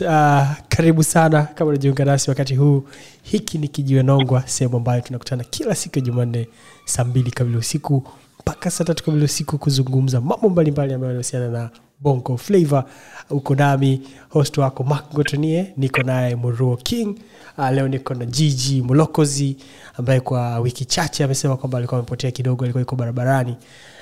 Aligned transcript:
Uh, 0.00 0.46
karibu 0.68 1.02
sana 1.04 1.42
kama 1.42 1.68
unajiunga 1.70 2.04
nasi 2.04 2.30
wakati 2.30 2.54
huu. 2.56 2.84
Hiki 3.22 3.58
ni 3.58 3.68
Kijiwe 3.68 4.02
Nongwa, 4.02 4.42
sehemu 4.48 4.76
ambayo 4.76 5.00
tunakutana 5.00 5.44
kila 5.44 5.74
siku 5.74 5.98
ya 5.98 6.04
Jumanne 6.04 6.48
saa 6.84 7.04
mbili 7.04 7.30
kamili 7.30 7.56
usiku 7.58 8.02
mpaka 8.40 8.70
saa 8.70 8.84
tatu 8.84 9.04
kamili 9.04 9.24
usiku 9.24 9.58
kuzungumza 9.58 10.20
mambo 10.20 10.48
mbalimbali 10.48 10.94
ambayo 10.94 11.10
yanahusiana 11.12 11.48
na 11.48 11.70
Bongo 12.00 12.36
Flava. 12.36 12.84
Uko 13.30 13.54
nami 13.54 14.00
host 14.28 14.58
wako 14.58 14.84
mak 14.84 15.12
Gotonie, 15.14 15.72
niko 15.76 16.02
naye 16.02 16.36
Muruo 16.36 16.76
King. 16.76 17.18
Uh, 17.58 17.70
leo 17.70 17.88
niko 17.88 18.14
na 18.14 18.24
jiji 18.24 18.82
Mulokozi 18.82 19.56
ambaye 19.98 20.20
kwa 20.20 20.58
wiki 20.58 20.84
chache 20.84 21.24
amesema 21.24 21.56
kwamba 21.56 21.78
alikuwa 21.78 21.98
amepotea 22.00 22.30
kidogo, 22.30 22.64
alikuwa 22.64 22.82
iko 22.82 22.96
barabarani 22.96 23.56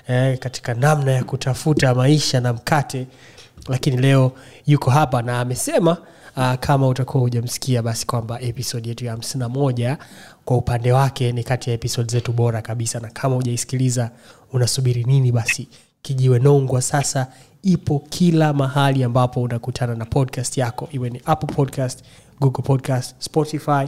eh, 0.09 0.39
katika 0.39 0.75
namna 0.75 1.13
ya 1.13 1.25
kutafuta 1.25 1.95
maisha 1.95 2.41
na 2.41 2.53
mkate 2.53 3.07
lakini 3.69 3.97
leo 3.97 4.33
yuko 4.67 4.91
hapa 4.91 5.23
na 5.23 5.41
amesema 5.41 5.97
uh, 6.37 6.55
kama 6.55 6.89
utakuwa 6.89 7.21
hujamsikia 7.23 7.83
basi 7.83 8.07
kwamba 8.07 8.41
episode 8.41 8.89
yetu 8.89 9.05
ya 9.05 9.11
hamsini 9.13 9.41
na 9.41 9.49
moja 9.49 9.99
kwa 10.45 10.57
upande 10.57 10.93
wake 10.93 11.33
ni 11.33 11.45
kati 11.45 11.71
ya 11.71 11.75
episode 11.75 12.13
zetu 12.13 12.33
bora 12.33 12.63
kabisa. 12.63 13.01
Na 13.01 13.09
kama 13.09 13.35
hujaisikiliza 13.37 14.11
unasubiri 14.53 15.05
nini 15.05 15.33
basi? 15.33 15.69
Kijiwe 16.03 16.39
nongwa 16.39 16.83
sasa 16.83 17.27
ipo 17.63 17.99
kila 18.11 18.53
mahali 18.53 19.05
ambapo 19.05 19.43
unakutana 19.43 19.95
na 19.95 20.05
podcast 20.05 20.59
yako. 20.59 20.89
Iwe 20.93 21.11
ni 21.11 21.21
apple 21.25 21.55
podcast 21.55 22.05
google 22.41 22.63
podcast 22.63 23.15
spotify 23.19 23.87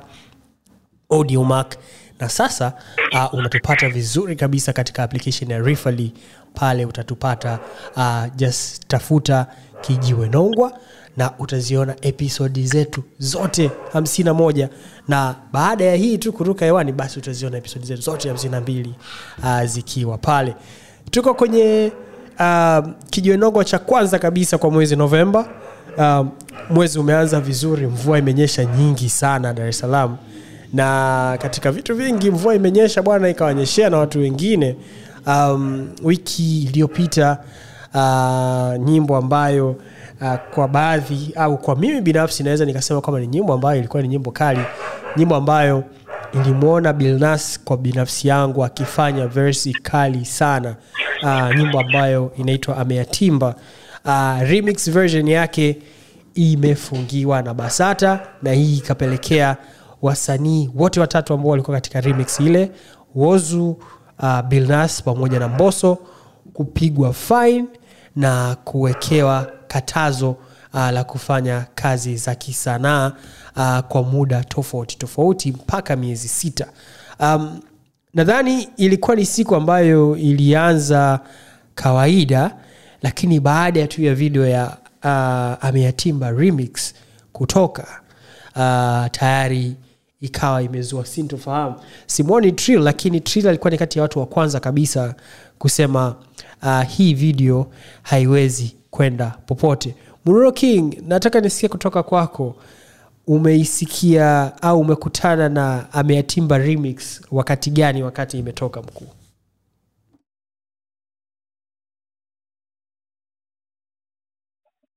audiomark 1.11 1.77
na 2.21 2.29
sasa 2.29 2.73
uh, 3.13 3.35
unatupata 3.35 3.89
vizuri 3.89 4.37
kabisa 4.37 4.73
katika 4.73 5.03
application 5.03 5.51
ya 5.51 5.59
Rifali 5.59 6.13
pale 6.55 6.85
utatupata 6.87 7.59
uh, 7.97 8.25
just 8.37 8.87
tafuta 8.89 9.47
kijiwe 9.87 10.29
nongwa 10.29 10.73
na 11.17 11.31
utaziona 11.39 11.95
episodi 12.03 12.67
zetu 12.67 13.03
zote 13.19 13.71
51 13.95 14.69
na 15.09 15.35
baada 15.53 15.85
ya 15.85 15.95
hii 15.97 16.19
tu 16.19 16.33
kuruka 16.33 16.65
hewani 16.65 16.93
basi 16.93 17.19
utaziona 17.19 17.59
episodi 17.59 17.87
zetu 17.87 18.03
zote 18.03 18.33
52 18.33 18.87
uh, 19.43 19.65
zikiwa 19.69 20.19
pale. 20.19 20.55
Tuko 21.11 21.35
kwenye 21.35 21.93
uh, 22.41 22.87
kijiwe 23.11 23.37
nongwa 23.37 23.65
cha 23.65 23.79
kwanza 23.79 24.19
kabisa 24.19 24.59
kwa 24.59 24.71
mwezi 24.71 24.97
novemba 24.97 25.49
uh, 25.99 26.27
mwezi 26.71 26.99
umeanza 26.99 27.41
vizuri 27.41 27.87
mvua 27.87 28.19
imenyesha 28.19 28.65
nyingi 28.65 29.09
sana 29.09 29.53
dar 29.53 29.69
es 29.69 29.79
salaam. 29.79 30.17
Na 30.73 31.39
katika 31.43 31.73
vitu 31.73 31.95
vingi 31.95 32.31
mvua 32.31 32.55
imenyesha 32.55 33.03
bwana 33.03 33.29
ikawanyeshea 33.29 33.91
na 33.91 33.99
watu 33.99 34.19
wengine. 34.19 34.77
Um, 35.27 35.89
wiki 36.03 36.63
iliyopita 36.63 37.39
uh, 37.97 38.77
nyimbo 38.89 39.17
ambayo 39.17 39.71
uh, 40.21 40.35
kwa 40.55 40.69
baadhi 40.69 41.33
au 41.37 41.59
kwa 41.59 41.77
mimi 41.77 42.01
binafsi 42.01 42.43
naweza 42.43 42.65
nikasema 42.65 43.01
kwamba 43.01 43.21
ni 43.21 43.27
nyimbo 43.27 43.53
ambayo 43.53 43.79
ilikuwa 43.79 44.03
ni 44.03 44.09
nyimbo 44.09 44.31
kali 44.31 44.61
nyimbo 45.17 45.35
ambayo 45.37 45.85
ilimwona 46.33 46.93
bilnas 46.93 47.61
kwa 47.65 47.77
binafsi 47.77 48.29
yangu 48.29 48.65
akifanya 48.65 49.27
versi 49.27 49.73
kali 49.73 50.25
sana 50.25 50.75
uh, 51.23 51.57
nyimbo 51.57 51.81
ambayo 51.81 52.33
inaitwa 52.37 52.77
ameyatimba. 52.77 53.55
Uh, 54.05 54.41
remix 54.43 54.91
version 54.91 55.29
yake 55.29 55.79
imefungiwa 56.35 57.43
na 57.43 57.55
basata 57.55 58.21
na 58.43 58.53
hii 58.53 58.77
ikapelekea 58.77 59.57
wasanii 60.03 60.71
wote 60.75 61.01
watatu 61.01 61.35
ambao 61.35 61.51
walikuwa 61.51 61.77
katika 61.77 62.01
remix 62.01 62.41
ile 62.41 62.71
wozu 63.15 63.77
uh, 64.19 64.41
bilnas 64.41 65.03
pamoja 65.03 65.39
na 65.39 65.49
mboso 65.49 65.99
kupigwa 66.53 67.13
fine 67.13 67.65
na 68.17 68.57
kuwekewa 68.65 69.53
katazo 69.69 70.31
uh, 70.75 70.91
la 70.91 71.05
kufanya 71.05 71.67
kazi 71.75 72.17
za 72.17 72.35
kisanaa 72.35 73.13
uh, 73.57 73.79
kwa 73.79 74.03
muda 74.03 74.45
tofauti 74.45 74.99
tofauti 74.99 75.53
mpaka 75.53 75.97
miezi 75.97 76.29
sita. 76.29 76.67
Um, 77.21 77.61
nadhani 78.15 78.69
ilikuwa 78.77 79.17
ni 79.17 79.27
siku 79.27 79.55
ambayo 79.55 80.17
ilianza 80.17 81.21
kawaida 81.75 82.57
lakini 83.03 83.41
baada 83.41 83.81
ya 83.81 83.87
tu 83.87 84.03
ya 84.03 84.15
video 84.15 84.47
ya 84.47 84.77
uh, 85.05 85.65
ameyatimba 85.69 86.31
remix 86.31 86.95
kutoka 87.33 87.83
uh, 88.57 89.07
tayari 89.11 89.75
ikawa 90.21 90.63
imezua 90.63 91.07
sintofahamu. 91.07 91.75
Simoni 92.07 92.53
trill 92.53 92.81
lakini 92.83 93.21
trill 93.21 93.49
alikuwa 93.49 93.71
ni 93.71 93.79
kati 93.79 93.99
ya 93.99 94.03
watu 94.03 94.19
wa 94.19 94.27
kwanza 94.27 94.61
kabisa 94.61 95.15
kusema 95.59 96.17
uh, 96.63 96.83
hii 96.83 97.15
video 97.15 97.67
haiwezi 98.03 98.77
kwenda 98.91 99.39
popote. 99.47 99.95
Mururo 100.25 100.53
king 100.53 100.95
nataka 101.09 101.41
nisikie 101.41 101.69
kutoka 101.69 102.03
kwako. 102.03 102.57
Umeisikia 103.27 104.53
au 104.63 104.81
umekutana 104.81 105.49
na 105.49 105.93
ameatimba 105.93 106.59
remix 106.59 107.23
wakati 107.31 107.71
gani 107.71 108.03
wakati 108.03 108.39
imetoka 108.39 108.83
mkuu? 108.83 109.09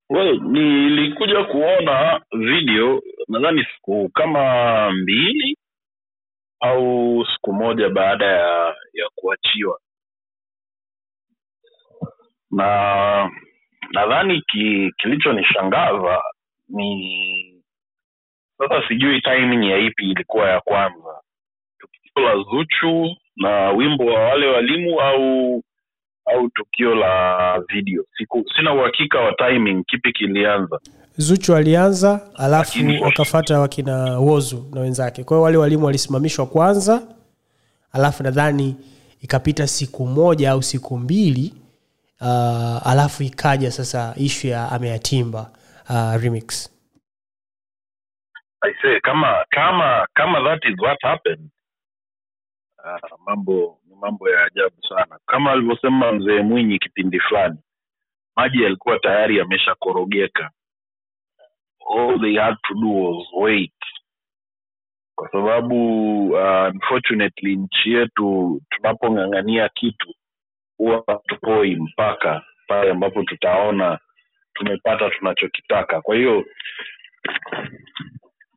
Well, 0.09 0.39
nilikuja 0.41 1.43
kuona 1.43 2.21
video 2.31 3.01
nadhani 3.27 3.65
siku 3.75 4.09
kama 4.13 4.43
mbili 4.91 5.57
au 6.59 7.25
siku 7.33 7.53
moja 7.53 7.89
baada 7.89 8.25
ya 8.25 8.75
ya 8.93 9.09
kuachiwa 9.15 9.79
na 12.51 13.29
nadhani 13.93 14.41
ki, 14.41 14.91
kilichonishangaza 14.97 16.21
ni 16.69 17.63
sasa 18.57 18.87
sijui 18.87 19.21
timing 19.21 19.69
ya 19.69 19.77
ipi 19.77 20.11
ilikuwa 20.11 20.49
ya 20.49 20.61
kwanza. 20.61 21.21
Tukio 21.79 22.23
la 22.23 22.35
zuchu 22.43 23.15
na 23.35 23.69
wimbo 23.71 24.05
wa 24.05 24.19
wale 24.19 24.47
walimu 24.47 25.01
au 25.01 25.63
au 26.25 26.49
tukio 26.49 26.95
la 26.95 27.59
video? 27.67 28.03
Siku, 28.17 28.45
sina 28.57 28.73
uhakika 28.73 29.19
wa 29.19 29.33
timing 29.33 29.83
kipi 29.83 30.11
kilianza. 30.13 30.79
Zuchu 31.17 31.55
alianza 31.55 32.21
alafu 32.35 32.79
wakafata 33.01 33.59
wakina 33.59 34.19
wozu 34.19 34.69
na 34.73 34.81
wenzake. 34.81 35.23
Kwa 35.23 35.37
hiyo 35.37 35.43
wale 35.43 35.57
walimu 35.57 35.85
walisimamishwa 35.85 36.45
kwanza 36.45 37.01
alafu 37.91 38.23
nadhani 38.23 38.75
ikapita 39.21 39.67
siku 39.67 40.05
moja 40.05 40.51
au 40.51 40.63
siku 40.63 40.97
mbili 40.97 41.53
uh, 42.21 42.87
alafu 42.87 43.23
ikaja 43.23 43.71
sasa 43.71 44.13
ishu 44.17 44.47
ya 44.47 44.71
ameyatimba 44.71 45.51
uh, 45.89 46.21
remix. 46.23 46.69
I 48.61 48.71
say, 48.81 48.99
kama 48.99 49.45
kama 49.49 50.07
kama 50.13 50.39
that 50.43 50.65
is 50.65 50.79
what 50.79 50.97
happened 51.01 51.49
uh, 52.83 53.19
mambo 53.25 53.79
ni 53.87 53.95
mambo 53.95 54.29
ya 54.29 54.45
ajabu 54.45 54.75
sana. 54.89 55.19
Kama 55.25 55.51
alivyosema 55.51 56.11
mzee 56.11 56.41
mwinyi 56.41 56.79
kipindi 56.79 57.19
fulani 57.19 57.57
maji 58.35 58.63
yalikuwa 58.63 58.99
tayari 58.99 59.37
yameshakorogeka. 59.37 60.51
All 61.97 62.21
they 62.21 62.35
had 62.37 62.55
to 62.67 62.73
do 62.73 62.87
was 62.87 63.27
wait. 63.33 63.73
Kwa 65.15 65.31
sababu 65.31 65.75
uh, 66.31 66.67
unfortunately 66.73 67.55
nchi 67.55 67.93
yetu 67.93 68.61
tunapong'ang'ania 68.69 69.69
kitu 69.69 70.13
huwa 70.79 71.03
hatupoi 71.07 71.75
mpaka 71.75 72.43
pale 72.67 72.91
ambapo 72.91 73.23
tutaona 73.23 73.99
tumepata 74.53 75.09
tunachokitaka. 75.09 76.01
Kwa 76.01 76.15
hiyo 76.15 76.45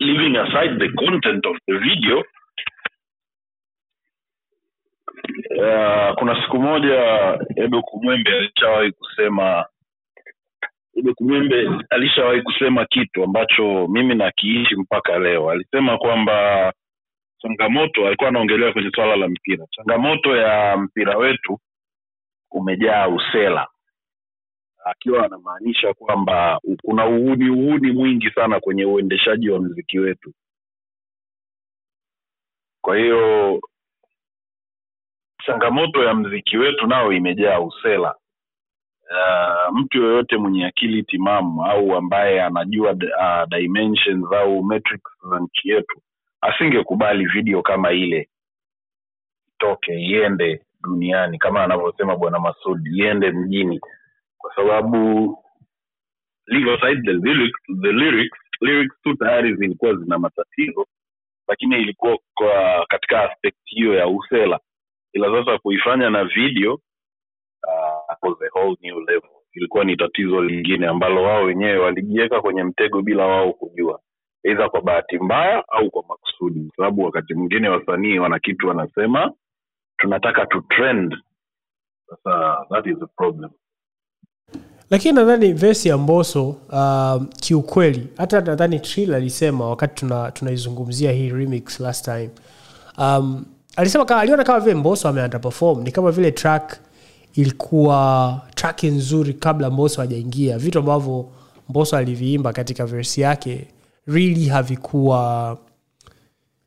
leaving 0.01 0.37
aside 0.37 0.79
the 0.79 0.89
content 0.93 1.47
of 1.47 1.57
the 1.67 1.79
video 1.79 2.19
uh, 5.59 6.15
kuna 6.19 6.43
siku 6.43 6.59
moja 6.59 6.99
ebe 7.57 7.81
kumwembe 7.83 8.31
alishawahi 8.39 8.93
kusema 8.93 9.67
ebe 10.97 11.15
kumwembe 11.15 11.69
alishawahi 11.91 12.43
kusema 12.43 12.85
kitu 12.85 13.25
ambacho 13.25 13.89
mimi 13.89 14.15
nakiishi 14.15 14.77
mpaka 14.77 15.19
leo. 15.19 15.51
Alisema 15.51 15.99
kwamba 15.99 16.73
changamoto 17.39 18.07
alikuwa 18.07 18.29
anaongelea 18.29 18.73
kwenye 18.73 18.91
swala 18.95 19.17
la 19.17 19.29
mpira. 19.29 19.67
Changamoto 19.71 20.37
ya 20.37 20.77
mpira 20.77 21.17
wetu 21.17 21.59
umejaa 22.53 23.09
usela. 23.09 23.69
Akiwa 24.85 25.25
anamaanisha 25.27 25.95
kwamba 25.95 26.61
kuna 26.83 27.07
uhuni 27.07 27.51
uhuni 27.51 27.93
mwingi 27.93 28.31
sana 28.31 28.61
kwenye 28.61 28.85
uendeshaji 28.85 29.51
wa 29.51 29.61
mziki 29.61 29.99
wetu. 29.99 30.33
Kwa 32.81 32.97
hiyo 32.99 33.61
changamoto 35.47 36.05
ya 36.05 36.15
mziki 36.15 36.57
wetu 36.59 36.87
nao 36.87 37.13
imejaa 37.13 37.61
usela. 37.61 38.15
Uh, 39.11 39.75
mtu 39.79 40.03
yoyote 40.03 40.37
mwenye 40.37 40.67
akili 40.67 41.03
timamu 41.03 41.65
au 41.67 41.95
ambaye 41.97 42.43
anajua 42.43 42.91
uh, 42.93 43.49
dimensions 43.59 44.33
au 44.33 44.65
metrics 44.65 45.11
za 45.31 45.39
nchi 45.41 45.69
yetu 45.69 46.03
asingekubali 46.41 47.27
video 47.27 47.63
kama 47.63 47.93
ile 47.93 48.29
itoke 49.55 49.95
iende 50.01 50.63
duniani 50.83 51.39
kama 51.39 51.65
anavyosema 51.65 52.17
bwana 52.17 52.39
masud 52.39 52.87
iende 52.87 53.31
mjini. 53.33 53.81
Kwa 54.39 54.55
sababu 54.55 55.39
the 56.47 57.13
lyrics, 57.13 57.61
the 57.83 57.93
lyrics 57.93 58.39
lyrics 58.61 58.95
tu 59.03 59.15
tayari 59.17 59.55
zilikuwa 59.57 59.95
zina 59.95 60.19
matatizo 60.19 60.87
lakini 61.49 61.77
ilikuwa 61.77 62.19
kwa 62.35 62.87
katika 62.89 63.31
aspect 63.31 63.57
hiyo 63.65 63.95
ya 63.95 64.09
usela. 64.09 64.61
Ila 65.13 65.27
sasa 65.45 65.59
kuifanya 65.59 66.11
na 66.11 66.25
video 66.25 66.75
uh, 68.23 68.39
the 68.39 68.49
whole 68.59 68.77
new 68.83 69.01
level 69.01 69.31
ilikuwa 69.53 69.85
ni 69.85 69.97
tatizo 69.97 70.41
lingine 70.43 70.87
ambalo 70.87 71.23
wao 71.23 71.45
wenyewe 71.45 71.79
walijiweka 71.79 72.41
kwenye 72.41 72.65
mtego 72.65 73.03
bila 73.03 73.27
wao 73.27 73.53
kujua. 73.53 74.01
Eidha 74.45 74.69
kwa 74.69 74.81
bahati 74.83 75.19
mbaya 75.19 75.65
au 75.69 75.91
kwa 75.91 76.05
makusudi. 76.09 76.61
Kwa 76.67 76.77
sababu 76.77 77.03
wakati 77.03 77.35
mwingine 77.35 77.69
wasanii 77.69 78.19
wana 78.19 78.39
kitu 78.39 78.69
wanasema 78.69 79.33
tunataka 80.03 80.47
tu 80.47 80.61
trend. 80.77 81.15
Sasa 82.11 82.57
that 82.71 82.87
is 82.87 82.97
a 83.03 83.07
problem. 83.17 83.51
Lakini 84.91 85.15
nadhani 85.15 85.53
vesi 85.53 85.89
ya 85.89 85.99
mboso 85.99 86.49
uh, 86.49 87.23
kiukweli 87.41 88.09
hata 88.17 88.41
nadhani 88.41 88.81
tril 88.81 89.15
alisema 89.15 89.69
wakati 89.69 89.95
tuna- 89.95 90.31
tunaizungumzia 90.31 91.13
hii 91.13 91.31
remix 91.31 91.81
last 91.81 92.05
time. 92.05 92.31
Um, 92.99 93.45
alisema 93.77 94.05
kama 94.05 94.21
aliona 94.21 94.45
kama 94.45 94.61
vile 94.61 94.75
mboso 94.75 95.09
ameunderperform 95.09 95.83
ni 95.83 95.93
kama 95.93 96.11
vile 96.11 96.31
track 96.33 96.77
ilikuwa 97.35 98.41
track 98.55 98.83
nzuri 98.85 99.35
kabla 99.35 99.71
mboso 99.71 100.01
hajaingia. 100.01 100.59
Vitu 100.59 100.79
ambavyo 100.79 101.27
mboso 101.69 101.97
aliviimba 101.97 102.53
katika 102.53 102.87
versi 102.87 103.21
yake 103.21 103.69
really 104.07 104.47
havikuwa 104.49 105.59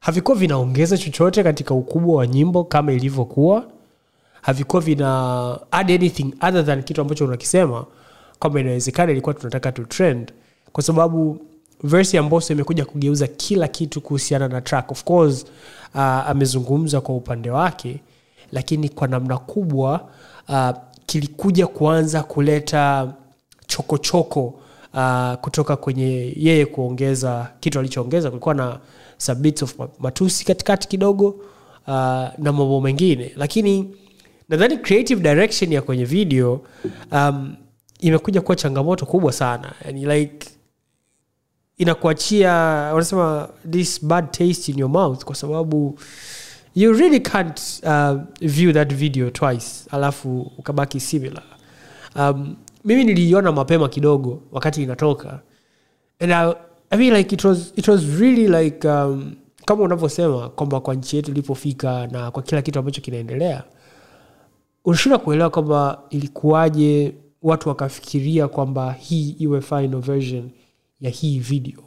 havikuwa 0.05 0.37
vinaongeza 0.37 0.97
chochote 0.97 1.43
katika 1.43 1.73
ukubwa 1.73 2.15
wa 2.15 2.27
nyimbo 2.27 2.63
kama 2.63 2.93
ilivyokuwa? 2.93 3.65
Havikuwa 4.41 4.81
vina 4.81 5.59
add 5.71 5.91
anything 5.91 6.33
other 6.41 6.65
than 6.65 6.83
kitu 6.83 7.01
ambacho 7.01 7.25
unakisema 7.25 7.85
kwamba 8.39 8.59
inawezekana 8.59 9.11
ilikuwa 9.11 9.33
tunataka 9.33 9.71
tu 9.71 9.85
trend. 9.85 10.31
Kwa 10.71 10.83
sababu 10.83 11.37
versi 11.83 12.15
ya 12.15 12.23
mboso 12.23 12.53
imekuja 12.53 12.85
kugeuza 12.85 13.27
kila 13.27 13.67
kitu 13.67 14.01
kuhusiana 14.01 14.47
na 14.47 14.61
track. 14.61 14.91
Of 14.91 15.03
course 15.03 15.45
uh, 15.95 16.01
amezungumza 16.01 17.01
kwa 17.01 17.15
upande 17.15 17.49
wake 17.51 17.99
lakini 18.51 18.89
kwa 18.89 19.07
namna 19.07 19.37
kubwa 19.37 20.07
uh, 20.49 20.69
kilikuja 21.05 21.67
kuanza 21.67 22.23
kuleta 22.23 23.13
chokochoko 23.67 24.53
uh, 24.93 25.33
kutoka 25.33 25.75
kwenye 25.75 26.33
yeye 26.35 26.65
kuongeza 26.65 27.47
kitu 27.59 27.79
alichoongeza. 27.79 28.29
Kulikuwa 28.29 28.55
na 28.55 28.79
some 29.17 29.53
of 29.61 29.75
matusi 29.99 30.45
katikati 30.45 30.87
kidogo 30.87 31.27
uh, 31.27 31.93
na 32.37 32.51
mambo 32.51 32.81
mengine. 32.81 33.31
Lakini 33.35 33.95
nadhani 34.49 34.77
creative 34.77 35.21
direction 35.21 35.71
ya 35.73 35.81
kwenye 35.81 36.05
video 36.05 36.61
um, 37.11 37.55
imekuja 37.99 38.41
kuwa 38.41 38.55
changamoto 38.55 39.05
kubwa 39.05 39.31
sana. 39.31 39.73
Yani 39.85 40.05
like 40.05 40.47
inakuachia 41.77 42.51
wanasema 42.93 43.49
this 43.71 44.05
bad 44.05 44.31
taste 44.31 44.71
in 44.71 44.79
your 44.79 44.89
mouth 44.89 45.23
kwa 45.23 45.35
sababu 45.35 45.99
you 46.75 46.93
really 46.93 47.19
can't 47.19 47.61
uh, 47.83 48.21
view 48.41 48.73
that 48.73 48.93
video 48.93 49.29
twice 49.29 49.65
alafu 49.91 50.51
ukabaki 50.57 50.99
similar. 50.99 51.43
Um, 52.15 52.55
mimi 52.85 53.03
niliiona 53.03 53.51
mapema 53.51 53.89
kidogo 53.89 54.41
wakati 54.51 54.83
inatoka. 54.83 55.39
And 56.19 56.31
I, 56.33 56.53
I 56.95 56.97
mean 56.97 57.13
like 57.13 57.33
it 57.35 57.43
was, 57.43 57.73
it 57.75 57.87
was 57.89 58.05
really 58.19 58.47
like 58.47 58.85
um, 58.87 59.35
kama 59.65 59.83
unavyosema 59.83 60.49
kwamba 60.49 60.79
kwa 60.79 60.95
nchi 60.95 61.15
yetu 61.15 61.31
ilipofika 61.31 62.07
na 62.07 62.31
kwa 62.31 62.43
kila 62.43 62.61
kitu 62.61 62.79
ambacho 62.79 63.01
kinaendelea 63.01 63.63
unashindwa 64.85 65.19
kuelewa 65.19 65.49
kwamba 65.49 66.01
ilikuwaje 66.09 67.15
watu 67.41 67.69
wakafikiria 67.69 68.47
kwamba 68.47 68.91
hii 68.93 69.29
iwe 69.29 69.61
final 69.61 70.01
version 70.01 70.49
ya 71.01 71.09
hii 71.09 71.39
video. 71.39 71.83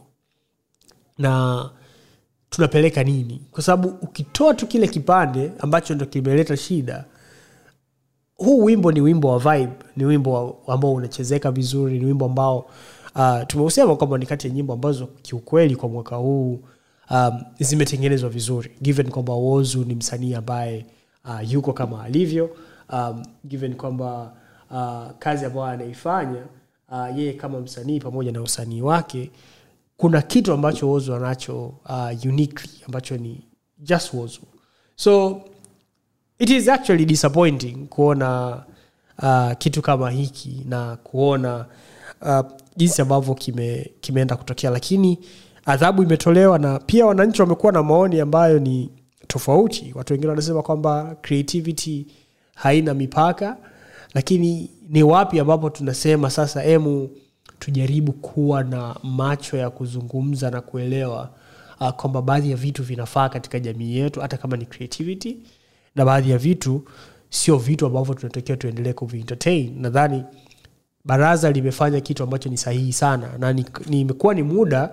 Na 1.18 1.70
tunapeleka 2.50 3.04
nini? 3.04 3.42
Kwa 3.50 3.62
sababu 3.62 3.88
ukitoa 4.02 4.54
tu 4.54 4.66
kile 4.66 4.88
kipande 4.88 5.52
ambacho 5.58 5.94
ndo 5.94 6.06
kimeleta 6.06 6.56
shida 6.56 7.04
huu 8.36 8.64
wimbo 8.64 8.92
ni 8.92 9.00
wimbo 9.00 9.28
wa 9.28 9.38
vibe 9.38 9.72
ni 9.96 10.04
wimbo 10.04 10.58
ambao 10.66 10.94
unachezeka 10.94 11.50
vizuri 11.50 11.98
ni 11.98 12.04
wimbo 12.04 12.24
ambao 12.24 12.70
uh, 13.14 13.46
tumeusema 13.46 13.96
kwamba 13.96 14.18
ni 14.18 14.26
kati 14.26 14.46
ya 14.48 14.52
nyimbo 14.54 14.72
ambazo 14.72 15.06
kiukweli 15.06 15.76
kwa 15.76 15.88
mwaka 15.88 16.16
huu 16.16 16.60
um, 17.10 17.40
zimetengenezwa 17.60 18.30
vizuri. 18.30 18.70
Given 18.82 19.10
kwamba 19.10 19.32
wozu 19.32 19.84
ni 19.84 19.94
msanii 19.94 20.34
ambaye 20.34 20.86
uh, 21.24 21.52
yuko 21.52 21.72
kama 21.72 22.02
alivyo 22.04 22.50
um, 22.92 23.22
given 23.44 23.74
kwamba 23.74 24.32
uh, 24.70 25.10
kazi 25.18 25.44
ambayo 25.44 25.66
anaifanya 25.66 26.42
uh, 26.92 27.18
yeye 27.18 27.32
kama 27.32 27.60
msanii 27.60 28.00
pamoja 28.00 28.32
na 28.32 28.42
usanii 28.42 28.80
wake 28.82 29.30
kuna 29.96 30.22
kitu 30.22 30.52
ambacho 30.52 30.88
wozu 30.88 31.14
anacho 31.14 31.66
uh, 31.88 32.24
uniquely 32.24 32.70
ambacho 32.86 33.16
ni 33.16 33.40
just 33.78 34.14
wozu. 34.14 34.40
So 34.96 35.40
it 36.38 36.50
is 36.50 36.68
actually 36.68 37.04
disappointing 37.04 37.86
kuona 37.88 38.62
uh, 39.22 39.52
kitu 39.58 39.82
kama 39.82 40.10
hiki 40.10 40.62
na 40.68 40.96
kuona 40.96 41.66
uh, 42.22 42.40
jinsi 42.78 43.02
ambavyo 43.02 43.34
kime, 43.34 43.90
kimeenda 44.00 44.36
kutokea. 44.36 44.70
Lakini 44.70 45.18
adhabu 45.66 46.02
imetolewa 46.02 46.58
na 46.58 46.78
pia 46.78 47.06
wananchi 47.06 47.42
wamekuwa 47.42 47.72
na 47.72 47.82
maoni 47.82 48.20
ambayo 48.20 48.58
ni 48.58 48.90
tofauti. 49.26 49.92
Watu 49.94 50.12
wengine 50.12 50.30
wanasema 50.30 50.62
kwamba 50.62 51.16
creativity 51.22 52.06
haina 52.54 52.94
mipaka 52.94 53.56
lakini 54.14 54.70
ni 54.88 55.02
wapi 55.02 55.40
ambapo 55.40 55.70
tunasema 55.70 56.30
sasa 56.30 56.64
emu 56.64 57.10
tujaribu 57.58 58.12
kuwa 58.12 58.64
na 58.64 58.96
macho 59.02 59.56
ya 59.56 59.70
kuzungumza 59.70 60.50
na 60.50 60.60
kuelewa 60.60 61.30
uh, 61.80 61.90
kwamba 61.90 62.22
baadhi 62.22 62.50
ya 62.50 62.56
vitu 62.56 62.82
vinafaa 62.82 63.28
katika 63.28 63.60
jamii 63.60 63.96
yetu 63.96 64.20
hata 64.20 64.36
kama 64.36 64.56
ni 64.56 64.66
creativity 64.66 65.36
na 65.94 66.04
baadhi 66.04 66.30
ya 66.30 66.38
vitu 66.38 66.84
sio 67.30 67.56
vitu 67.56 67.86
ambavyo 67.86 68.14
tunatakiwa 68.14 68.56
tuendelee 68.56 68.92
kuvi 68.92 69.24
nadhani 69.76 70.24
baraza 71.08 71.50
limefanya 71.50 72.00
kitu 72.00 72.22
ambacho 72.22 72.48
ni 72.48 72.56
sahihi 72.56 72.92
sana. 72.92 73.28
Na 73.38 73.52
nimekuwa 73.88 74.34
ni- 74.34 74.42
ni, 74.42 74.48
muda 74.54 74.90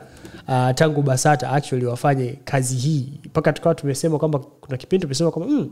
uh, 0.47 0.69
tangu 0.75 1.01
basata 1.01 1.49
actually 1.51 1.85
wafanye 1.85 2.39
kazi 2.45 2.75
hii. 2.75 3.09
Mpaka 3.25 3.53
tukawa 3.53 3.75
tumesema 3.75 4.19
kwamba 4.19 4.39
kuna 4.39 4.77
kipindi 4.77 5.01
tumesema 5.01 5.31
kwamba 5.31 5.53
mm, 5.53 5.69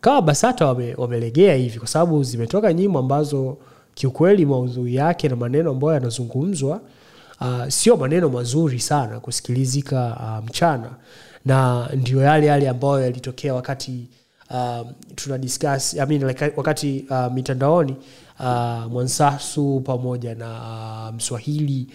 kama 0.00 0.22
basata 0.22 0.66
wame, 0.66 0.94
wamelegea 0.94 1.54
hivi 1.54 1.78
kwa 1.78 1.88
sababu 1.88 2.22
zimetoka 2.24 2.72
nyimbo 2.72 2.98
ambazo 2.98 3.56
kiukweli 3.94 4.46
maudhui 4.46 4.94
yake 4.94 5.28
na 5.28 5.36
maneno 5.36 5.70
ambayo 5.70 5.94
yanazungumzwa 5.94 6.80
uh, 7.40 7.68
sio 7.68 7.96
maneno 7.96 8.28
mazuri 8.28 8.80
sana 8.80 9.20
kusikilizika 9.20 10.16
uh, 10.20 10.44
mchana. 10.48 10.90
Na 11.44 11.88
ndio 11.94 12.20
yale 12.22 12.46
yale 12.46 12.68
ambayo 12.68 13.00
yalitokea 13.02 13.54
wakati 13.54 14.06
uh, 14.50 14.86
tuna 15.14 15.38
discuss, 15.38 15.94
I 15.94 16.06
mean, 16.06 16.24
like, 16.28 16.52
wakati 16.56 17.04
uh, 17.10 17.32
mitandaoni 17.32 17.96
uh, 18.42 18.92
mwansasu 18.92 19.80
pamoja 19.80 20.34
na 20.34 20.50
uh, 21.08 21.14
mswahili. 21.14 21.86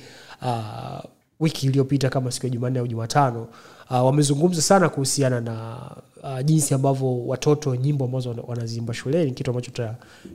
Uh, 0.41 0.99
wiki 1.39 1.67
iliyopita 1.67 2.09
kama 2.09 2.31
siku 2.31 2.45
ya 2.45 2.49
jumanne 2.49 2.79
au 2.79 2.87
jumatano 2.87 3.41
uh, 3.89 4.05
wamezungumza 4.05 4.61
sana 4.61 4.89
kuhusiana 4.89 5.41
na 5.41 5.77
uh, 6.23 6.41
jinsi 6.45 6.73
ambavyo 6.73 7.27
watoto 7.27 7.75
nyimbo 7.75 8.05
ambazo 8.05 8.35
wanaziimba 8.47 8.93
shuleni 8.93 9.31
kitu 9.31 9.51
ambacho 9.51 9.71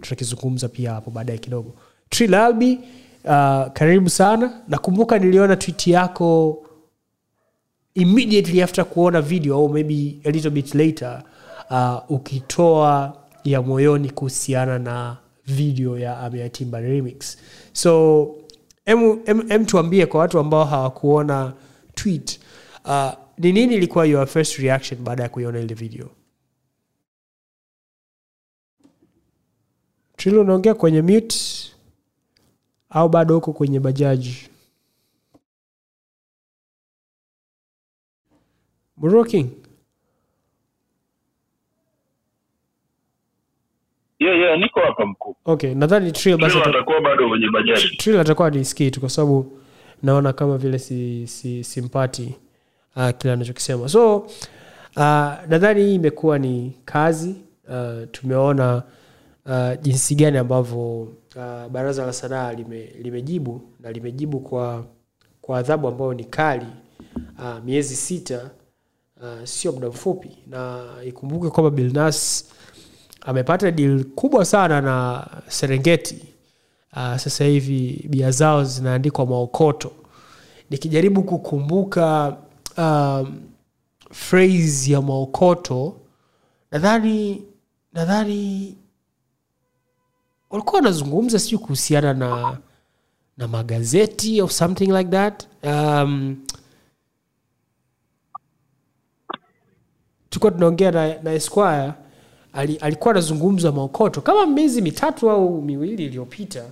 tutakizungumza 0.01 0.69
pia 0.69 0.93
hapo 0.93 1.11
baadaye 1.11 1.39
kidogo. 1.39 1.75
Trilalbi 2.09 2.79
uh, 3.25 3.67
karibu 3.73 4.11
sana. 4.11 4.61
Nakumbuka 4.69 5.19
niliona 5.19 5.57
twiti 5.57 5.91
yako 5.91 6.59
immediately 7.95 8.63
after 8.63 8.85
kuona 8.85 9.21
video 9.21 9.55
au 9.55 9.69
maybe 9.69 10.21
a 10.25 10.31
little 10.31 10.51
bit 10.51 10.75
later 10.75 11.23
uh, 11.71 11.99
ukitoa 12.11 13.17
ya 13.45 13.63
moyoni 13.63 14.11
kuhusiana 14.11 14.79
na 14.79 15.17
video 15.47 15.99
ya 15.99 16.19
ameatimba 16.21 16.81
remix. 16.81 17.39
So 17.73 18.37
em, 18.87 19.19
em, 19.27 19.53
em 19.53 20.07
kwa 20.07 20.21
watu 20.21 20.39
ambao 20.39 20.65
hawakuona 20.65 21.55
tweet 21.95 22.41
uh, 22.85 23.13
ni 23.39 23.53
nini 23.53 23.75
ilikuwa 23.75 24.07
your 24.07 24.27
first 24.27 24.57
reaction 24.59 25.01
baada 25.01 25.23
ya 25.23 25.29
kuiona 25.29 25.61
ile 25.61 25.75
video? 25.75 26.11
Trilo 30.17 30.41
unaongea 30.41 30.75
kwenye 30.75 31.03
mute 31.03 31.37
au 32.91 33.09
bado 33.09 33.35
huko 33.35 33.53
kwenye 33.53 33.81
bajaji? 33.81 34.49
Muroking. 38.97 39.62
Yeah, 44.25 44.39
yeah, 44.39 44.59
niko 44.59 44.81
hapa 44.81 45.07
mkuu. 45.07 45.37
Okay 45.45 45.75
nadhani 45.75 46.13
Trill 46.13 46.37
basi 46.39 46.59
atakuwa 46.59 47.01
bado 47.01 47.29
kwenye 47.29 47.51
bajaji 47.51 47.97
Trill 47.97 48.21
atakuwa 48.21 48.51
ni 48.51 48.65
tu 48.65 49.01
kwa 49.01 49.11
sababu 49.11 49.59
naona 50.03 50.33
kama 50.33 50.59
vile 50.59 50.79
si, 50.79 51.27
si, 51.27 51.65
simpati 51.65 52.35
uh, 52.97 53.11
kile 53.19 53.33
anachokisema. 53.33 53.89
So 53.89 54.17
uh, 54.17 54.27
nadhani 55.49 55.83
hii 55.83 55.95
imekuwa 55.95 56.39
ni 56.39 56.77
kazi 56.85 57.35
uh, 57.69 58.09
tumeona 58.13 58.83
uh, 59.47 59.81
jinsi 59.83 60.15
gani 60.15 60.39
ambavyo 60.39 61.01
uh, 61.03 61.69
baraza 61.71 62.07
la 62.07 62.13
sanaa 62.13 62.53
lime, 62.53 62.89
limejibu 63.03 63.61
na 63.81 63.93
limejibu 63.93 64.41
kwa 64.41 64.85
kwa 65.41 65.59
adhabu 65.59 65.89
ambayo 65.89 66.15
ni 66.15 66.25
kali 66.25 66.67
uh, 67.39 67.65
miezi 67.65 67.97
sita 67.97 68.51
uh, 69.23 69.45
sio 69.45 69.73
muda 69.73 69.89
mfupi. 69.89 70.39
Na 70.47 70.85
ikumbuke 71.07 71.49
kwamba 71.51 71.71
bilnas 71.71 72.49
amepata 73.27 73.71
deal 73.71 74.05
kubwa 74.05 74.45
sana 74.45 74.81
na 74.81 75.27
serengeti. 75.49 76.25
Uh, 76.93 77.17
sasa 77.17 77.45
hivi 77.45 78.07
bia 78.09 78.31
zao 78.31 78.65
zinaandikwa 78.65 79.27
maokoto. 79.27 79.93
Nikijaribu 80.71 81.23
kukumbuka 81.23 82.37
uh, 82.77 83.29
phrase 84.13 84.93
ya 84.93 85.03
maokoto 85.03 85.97
nadhani 86.71 87.43
nadhani 87.93 88.75
walikuwa 90.51 90.75
wanazungumza 90.75 91.39
sijui 91.39 91.59
kuhusiana 91.59 92.15
na 92.15 92.59
na 93.37 93.49
magazeti 93.49 94.43
or 94.43 94.51
something 94.51 94.87
like 94.87 95.11
that. 95.11 95.47
Um, 95.65 96.37
tulikuwa 100.31 100.53
tunaongea 100.53 100.91
na, 100.91 101.23
na 101.23 101.33
esquire 101.33 101.93
alikuwa 102.53 103.11
anazungumzwa 103.15 103.73
maokoto. 103.73 104.21
Kama 104.21 104.47
miezi 104.47 104.83
mitatu 104.83 105.31
au 105.31 105.63
miwili 105.63 106.05
iliyopita 106.05 106.65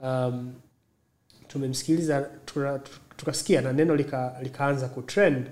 um, 0.00 0.52
tumemsikiliza 1.48 2.26
tukasikia 3.16 3.60
na 3.60 3.72
neno 3.72 3.96
lika, 3.96 4.36
likaanza 4.42 4.88
kutrend. 4.88 5.46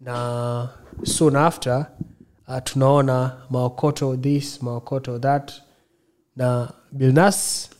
Na 0.00 0.68
soon 1.04 1.36
after 1.36 1.86
uh, 2.48 2.58
tunaona 2.64 3.36
maokoto 3.50 4.16
this 4.16 4.62
maokoto 4.62 5.18
that. 5.18 5.52
Na 6.36 6.72
bilnas 6.92 7.70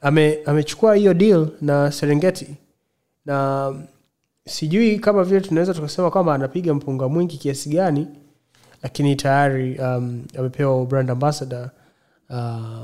ame, 0.00 0.38
amechukua 0.46 0.94
hiyo 0.94 1.14
deal 1.14 1.48
na 1.60 1.92
serengeti. 1.92 2.56
Na 3.26 3.72
sijui 4.46 4.98
kama 4.98 5.24
vile 5.24 5.40
tunaweza 5.40 5.74
tukasema 5.74 6.10
kwamba 6.10 6.34
anapiga 6.34 6.74
mpunga 6.74 7.08
mwingi 7.08 7.36
kiasi 7.38 7.68
gani 7.68 8.06
lakini 8.84 9.16
tayari 9.16 9.78
um, 9.78 10.24
amepewa 10.38 10.86
brand 10.86 11.10
ambassador 11.10 11.70
uh, 12.30 12.36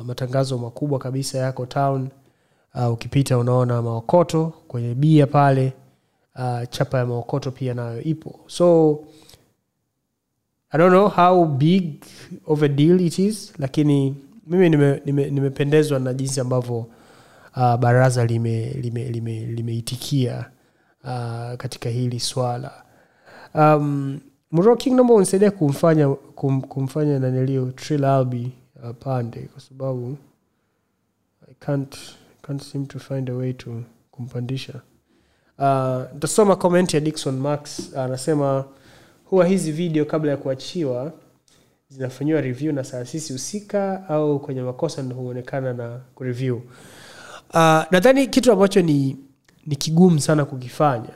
matangazo 0.07 0.59
makubwa 0.59 0.99
kabisa 0.99 1.39
yako 1.39 1.67
town. 1.67 2.09
Uh, 2.75 2.93
ukipita 2.93 3.39
unaona 3.39 3.83
maokoto 3.83 4.53
kwenye 4.69 4.95
bia 4.95 5.27
pale. 5.27 5.73
Uh, 6.37 6.61
chapa 6.71 6.99
ya 6.99 7.07
maokoto 7.07 7.51
pia 7.51 7.75
nayo 7.75 8.03
ipo. 8.03 8.41
So 8.47 8.99
i 10.71 10.79
don't 10.79 10.91
know 10.93 11.09
how 11.09 11.45
big 11.47 12.05
of 12.47 12.63
a 12.63 12.69
deal 12.69 13.01
it 13.01 13.19
is 13.19 13.53
lakini 13.59 14.17
mimi 14.47 14.69
nimependezwa 15.31 15.99
nime, 15.99 16.05
nime 16.09 16.13
na 16.13 16.15
jinsi 16.15 16.41
ambavyo 16.41 16.79
uh, 17.57 17.77
baraza 17.77 18.25
limeitikia 18.27 18.81
lime, 19.11 19.41
lime, 19.45 19.47
lime 19.47 20.45
uh, 21.05 21.57
katika 21.57 21.89
hili 21.91 22.21
swala. 22.21 22.73
Um, 23.55 24.21
Muro 24.51 24.77
King 24.77 24.95
naomba 24.95 25.15
unisaidie 25.15 25.51
kumfanya 25.51 26.09
kum, 26.09 26.61
kumfanya 26.63 27.19
nanilio 27.19 27.71
Trill 27.73 28.05
Albi 28.05 28.53
uh, 28.85 28.91
pande 28.99 29.41
kwa 29.41 29.61
sababu 29.61 30.17
I 31.51 31.55
can't, 31.61 31.97
can't 32.43 32.63
seem 32.63 32.87
to 32.87 32.99
find 32.99 33.31
a 33.31 33.35
way 33.35 33.53
to 33.53 33.83
kumpandisha. 34.11 34.73
Uh, 35.59 36.03
ntasoma 36.17 36.57
comment 36.57 36.95
ya 36.95 37.01
Dickson 37.01 37.37
Max 37.39 37.95
anasema 37.97 38.65
huwa 39.25 39.47
hizi 39.47 39.73
video 39.73 40.05
kabla 40.05 40.31
ya 40.31 40.37
kuachiwa 40.37 41.13
zinafanyiwa 41.89 42.41
review 42.41 42.73
na 42.73 42.83
taasisi 42.83 43.33
husika 43.33 44.09
au 44.09 44.41
kwenye 44.41 44.63
makosa 44.63 45.03
ndo 45.03 45.17
huonekana 45.17 45.73
na 45.73 46.01
kureview. 46.15 46.57
Uh, 46.57 46.63
nadhani 47.91 48.27
kitu 48.27 48.53
ambacho 48.53 48.83
ni 48.83 49.17
ni 49.67 49.77
kigumu 49.77 50.21
sana 50.21 50.45
kukifanya 50.45 51.11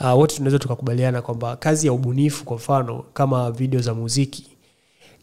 uh, 0.00 0.18
wote 0.18 0.36
tunaweza 0.36 0.58
tukakubaliana 0.58 1.22
kwamba 1.22 1.56
kazi 1.56 1.86
ya 1.86 1.92
ubunifu 1.92 2.44
kwa 2.44 2.56
mfano 2.56 3.04
kama 3.14 3.50
video 3.50 3.80
za 3.80 3.94
muziki 3.94 4.46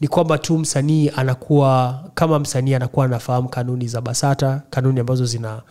ni 0.00 0.08
kwamba 0.08 0.38
tu 0.38 0.58
msanii 0.58 1.10
anakuwa 1.16 2.04
kama 2.14 2.38
msanii 2.38 2.74
anakuwa 2.74 3.04
anafahamu 3.06 3.48
kanuni 3.48 3.88
za 3.88 4.00
basata 4.00 4.62
kanuni 4.70 5.00
ambazo 5.00 5.26
zina 5.26 5.62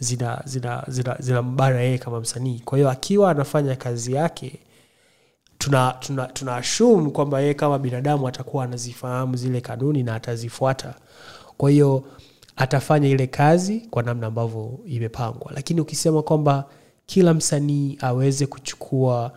zina 0.00 0.42
zina 0.44 0.84
zina, 0.88 1.16
zina 1.18 1.68
yeye 1.80 1.98
kama 1.98 2.20
msanii. 2.20 2.62
Kwa 2.64 2.78
hiyo 2.78 2.90
akiwa 2.90 3.30
anafanya 3.30 3.76
kazi 3.76 4.12
yake 4.12 4.58
tuna 5.58 5.94
tuna, 6.00 6.26
tuna 6.26 6.62
kwamba 7.12 7.40
yeye 7.40 7.54
kama 7.54 7.78
binadamu 7.78 8.28
atakuwa 8.28 8.64
anazifahamu 8.64 9.36
zile 9.36 9.60
kanuni 9.60 10.02
na 10.02 10.14
atazifuata. 10.14 10.94
Kwa 11.56 11.70
hiyo 11.70 12.04
atafanya 12.56 13.08
ile 13.08 13.26
kazi 13.26 13.80
kwa 13.90 14.02
namna 14.02 14.26
ambavyo 14.26 14.78
imepangwa. 14.86 15.52
Lakini 15.54 15.80
ukisema 15.80 16.22
kwamba 16.22 16.64
kila 17.08 17.34
msanii 17.34 17.98
aweze 18.00 18.46
kuchukua 18.46 19.32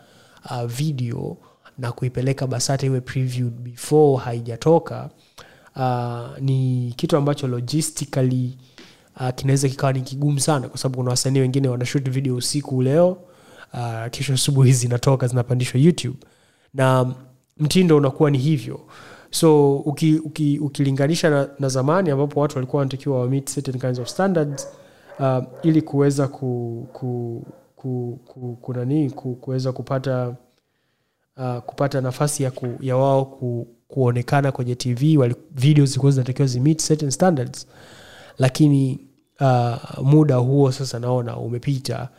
uh, 0.46 0.64
video 0.66 1.38
na 1.78 1.92
kuipeleka 1.92 2.48
basata 2.48 2.86
iwe 2.86 3.02
previewed 3.02 3.54
before 3.54 4.24
haijatoka 4.24 5.10
uh, 5.76 6.40
ni 6.40 6.94
kitu 6.98 7.18
ambacho 7.18 7.48
logistically 7.48 8.58
uh, 9.20 9.30
kinaweza 9.36 9.70
kikawa 9.70 9.94
ni 9.94 10.02
kigumu 10.02 10.40
sana 10.40 10.70
kwa 10.70 10.78
sababu 10.78 10.98
kuna 10.98 11.10
wasanii 11.12 11.40
wengine 11.40 11.68
wanashut 11.68 12.10
video 12.10 12.36
usiku 12.36 12.82
leo 12.82 13.18
uh, 13.74 14.08
kesho 14.12 14.34
asubuhi 14.34 14.74
zinatoka 14.74 15.28
zinapandishwa 15.28 15.80
youtube. 15.82 16.18
Na 16.74 17.14
mtindo 17.58 17.98
unakuwa 17.98 18.32
ni 18.32 18.38
hivyo. 18.38 18.80
So 19.30 19.76
uki, 19.78 20.16
uki, 20.16 20.60
ukilinganisha 20.60 21.30
na, 21.30 21.50
na 21.60 21.70
zamani 21.70 22.10
ambapo 22.10 22.40
watu 22.40 22.56
walikuwa 22.58 22.80
wanatakiwa 22.80 23.20
wa 23.20 23.28
meet 23.28 23.54
certain 23.54 23.80
kinds 23.80 24.00
of 24.00 24.08
standards 24.08 24.68
uh, 25.20 25.38
ili 25.64 25.82
kuweza 25.82 26.28
ku, 26.28 26.88
ku, 26.94 27.46
ku, 27.82 28.20
ku, 28.26 28.58
kunanii 28.62 29.10
ku, 29.10 29.36
kuweza 29.36 29.72
kupata 29.72 30.36
uh, 31.38 31.58
kupata 31.58 32.02
nafasi 32.02 32.44
ya, 32.44 32.52
ku, 32.52 32.68
ya 32.80 32.98
wao 32.98 33.26
ku, 33.26 33.68
kuonekana 33.88 34.52
kwenye 34.52 34.76
tv 34.76 35.18
wali, 35.18 35.36
video 35.52 35.86
zilikuwa 35.86 36.12
zinatakiwa 36.12 36.48
zimeet 36.48 36.88
certain 36.88 37.12
standards. 37.12 37.68
Lakini 38.38 39.00
uh, 39.40 40.00
muda 40.04 40.36
huo 40.36 40.72
sasa 40.72 41.00
naona 41.00 41.38
umepita. 41.38 42.10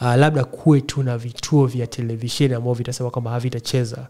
Uh, 0.00 0.14
labda 0.14 0.44
kuwe 0.44 0.80
tu 0.80 1.02
na 1.02 1.18
vituo 1.18 1.66
vya 1.66 1.86
televisheni 1.86 2.54
ambavyo 2.54 2.74
vitasema 2.74 3.10
kwamba 3.10 3.30
havitacheza. 3.30 4.08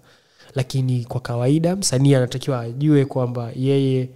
Lakini 0.54 1.04
kwa 1.04 1.20
kawaida 1.20 1.76
msanii 1.76 2.14
anatakiwa 2.14 2.60
ajue 2.60 3.04
kwamba 3.04 3.50
yeye 3.56 4.10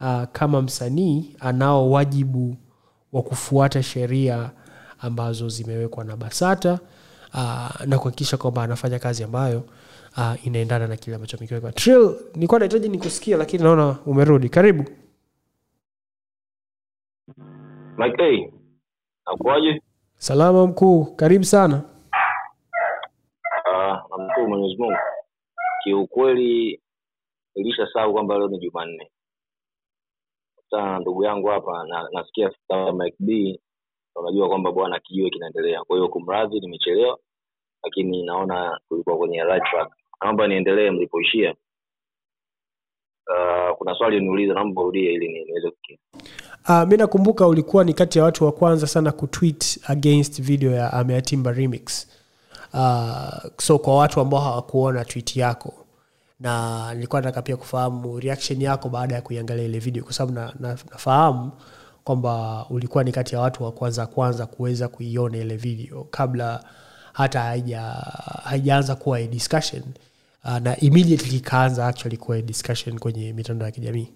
uh, 0.00 0.22
kama 0.32 0.62
msanii 0.62 1.36
anao 1.40 1.90
wajibu 1.90 2.56
wa 3.12 3.22
kufuata 3.22 3.82
sheria 3.82 4.50
ambazo 5.02 5.48
zimewekwa 5.48 6.04
na 6.04 6.16
basata 6.16 6.72
uh, 7.34 7.86
na 7.86 7.98
kuhakikisha 7.98 8.36
kwamba 8.36 8.62
anafanya 8.62 8.98
kazi 8.98 9.24
ambayo 9.24 9.62
uh, 10.16 10.46
inaendana 10.46 10.86
na 10.86 10.96
kile 10.96 11.16
ambacho 11.16 11.36
amekiwekwa 11.36 11.72
trill 11.72 12.16
nilikuwa 12.34 12.58
nahitaji 12.60 12.88
nikusikia 12.88 13.36
lakini 13.36 13.62
naona 13.62 13.96
umerudi 14.06 14.48
karibu 14.48 14.84
Mike, 17.98 18.52
nakuaje? 19.26 19.82
salama 20.16 20.66
mkuu 20.66 21.04
karibu 21.04 21.44
sana 21.44 21.82
Ah, 23.74 24.02
namshukuru 24.10 24.48
Mwenyezi 24.48 24.82
Mungu. 24.82 24.98
Kiukweli 25.84 26.80
nilishasahau 27.54 28.12
kwamba 28.12 28.38
leo 28.38 28.48
ni 28.48 28.58
Jumanne. 28.58 29.10
Kutana 30.56 30.92
na 30.92 30.98
ndugu 30.98 31.24
yangu 31.24 31.46
hapa 31.48 31.84
na 31.86 32.08
nasikia 32.12 32.50
Mike 32.94 33.16
B, 33.18 33.60
unajua 34.16 34.48
kwamba 34.48 34.72
bwana 34.72 35.00
kijiwe 35.00 35.30
kinaendelea. 35.30 35.84
Kwa 35.84 35.96
hiyo 35.96 36.08
kumradhi, 36.08 36.60
nimechelewa, 36.60 37.18
lakini 37.84 38.22
naona 38.22 38.80
tulikuwa 38.88 39.16
kwenye 39.18 39.42
right 39.44 39.64
track. 39.70 39.92
Naomba 40.22 40.46
niendelee 40.48 40.90
mlipoishia. 40.90 41.54
Uh, 43.26 43.76
kuna 43.78 43.94
swali 43.94 44.20
niuliza, 44.20 44.54
naomba 44.54 44.82
urudie 44.82 45.12
ili 45.12 45.28
niweze 45.28 45.70
uh, 46.68 46.88
mi 46.88 46.96
nakumbuka 46.96 47.46
ulikuwa 47.48 47.84
ni 47.84 47.94
kati 47.94 48.18
ya 48.18 48.24
watu 48.24 48.44
wa 48.44 48.52
kwanza 48.52 48.86
sana 48.86 49.12
kutweet 49.12 49.80
against 49.88 50.42
video 50.42 50.70
ya 50.72 50.92
ameatimba 50.92 51.52
remix 51.52 52.08
uh, 52.74 53.50
so 53.58 53.78
kwa 53.78 53.96
watu 53.96 54.20
ambao 54.20 54.40
hawakuona 54.40 55.04
twit 55.04 55.36
yako 55.36 55.74
na 56.40 56.94
nilikuwa 56.94 57.20
nataka 57.20 57.42
pia 57.42 57.56
kufahamu 57.56 58.20
reaction 58.20 58.62
yako 58.62 58.88
baada 58.88 59.14
ya 59.14 59.22
kuiangalia 59.22 59.64
ile 59.64 59.78
video 59.78 60.04
kwa 60.04 60.12
sababu 60.12 60.32
na, 60.38 60.54
na, 60.60 60.68
nafahamu 60.68 61.52
kwamba 62.04 62.66
ulikuwa 62.70 63.04
ni 63.04 63.12
kati 63.12 63.34
ya 63.34 63.40
watu 63.40 63.64
wa 63.64 63.72
kwanza 63.72 64.06
kwanza 64.06 64.46
kuweza 64.46 64.88
kuiona 64.88 65.38
ile 65.38 65.56
video 65.56 66.04
kabla 66.04 66.64
hata 67.12 67.40
haijaanza 68.44 68.96
kuwa 68.96 69.18
a 69.18 69.26
discussion 69.26 69.82
uh, 70.44 70.58
na 70.58 70.80
immediately 70.80 71.36
ikaanza 71.36 71.86
actually 71.86 72.16
kuwa 72.16 72.36
a 72.36 72.42
discussion 72.42 72.98
kwenye 72.98 73.32
mitandao 73.32 73.66
ya 73.66 73.72
kijamii 73.72 74.08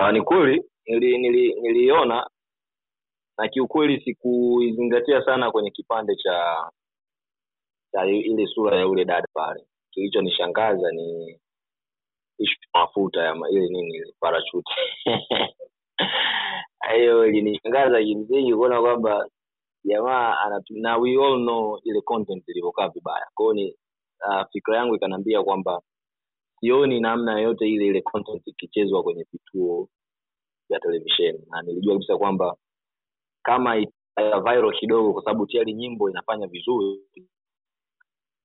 uh, 0.00 0.10
ni 0.12 0.22
kweli 0.22 0.62
nili, 0.86 1.18
nili, 1.18 1.60
niliona 1.60 2.26
na 3.38 3.48
kiukweli 3.48 4.00
sikuizingatia 4.04 5.24
sana 5.24 5.50
kwenye 5.50 5.70
kipande 5.70 6.16
cha 6.16 6.70
cha 7.92 8.06
ile 8.06 8.46
sura 8.46 8.78
ya 8.78 8.88
ule 8.88 9.04
dada 9.04 9.28
pale. 9.34 9.66
Kilichonishangaza 9.90 10.90
ni 10.92 11.38
mafuta 12.74 13.22
ya 13.22 13.36
ile 13.50 13.68
nini 13.68 14.12
parachute. 14.20 14.70
hiyo 16.96 17.26
ilinishangaza 17.26 18.02
kimsingi 18.02 18.54
kuona 18.54 18.80
kwamba 18.80 19.28
jamaa 19.84 20.60
na 20.70 20.96
we 20.96 21.10
all 21.24 21.36
know 21.42 21.80
ile 21.84 22.00
content 22.00 22.48
ilivyokaa 22.48 22.88
vibaya. 22.88 23.26
Kwao 23.34 23.52
ni 23.52 23.76
uh, 24.28 24.42
fikra 24.52 24.76
yangu 24.76 24.94
ikaniambia 24.96 25.42
kwamba 25.42 25.82
sioni 26.60 27.00
namna 27.00 27.32
yoyote 27.32 27.68
ile 27.68 27.86
ile 27.86 28.02
content 28.02 28.46
ikichezwa 28.46 29.02
kwenye 29.02 29.26
vituo 29.32 29.88
vya 30.68 30.80
televisheni. 30.80 31.38
Na 31.50 31.62
nilijua 31.62 31.94
kabisa 31.94 32.18
kwamba 32.18 32.56
kama 33.42 33.76
ita 33.76 34.40
viral 34.40 34.72
kidogo 34.78 35.12
kwa 35.12 35.24
sababu 35.24 35.46
tayari 35.46 35.74
nyimbo 35.74 36.10
inafanya 36.10 36.46
vizuri 36.46 37.00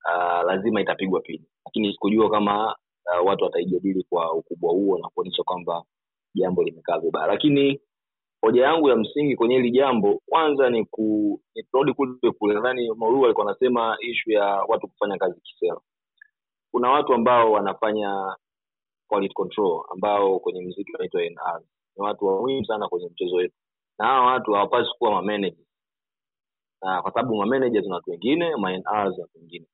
uh, 0.06 0.44
lazima 0.46 0.82
itapigwa 0.82 1.22
pili 1.22 1.46
lakini 1.66 1.92
sikujua 1.94 2.30
kama 2.30 2.76
uh, 3.22 3.28
watu 3.28 3.44
wataijadili 3.44 4.04
kwa 4.10 4.34
ukubwa 4.34 4.72
huo 4.72 4.98
na 4.98 5.10
kuonyesha 5.10 5.44
kwamba 5.44 5.84
jambo 6.36 6.64
limekaa 6.64 7.00
vibaya. 7.00 7.28
Lakini 7.28 7.80
hoja 8.42 8.64
yangu 8.64 8.90
ya 8.90 8.96
msingi 8.96 9.36
kwenye 9.36 9.56
hili 9.56 9.72
jambo 9.72 10.22
kwanza 10.26 10.70
ni 10.70 10.86
ku 10.86 11.42
turudi 11.72 11.94
kule 11.94 12.32
kule. 12.40 12.54
Nadhani 12.54 12.92
mauruu 12.96 13.26
alikuwa 13.26 13.50
anasema 13.50 13.98
ishu 14.02 14.32
ya 14.32 14.46
watu 14.46 14.88
kufanya 14.88 15.18
kazi 15.18 15.42
kisera 15.42 15.78
kuna 16.72 16.90
watu 16.92 17.14
ambao 17.14 17.52
wanafanya 17.52 18.36
quality 19.08 19.34
control 19.34 19.84
ambao 19.94 20.40
kwenye 20.40 20.62
mziki 20.62 20.92
wanaitwa 20.94 21.22
NR 21.22 21.62
ni 21.96 22.04
watu 22.04 22.26
wa 22.26 22.42
muhimu 22.42 22.66
sana 22.66 22.88
kwenye 22.88 23.08
mchezo 23.10 23.36
wetu. 23.36 23.56
Na 24.00 24.06
hawa 24.06 24.26
watu 24.32 24.52
hawapasi 24.54 24.90
kuwa 24.98 25.12
mameneja 25.12 25.64
na 26.82 27.02
kwa 27.02 27.12
sababu 27.14 27.36
mameneja 27.36 27.82
tuna 27.82 27.96
watu 27.96 28.12
wengine 28.12 28.56
ma 28.56 28.72
NRs 28.78 29.20
watu 29.20 29.38
wengine. 29.38 29.66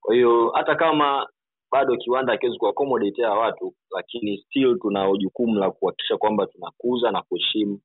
Kwa 0.00 0.14
hiyo 0.14 0.50
hata 0.50 0.74
kama 0.74 1.28
bado 1.72 1.96
kiwanda 1.96 2.32
hakiwezi 2.32 2.58
kuaccommodate 2.58 3.22
hawa 3.22 3.38
watu 3.38 3.74
lakini 3.90 4.38
still 4.38 4.78
tunao 4.78 5.16
jukumu 5.16 5.58
la 5.58 5.70
kuhakikisha 5.70 6.16
kwamba 6.16 6.46
tunakuza 6.46 7.10
na 7.10 7.22
kuheshimu 7.22 7.80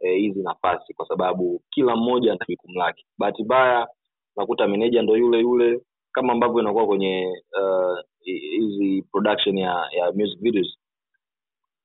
hizi 0.00 0.20
hizi 0.22 0.42
nafasi 0.42 0.94
kwa 0.94 1.08
sababu 1.08 1.62
kila 1.70 1.96
mmoja 1.96 2.32
ana 2.32 2.46
jukumu 2.48 2.78
lake. 2.78 3.04
Bahati 3.18 3.44
mbaya 3.44 3.88
unakuta 4.36 4.68
meneja 4.68 5.02
ndo 5.02 5.16
yule 5.16 5.38
yule 5.38 5.80
kama 6.12 6.32
ambavyo 6.32 6.60
inakuwa 6.60 6.86
kwenye 6.86 7.42
uh, 7.62 7.98
hizi 8.24 9.02
production 9.12 9.58
ya 9.58 9.88
ya 9.92 10.12
music 10.12 10.40
videos. 10.40 10.78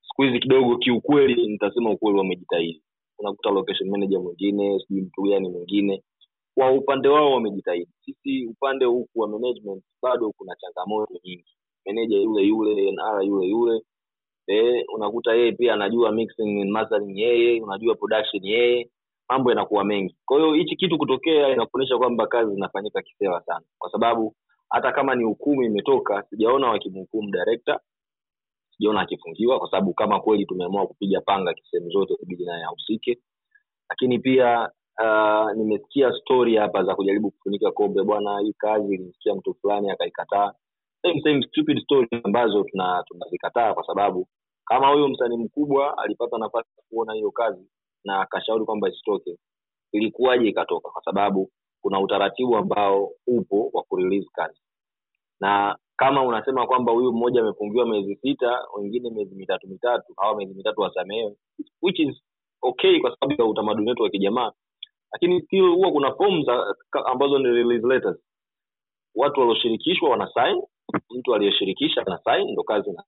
Siku 0.07 0.21
hizi 0.23 0.39
kidogo 0.39 0.77
kiukweli 0.77 1.47
nitasema 1.47 1.91
ukweli 1.91 2.17
wamejitahidi. 2.17 2.83
Unakuta 3.19 3.49
location 3.49 3.89
manager 3.89 4.19
mwingine 4.19 4.79
sijui 4.79 5.01
mtu 5.01 5.21
gani 5.21 5.49
mwingine 5.49 6.03
kwa 6.55 6.71
upande 6.71 7.07
wao 7.09 7.31
wamejitahidi. 7.31 7.91
Sisi 8.05 8.45
upande 8.45 8.85
huku 8.85 9.19
wa 9.19 9.27
management 9.27 9.83
bado 10.01 10.31
kuna 10.31 10.55
changamoto 10.55 11.13
nyingi. 11.23 11.45
Meneja 11.85 12.17
yule 12.17 12.43
yule 12.43 12.91
nr 12.91 13.23
yule 13.23 13.47
yule. 13.47 13.81
Eh, 14.47 14.83
unakuta 14.95 15.33
yeye 15.33 15.51
pia 15.51 15.73
anajua 15.73 16.11
mixing 16.11 16.61
and 16.61 17.17
yeye 17.17 17.61
unajua 17.61 17.95
production 17.95 18.45
yeye. 18.45 18.89
Mambo 19.29 19.49
yanakuwa 19.49 19.83
mengi. 19.83 20.15
Kwa 20.25 20.37
hiyo 20.37 20.53
hichi 20.53 20.75
kitu 20.75 20.97
kutokea 20.97 21.49
inakuonyesha 21.49 21.97
kwamba 21.97 22.27
kazi 22.27 22.53
zinafanyika 22.53 23.01
kisewa 23.01 23.41
sana. 23.41 23.65
Kwa 23.77 23.91
sababu 23.91 24.35
hata 24.69 24.91
kama 24.91 25.15
ni 25.15 25.23
hukumu 25.23 25.63
imetoka 25.63 26.23
sijaona 26.29 26.67
wakimhukumu 26.69 27.31
director. 27.31 27.79
Sijaona 28.77 29.01
akifungiwa 29.01 29.59
kwa 29.59 29.69
sababu 29.71 29.93
kama 29.93 30.19
kweli 30.19 30.45
tumeamua 30.45 30.87
kupiga 30.87 31.21
panga 31.21 31.53
kisehemu 31.53 31.89
zote 31.89 32.13
ibidi 32.23 32.45
naye 32.45 32.63
ahusike. 32.63 33.19
Lakini 33.89 34.19
pia 34.19 34.69
uh, 34.99 35.51
nimesikia 35.57 36.11
story 36.13 36.55
hapa 36.55 36.83
za 36.83 36.95
kujaribu 36.95 37.31
kufunika 37.31 37.71
kombe. 37.71 38.03
Bwana 38.03 38.39
hii 38.39 38.53
kazi 38.53 38.93
ilimsikia 38.93 39.35
mtu 39.35 39.53
fulani 39.61 39.91
akaikataa. 39.91 40.53
Same, 41.01 41.21
same 41.21 41.43
stupid 41.43 41.83
story 41.83 42.07
ambazo 42.23 42.63
tuna 42.63 43.03
tunazikataa 43.07 43.73
kwa 43.73 43.85
sababu 43.85 44.27
kama 44.65 44.87
huyo 44.93 45.07
msanii 45.07 45.37
mkubwa 45.37 45.97
alipata 45.97 46.37
nafasi 46.37 46.69
ya 46.77 46.83
kuona 46.89 47.13
hiyo 47.13 47.31
kazi 47.31 47.67
na 48.03 48.21
akashauri 48.21 48.65
kwamba 48.65 48.89
isitoke 48.89 49.37
ilikuwaje 49.91 50.47
ikatoka? 50.47 50.89
Kwa 50.89 51.03
sababu 51.03 51.51
kuna 51.81 51.99
utaratibu 51.99 52.55
ambao 52.57 53.11
upo 53.27 53.69
wa 53.73 53.83
kurelease 53.83 54.29
kazi. 54.33 54.61
Na 55.39 55.77
kama 55.97 56.23
unasema 56.23 56.67
kwamba 56.67 56.91
huyu 56.91 57.11
mmoja 57.13 57.41
amefungiwa 57.41 57.85
miezi 57.85 58.15
sita 58.15 58.59
wengine 58.77 59.09
miezi 59.09 59.35
mitatu 59.35 59.67
mitatu 59.67 60.13
au 60.17 60.37
miezi 60.37 60.53
mitatu 60.53 60.81
wasamehewe 60.81 61.35
which 61.81 61.99
is 61.99 62.15
okay 62.61 62.99
kwa 62.99 63.15
sababu 63.19 63.41
ya 63.41 63.47
utamaduni 63.47 63.89
wetu 63.89 64.03
wa 64.03 64.09
kijamaa 64.09 64.51
lakini 65.11 65.41
still 65.41 65.69
huwa 65.69 65.91
kuna 65.91 66.15
form 66.15 66.43
ambazo 67.05 67.39
ni 67.39 67.45
release 67.47 67.87
letters. 67.87 68.17
Watu 69.15 69.39
walioshirikishwa 69.39 70.09
wana 70.09 70.31
sign 70.33 70.61
mtu 71.09 71.35
aliyeshirikisha 71.35 72.01
ana 72.07 72.19
sign 72.23 72.51
ndo 72.51 72.63
kazi 72.63 72.91
na 72.91 73.03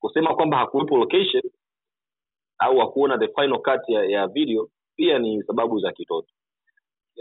kusema 0.00 0.34
kwamba 0.34 0.56
hakuwepo 0.56 0.96
location 0.96 1.42
au 2.58 2.78
hakuona 2.78 3.18
the 3.18 3.28
final 3.28 3.58
cut 3.62 3.88
ya, 3.88 4.04
ya 4.04 4.26
video 4.26 4.68
pia 4.96 5.18
ni 5.18 5.42
sababu 5.42 5.80
za 5.80 5.92
kitoto. 5.92 6.28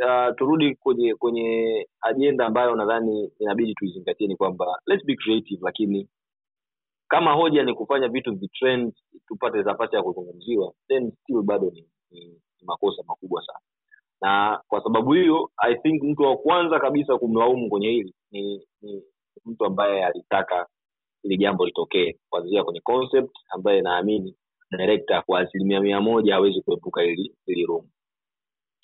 Uh, 0.05 0.35
turudi 0.35 0.75
kwenye 0.75 1.15
kwenye 1.15 1.87
ajenda 2.01 2.45
ambayo 2.45 2.75
nadhani 2.75 3.31
inabidi 3.39 3.73
tuizingatie 3.73 4.27
ni 4.27 4.35
kwamba 4.35 4.81
let's 4.85 5.05
be 5.05 5.15
creative 5.15 5.61
lakini 5.63 6.09
kama 7.07 7.33
hoja 7.33 7.63
ni 7.63 7.73
kufanya 7.73 8.07
vitu 8.07 8.35
vitrend 8.35 8.93
tupate 9.27 9.63
nafasi 9.63 9.95
ya 9.95 10.03
kuzungumziwa 10.03 10.73
then 10.87 11.11
still 11.11 11.41
bado 11.41 11.69
ni, 11.71 11.85
ni, 12.11 12.25
ni 12.25 12.65
makosa 12.65 13.03
makubwa 13.07 13.45
sana 13.45 13.59
na 14.25 14.61
kwa 14.67 14.83
sababu 14.83 15.13
hiyo 15.13 15.51
i 15.57 15.75
think 15.75 16.03
mtu 16.03 16.21
wa 16.23 16.37
kwanza 16.37 16.79
kabisa 16.79 17.17
kumlaumu 17.17 17.69
kwenye 17.69 17.87
hili 17.89 18.13
ni, 18.31 18.67
ni 18.81 19.03
mtu 19.45 19.65
ambaye 19.65 20.05
alitaka 20.05 20.67
ili 21.23 21.37
jambo 21.37 21.65
litokee 21.65 22.15
kuanzia 22.29 22.63
kwenye 22.63 22.81
concept 22.81 23.35
ambaye 23.49 23.81
naamini 23.81 24.35
director 24.77 25.23
kwa 25.25 25.39
asilimia 25.39 25.81
mia 25.81 26.01
moja 26.01 26.33
hawezi 26.33 26.61
kuepuka 26.61 27.01
hili 27.01 27.35
hili 27.45 27.65
room 27.65 27.87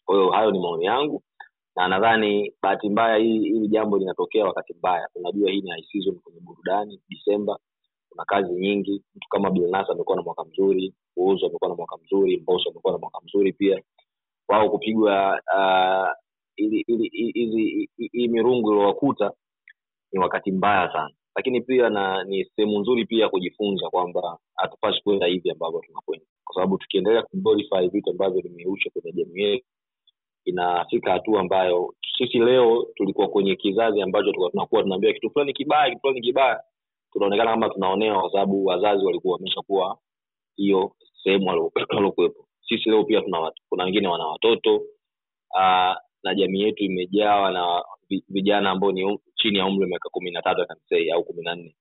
kwa 0.06 0.36
hayo 0.38 0.51
ni 0.51 0.60
maoni 0.60 0.86
yangu 0.86 1.23
na 1.75 1.88
nadhani 1.88 2.54
bahati 2.62 2.89
mbaya 2.89 3.15
hili 3.17 3.67
jambo 3.67 3.97
linatokea 3.97 4.45
wakati 4.45 4.73
mbaya. 4.73 5.08
Tunajua 5.13 5.51
hii 5.51 5.62
ni 5.62 5.69
high 5.71 5.84
season 5.91 6.19
kwenye 6.19 6.39
burudani 6.39 7.01
disemba 7.10 7.60
kuna 8.10 8.25
kazi 8.25 8.54
nyingi. 8.54 9.04
Mtu 9.15 9.30
kama 9.30 9.51
bilnas 9.51 9.89
amekuwa 9.89 10.17
na 10.17 10.23
mwaka 10.23 10.43
mzuri 10.45 10.93
uuzo 11.17 11.45
amekuwa 11.47 11.69
na 11.69 11.75
mwaka 11.75 11.97
mzuri 11.97 12.38
mboso 12.38 12.69
amekuwa 12.69 12.93
na 12.93 12.99
mwaka 12.99 13.19
mzuri 13.25 13.54
pia 13.54 13.82
wao 14.52 14.70
kupigwa 14.70 15.42
hii 18.12 18.28
mirungu 18.28 18.72
iliowakuta 18.72 19.32
ni 20.12 20.20
wakati 20.20 20.52
mbaya 20.52 20.92
sana. 20.94 21.12
Lakini 21.36 21.62
pia 21.62 21.90
na 21.90 22.24
ni 22.24 22.46
sehemu 22.46 22.80
nzuri 22.80 23.06
pia 23.06 23.24
ya 23.24 23.30
kujifunza 23.30 23.90
kwamba 23.90 24.38
hatupashi 24.56 25.04
kwenda 25.04 25.28
hivi 25.28 25.52
ambavyo 25.52 25.80
tunakwenda. 25.80 26.26
Kwa 26.44 26.56
sababu 26.56 26.78
tukiendelea 26.78 27.24
kuglorify 27.24 27.88
vitu 27.88 28.10
ambavyo 28.10 28.42
vimeusha 28.42 28.90
kwenye 28.90 29.12
jamii 29.12 29.42
yetu 29.42 29.66
inafika 30.46 31.12
hatua 31.12 31.42
ambayo 31.42 31.96
sisi 32.18 32.40
leo 32.40 32.88
tulikuwa 32.96 33.28
kwenye 33.28 33.56
kizazi 33.56 34.02
ambacho 34.02 34.26
tulikuwa 34.26 34.50
tunakuwa 34.52 34.84
tunaambia 34.84 35.14
kitu 35.14 35.30
fulani 35.30 35.54
kibaya 35.54 35.90
kitu 35.90 36.02
fulani 36.02 36.22
kibaya 36.22 36.64
tunaonekana 37.12 37.52
kama 37.52 37.70
tunaonewa 37.70 38.22
kwa 38.22 38.32
sababu 38.32 38.66
wazazi 38.66 39.06
walikuwa 39.06 39.34
wameshakuwa 39.34 39.98
hiyo 40.56 40.92
sehemu 41.24 41.48
waliokuwepo 41.90 42.48
sisi 42.71 42.89
leo 42.89 43.03
pia 43.03 43.21
tuna 43.21 43.39
watu 43.39 43.63
kuna 43.69 43.84
wengine 43.84 44.07
wana 44.07 44.25
watoto. 44.27 44.75
Uh, 45.55 45.95
na 46.23 46.36
jamii 46.36 46.62
yetu 46.62 46.84
imejawa 46.84 47.51
na 47.51 47.84
vijana 48.29 48.69
ambao 48.69 48.91
ni 48.91 49.19
chini 49.36 49.57
ya 49.57 49.65
umri 49.65 49.81
wa 49.81 49.88
miaka 49.88 50.10
kumi 50.10 50.31
na 50.31 50.41
tatu 50.41 50.65
say 50.89 51.12
au 51.13 51.23
kumi 51.23 51.43
na 51.43 51.55
nne. 51.55 51.75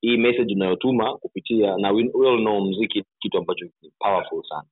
Hii 0.00 0.16
message 0.16 0.54
unayotuma 0.54 1.16
kupitia 1.18 1.76
na 1.76 1.90
we, 1.90 2.02
all 2.02 2.38
know 2.38 2.60
mziki 2.60 3.04
kitu 3.20 3.38
ambacho 3.38 3.64
ni 3.82 3.92
powerful 3.98 4.42
sana. 4.48 4.64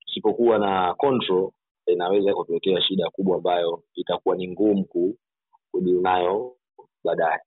Tusipokuwa 0.00 0.58
na 0.58 0.94
control 0.94 1.50
inaweza 1.86 2.34
kutuletea 2.34 2.82
shida 2.82 3.10
kubwa 3.10 3.36
ambayo 3.36 3.82
itakuwa 3.94 4.36
ni 4.36 4.48
ngumu 4.48 4.84
ku- 4.84 5.18
kudili 5.70 6.00
nayo 6.00 6.56
baadaye 7.04 7.40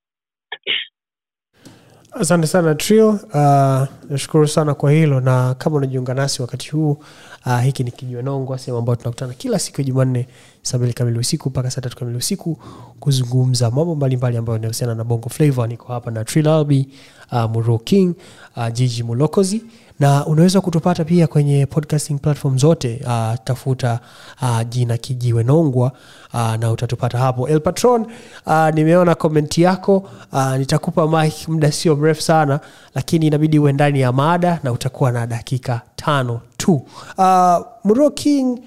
asante 2.12 2.48
sana 2.48 2.76
trio 2.76 3.10
uh, 3.10 3.88
nashukuru 4.10 4.48
sana 4.48 4.74
kwa 4.74 4.92
hilo 4.92 5.20
na 5.20 5.54
kama 5.54 5.76
unajiunga 5.78 6.14
nasi 6.14 6.42
wakati 6.42 6.70
huu 6.72 6.98
uh, 7.46 7.60
hiki 7.62 7.84
ni 7.84 7.92
kijuanongwa 7.92 8.58
sehemu 8.58 8.78
ambayo 8.78 8.96
tunakutana 8.96 9.34
kila 9.34 9.60
siku 9.60 9.82
ya 9.82 9.88
jumanne 9.88 10.28
saa 10.62 10.78
mbili 10.78 10.94
kamili 10.94 11.20
usiku 11.20 11.50
mpaka 11.50 11.72
saa 11.72 11.82
tatu 11.82 11.98
kamili 11.98 12.18
usiku 12.18 12.58
kuzungumza 13.00 13.72
mambo 13.72 13.96
mbalimbali 13.96 14.38
ambayo 14.38 14.56
yanahusiana 14.58 14.96
na 14.96 15.04
bongo 15.04 15.30
flavo 15.30 15.68
niko 15.68 15.94
hapa 15.94 16.12
na 16.12 16.26
trilalbi 16.26 16.90
uh, 17.32 17.44
muro 17.52 17.78
king 17.78 18.14
uh, 18.58 18.68
jiji 18.74 19.04
mulokozi 19.04 19.64
na 20.02 20.26
unaweza 20.26 20.62
kutupata 20.62 21.04
pia 21.06 21.28
kwenye 21.28 21.66
podcasting 21.66 22.20
platform 22.20 22.58
zote 22.58 23.02
uh, 23.06 23.34
tafuta 23.44 24.00
uh, 24.42 24.62
jina 24.70 24.98
kijiwe 24.98 25.44
nongwa 25.44 25.92
uh, 26.34 26.56
na 26.56 26.72
utatupata 26.72 27.18
hapo. 27.18 27.48
El 27.48 27.60
patron 27.60 28.06
uh, 28.46 28.70
nimeona 28.74 29.16
komenti 29.16 29.62
yako 29.62 30.10
uh, 30.32 30.56
nitakupa 30.56 31.08
mik 31.24 31.48
muda 31.48 31.72
sio 31.72 31.96
mrefu 31.96 32.22
sana 32.22 32.60
lakini 32.96 33.28
inabidi 33.28 33.60
uwe 33.60 33.74
ndani 33.74 34.00
ya 34.02 34.12
mada 34.12 34.60
na 34.64 34.72
utakuwa 34.72 35.12
na 35.12 35.28
dakika 35.28 35.82
tano 35.96 36.42
tu. 36.58 36.88
Uh, 37.18 38.12
king 38.14 38.60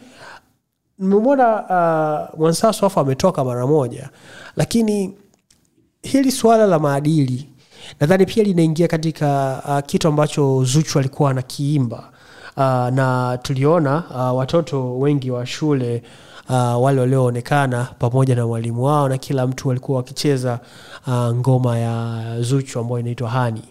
nimemwona 0.98 1.54
uh, 2.32 2.38
mwansaso 2.40 2.86
afu 2.86 3.00
ametoka 3.00 3.44
mara 3.44 3.66
moja 3.66 4.10
lakini 4.56 5.14
hili 6.02 6.32
suala 6.32 6.66
la 6.66 6.78
maadili 6.78 7.48
nadhani 8.00 8.26
pia 8.26 8.44
linaingia 8.44 8.88
katika 8.88 9.62
uh, 9.68 9.78
kitu 9.86 10.08
ambacho 10.08 10.64
zuchu 10.64 10.98
alikuwa 10.98 11.30
anakiimba 11.30 12.10
uh, 12.56 12.62
na 12.94 13.38
tuliona 13.42 14.02
uh, 14.10 14.38
watoto 14.38 14.98
wengi 14.98 15.30
wa 15.30 15.46
shule 15.46 16.02
uh, 16.48 16.82
wale 16.82 17.00
walioonekana 17.00 17.88
pamoja 17.98 18.34
na 18.34 18.46
mwalimu 18.46 18.84
wao 18.84 19.08
na 19.08 19.18
kila 19.18 19.46
mtu 19.46 19.68
walikuwa 19.68 19.96
wakicheza 19.98 20.58
uh, 21.06 21.12
ngoma 21.34 21.78
ya 21.78 22.22
zuchu 22.40 22.78
ambayo 22.78 23.00
inaitwa 23.00 23.30
hani. 23.30 23.62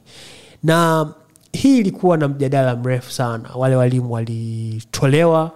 Na 0.64 1.08
hii 1.52 1.78
ilikuwa 1.80 2.18
na 2.18 2.28
mjadala 2.28 2.76
mrefu 2.76 3.12
sana. 3.12 3.50
Wale 3.56 3.76
walimu 3.76 4.14
walitolewa 4.14 5.52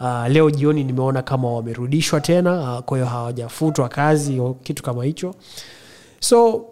uh, 0.00 0.26
leo 0.28 0.50
jioni 0.50 0.84
nimeona 0.84 1.22
kama 1.22 1.52
wamerudishwa 1.52 2.20
tena 2.20 2.72
uh, 2.74 2.80
kwa 2.84 2.98
hiyo 2.98 3.08
hawajafutwa 3.08 3.88
kazi 3.88 4.40
kitu 4.62 4.82
kama 4.82 5.04
hicho. 5.04 5.34
So 6.20 6.64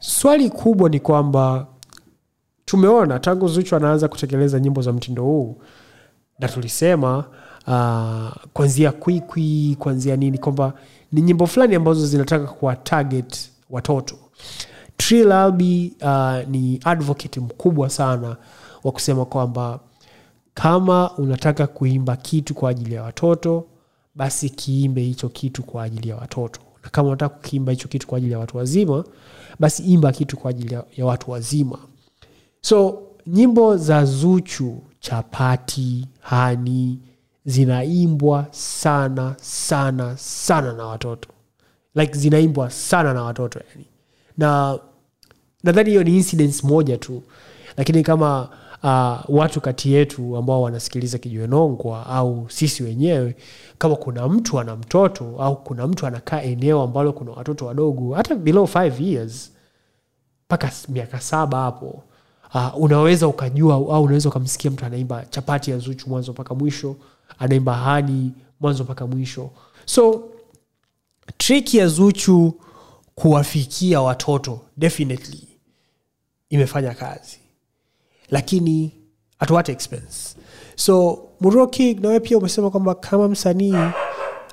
swali 0.00 0.50
kubwa 0.50 0.88
ni 0.88 1.00
kwamba 1.00 1.66
tumeona 2.64 3.18
tangu 3.18 3.48
zuchu 3.48 3.76
anaanza 3.76 4.08
kutekeleza 4.08 4.60
nyimbo 4.60 4.82
za 4.82 4.92
mtindo 4.92 5.22
huu 5.22 5.56
na 6.38 6.48
tulisema 6.48 7.24
uh, 7.66 8.44
kwanzia 8.52 8.92
kwikwi 8.92 9.76
kwanzia 9.78 10.16
nini 10.16 10.38
kwamba 10.38 10.72
ni 11.12 11.22
nyimbo 11.22 11.46
fulani 11.46 11.74
ambazo 11.74 12.06
zinataka 12.06 12.46
kuwa 12.46 12.76
target 12.76 13.50
watoto. 13.70 14.16
Trill 14.96 15.32
Albi 15.32 15.94
uh, 16.02 16.48
ni 16.48 16.80
advocate 16.84 17.40
mkubwa 17.40 17.90
sana 17.90 18.36
wa 18.84 18.92
kusema 18.92 19.24
kwamba 19.24 19.80
kama 20.54 21.10
unataka 21.18 21.66
kuimba 21.66 22.16
kitu 22.16 22.54
kwa 22.54 22.70
ajili 22.70 22.94
ya 22.94 23.02
watoto 23.02 23.66
basi 24.14 24.50
kiimbe 24.50 25.00
hicho 25.02 25.28
kitu 25.28 25.62
kwa 25.62 25.82
ajili 25.82 26.08
ya 26.08 26.16
watoto 26.16 26.60
na 26.84 26.90
kama 26.90 27.08
unataka 27.08 27.34
kukiimba 27.34 27.72
hicho 27.72 27.88
kitu 27.88 28.06
kwa 28.06 28.18
ajili 28.18 28.32
ya 28.32 28.38
watu 28.38 28.56
wazima 28.56 29.04
basi 29.58 29.82
imba 29.82 30.12
kitu 30.12 30.36
kwa 30.36 30.50
ajili 30.50 30.74
ya, 30.96 31.06
watu 31.06 31.30
wazima. 31.30 31.78
So 32.60 33.02
nyimbo 33.26 33.76
za 33.76 34.04
zuchu 34.04 34.82
chapati 35.00 36.06
hani 36.20 36.98
zinaimbwa 37.44 38.46
sana 38.50 39.34
sana 39.40 40.16
sana 40.16 40.72
na 40.72 40.84
watoto. 40.86 41.28
Like 41.94 42.18
zinaimbwa 42.18 42.70
sana 42.70 43.14
na 43.14 43.22
watoto 43.22 43.60
yani. 43.70 43.86
Na 44.38 44.78
nadhani 45.64 45.90
hiyo 45.90 46.04
ni 46.04 46.16
incidence 46.16 46.66
moja 46.66 46.98
tu. 46.98 47.22
Lakini 47.76 48.02
kama 48.02 48.48
uh, 48.82 49.18
watu 49.28 49.60
kati 49.60 49.92
yetu 49.92 50.36
ambao 50.36 50.62
wanasikiliza 50.62 51.18
kijuenongwa 51.18 52.06
au 52.06 52.46
sisi 52.50 52.82
wenyewe 52.82 53.36
kama 53.78 53.96
kuna 53.96 54.28
mtu 54.28 54.60
ana 54.60 54.76
mtoto 54.76 55.24
au 55.38 55.56
kuna 55.64 55.86
mtu 55.86 56.06
anakaa 56.06 56.42
eneo 56.42 56.82
ambalo 56.82 57.12
kuna 57.12 57.30
watoto 57.30 57.66
wadogo 57.66 58.14
hata 58.14 58.34
below 58.34 58.66
five 58.66 59.00
years 59.00 59.52
mpaka 60.46 60.72
miaka 60.88 61.20
saba 61.20 61.58
hapo 61.60 62.02
uh, 62.54 62.68
unaweza 62.82 63.28
ukajua 63.28 63.74
au 63.74 64.02
unaweza 64.02 64.28
ukamsikia 64.28 64.70
mtu 64.70 64.84
anaimba 64.84 65.24
chapati 65.30 65.70
ya 65.70 65.78
zuchu 65.78 66.08
mwanzo 66.08 66.32
mpaka 66.32 66.54
mwisho 66.54 66.96
anaimba 67.38 67.74
hani 67.74 68.32
mwanzo 68.60 68.84
mpaka 68.84 69.06
mwisho. 69.06 69.50
So 69.84 70.24
triki 71.38 71.76
ya 71.76 71.86
zuchu 71.88 72.54
kuwafikia 73.14 74.00
watoto 74.00 74.60
definitely 74.76 75.48
imefanya 76.50 76.94
kazi 76.94 77.39
lakini 78.30 78.92
at 79.38 79.50
what 79.50 79.68
expense? 79.68 80.36
So 80.76 81.18
muroki 81.40 81.94
nawe 81.94 82.20
pia 82.20 82.38
umesema 82.38 82.70
kwamba 82.70 82.94
kama 82.94 83.28
msanii 83.28 83.74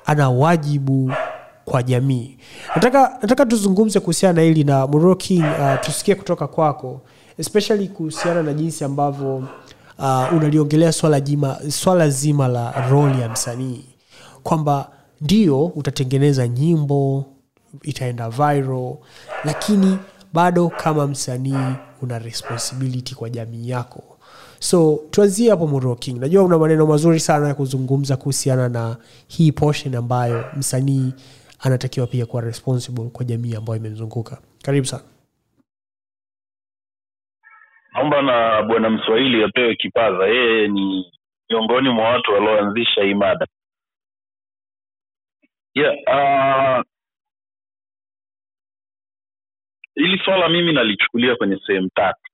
ana 0.06 0.30
wajibu 0.30 1.12
kwa 1.64 1.82
jamii. 1.82 2.38
Nataka, 2.74 3.18
nataka 3.22 3.46
tuzungumze 3.46 4.00
kuhusiana 4.00 4.32
na 4.32 4.42
hili 4.42 4.64
na 4.64 4.86
muroki 4.86 5.38
uh, 5.38 5.80
tusikie 5.80 6.14
kutoka 6.14 6.46
kwako 6.46 7.00
especially 7.38 7.88
kuhusiana 7.88 8.42
na 8.42 8.52
jinsi 8.52 8.84
ambavyo 8.84 9.36
uh, 9.98 10.32
unaliongelea 10.36 10.92
swala, 10.92 11.20
jima, 11.20 11.58
swala 11.70 12.08
zima 12.10 12.48
la 12.48 12.88
roli 12.90 13.20
ya 13.20 13.28
msanii. 13.28 13.84
Kwamba 14.42 14.90
ndio 15.20 15.64
utatengeneza 15.66 16.48
nyimbo 16.48 17.24
itaenda 17.82 18.28
viral 18.30 18.94
lakini 19.44 19.98
bado 20.32 20.68
kama 20.68 21.06
msanii 21.06 21.74
una 22.02 22.18
responsibility 22.18 23.14
kwa 23.14 23.30
jamii 23.30 23.68
yako. 23.68 24.18
So 24.60 25.00
tuanzie 25.10 25.50
hapo 25.50 25.66
Muro 25.66 25.98
najua 26.18 26.42
una 26.44 26.58
maneno 26.58 26.86
mazuri 26.86 27.20
sana 27.20 27.48
ya 27.48 27.54
kuzungumza 27.54 28.16
kuhusiana 28.16 28.68
na 28.68 28.96
hii 29.28 29.52
portion 29.52 29.94
ambayo 29.94 30.44
msanii 30.56 31.12
anatakiwa 31.60 32.06
pia 32.06 32.26
kuwa 32.26 32.42
responsible 32.42 33.04
kwa 33.12 33.24
jamii 33.24 33.54
ambayo 33.54 33.78
imemzunguka. 33.78 34.38
Karibu 34.62 34.86
sana. 34.86 35.02
Naomba 37.92 38.22
na 38.22 38.62
bwana 38.62 38.90
mswahili 38.90 39.44
apewe 39.44 39.74
kipaza. 39.76 40.26
Yeye 40.26 40.68
ni 40.68 41.12
miongoni 41.50 41.88
mwa 41.90 42.04
watu 42.08 42.32
walioanzisha 42.32 43.02
hii 43.02 43.14
mada. 43.14 43.46
Yeah, 45.74 45.94
uh, 46.06 46.84
hili 49.98 50.18
swala 50.24 50.48
mimi 50.48 50.72
nalichukulia 50.72 51.36
kwenye 51.36 51.58
sehemu 51.66 51.88
tatu. 51.94 52.30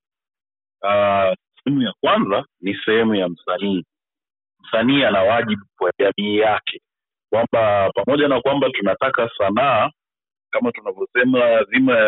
Uh, 0.83 1.35
sehemu 1.65 1.83
ya 1.83 1.93
kwanza 2.01 2.45
ni 2.61 2.75
sehemu 2.85 3.15
ya 3.15 3.29
msanii. 3.29 3.85
Msanii 4.61 5.05
ana 5.05 5.23
wajibu 5.23 5.63
kwa 5.79 5.93
jamii 5.99 6.37
yake. 6.37 6.81
Kwamba 7.31 7.91
pamoja 7.95 8.29
na 8.29 8.41
kwamba 8.41 8.71
tunataka 8.71 9.31
sanaa 9.39 9.91
kama 10.51 10.73
tunavyosema 10.73 11.65
zima 11.65 11.99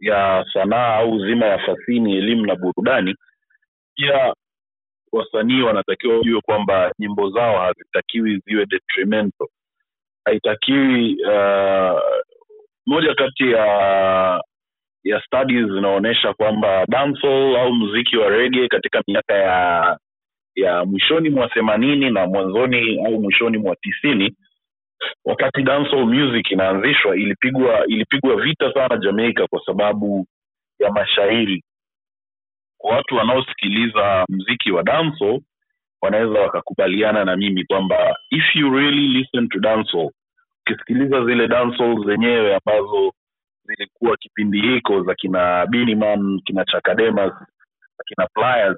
ya, 0.00 0.46
sanaa 0.52 0.94
au 0.96 1.18
zima 1.26 1.46
ya 1.46 1.58
fasini 1.58 2.16
elimu 2.16 2.46
na 2.46 2.54
burudani 2.56 3.14
pia 3.94 4.34
wasanii 5.12 5.62
wanatakiwa 5.62 6.16
wajue 6.16 6.40
kwamba 6.40 6.92
nyimbo 6.98 7.30
zao 7.30 7.58
hazitakiwi 7.60 8.42
ziwe 8.46 8.66
detrimental. 8.66 9.48
Haitakiwi 10.24 11.16
uh, 11.24 12.00
moja 12.86 13.14
kati 13.14 13.50
ya 13.52 14.42
ya 15.04 15.22
studies 15.22 15.66
zinaonyesha 15.66 16.34
kwamba 16.34 16.86
dancehall 16.86 17.56
au 17.56 17.72
mziki 17.74 18.16
wa 18.16 18.28
rege 18.28 18.68
katika 18.68 19.02
miaka 19.08 19.34
ya 19.34 19.98
ya 20.54 20.84
mwishoni 20.84 21.30
mwa 21.30 21.48
themanini 21.48 22.10
na 22.10 22.26
mwanzoni 22.26 23.06
au 23.06 23.20
mwishoni 23.22 23.58
mwa 23.58 23.76
tisini 23.76 24.36
wakati 25.24 25.62
dancehall 25.62 26.06
music 26.06 26.50
inaanzishwa 26.50 27.16
ilipigwa 27.16 27.86
ilipigwa 27.86 28.36
vita 28.36 28.72
sana 28.74 28.96
jamaica 28.96 29.46
kwa 29.50 29.62
sababu 29.66 30.26
ya 30.78 30.90
mashairi. 30.92 31.64
Kwa 32.78 32.96
watu 32.96 33.14
wanaosikiliza 33.14 34.24
mziki 34.28 34.70
wa 34.72 34.82
dancehall 34.82 35.40
wanaweza 36.02 36.40
wakakubaliana 36.40 37.24
na 37.24 37.36
mimi 37.36 37.64
kwamba 37.64 38.16
if 38.30 38.56
you 38.56 38.70
really 38.70 39.08
listen 39.08 39.48
to 39.48 39.58
dancehall 39.58 40.10
ukisikiliza 40.60 41.24
zile 41.24 41.48
dancehall 41.48 42.04
zenyewe 42.06 42.54
ambazo 42.56 43.12
zilikuwa 43.64 44.16
kipindi 44.16 44.60
hiko 44.60 45.02
za 45.02 45.14
kina 45.14 45.66
Biniman, 45.66 46.40
kina 46.44 46.64
Chakademas, 46.64 47.32
kina 48.06 48.28
Pliers 48.34 48.76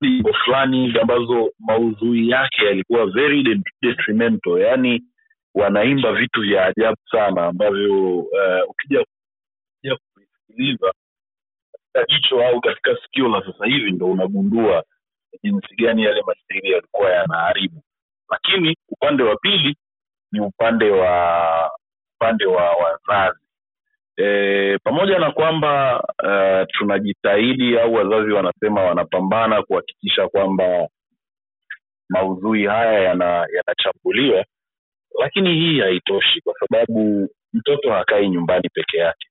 zilikuwa 0.00 0.34
fulani 0.44 0.98
ambazo 1.00 1.52
maudhui 1.58 2.28
yake 2.30 2.64
yalikuwa 2.64 3.06
very 3.06 3.62
detrimental, 3.82 4.60
yaani 4.60 5.02
wanaimba 5.54 6.12
vitu 6.12 6.40
vya 6.40 6.66
ajabu 6.66 6.96
sana 7.10 7.46
ambavyo 7.46 8.18
uh, 8.18 8.70
ukija 8.70 9.04
kusikiliza 10.56 10.92
katika 11.94 12.14
jicho 12.14 12.46
au 12.46 12.60
katika 12.60 12.96
sikio 13.02 13.28
la 13.28 13.42
sasa 13.46 13.66
hivi 13.66 13.92
ndo 13.92 14.06
unagundua 14.06 14.84
jinsi 15.42 15.74
gani 15.76 16.02
yale 16.02 16.22
mashairi 16.26 16.70
yalikuwa 16.70 17.10
yanaharibu. 17.10 17.82
Lakini 18.30 18.76
upande 18.88 19.22
wa 19.22 19.36
pili 19.36 19.76
ni 20.32 20.40
upande 20.40 20.90
wa 20.90 21.65
upande 22.16 22.46
wa 22.46 22.70
wazazi. 22.72 23.40
E, 24.18 24.78
pamoja 24.84 25.18
na 25.18 25.30
kwamba 25.32 26.00
uh, 26.24 26.68
tunajitahidi 26.78 27.78
au 27.78 27.94
wazazi 27.94 28.32
wanasema 28.32 28.82
wanapambana 28.82 29.62
kuhakikisha 29.62 30.28
kwamba 30.28 30.88
maudhui 32.10 32.66
haya 32.66 33.00
yana- 33.00 33.46
yanachambuliwa 33.56 34.44
lakini 35.20 35.54
hii 35.54 35.80
haitoshi 35.80 36.40
kwa 36.40 36.54
sababu 36.60 37.28
mtoto 37.52 37.92
hakai 37.92 38.28
nyumbani 38.28 38.68
peke 38.74 38.98
yake. 38.98 39.28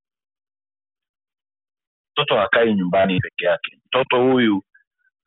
Mtoto 2.13 2.37
hakai 2.39 2.73
nyumbani 2.75 3.19
peke 3.19 3.45
yake. 3.45 3.77
Mtoto 3.85 4.23
huyu 4.23 4.63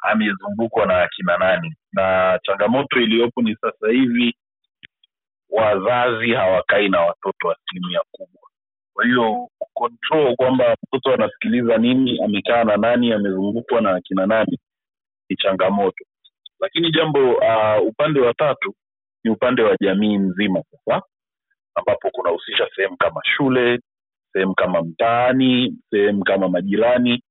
amezungukwa 0.03 0.87
na 0.87 1.03
akina 1.03 1.39
nani? 1.39 1.75
Na 1.93 2.39
changamoto 2.43 3.01
iliyopo 3.01 3.43
ni 3.43 3.57
sasa 3.57 3.89
hivi 3.93 4.37
wazazi 5.51 6.33
hawakai 6.33 6.89
na 6.89 7.01
watoto 7.01 7.51
asilimia 7.51 8.01
kubwa. 8.11 8.49
Kwa 8.95 9.05
hiyo 9.05 9.49
control 9.75 10.37
kwamba 10.37 10.77
mtoto 10.87 11.15
anasikiliza 11.15 11.77
nini 11.79 12.23
amekaa 12.25 12.65
na 12.65 12.77
nani 12.77 13.13
amezungukwa 13.13 13.81
na 13.81 13.95
akina 13.95 14.27
nani 14.27 14.59
ni 15.29 15.37
changamoto. 15.37 16.05
Lakini 16.61 16.91
jambo 16.93 17.33
uh, 17.33 17.87
upande 17.89 18.21
wa 18.21 18.35
tatu 18.35 18.75
ni 19.25 19.31
upande 19.31 19.63
wa 19.63 19.77
jamii 19.81 20.17
nzima 20.19 20.63
sasa 20.71 21.03
ambapo 21.75 22.11
kunahusisha 22.11 22.69
sehemu 22.77 22.97
kama 22.97 23.21
shule 23.25 23.81
sehemu 24.33 24.55
kama 24.55 24.83
mtaani 24.83 25.77
sehemu 25.91 26.25
kama 26.25 26.49
majirani. 26.49 27.23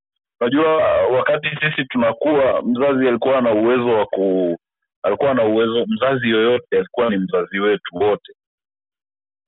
Unajua 0.42 0.78
wakati 1.08 1.48
sisi 1.50 1.86
tunakuwa 1.90 2.62
mzazi 2.62 3.08
alikuwa 3.08 3.42
na 3.42 3.52
uwezo 3.54 3.88
wa 3.88 4.06
ku 4.06 4.58
alikuwa 5.04 5.34
na 5.34 5.44
uwezo 5.46 5.86
mzazi 5.88 6.30
yoyote 6.30 6.78
alikuwa 6.78 7.10
ni 7.10 7.18
mzazi 7.18 7.60
wetu 7.60 7.96
wote. 7.96 8.34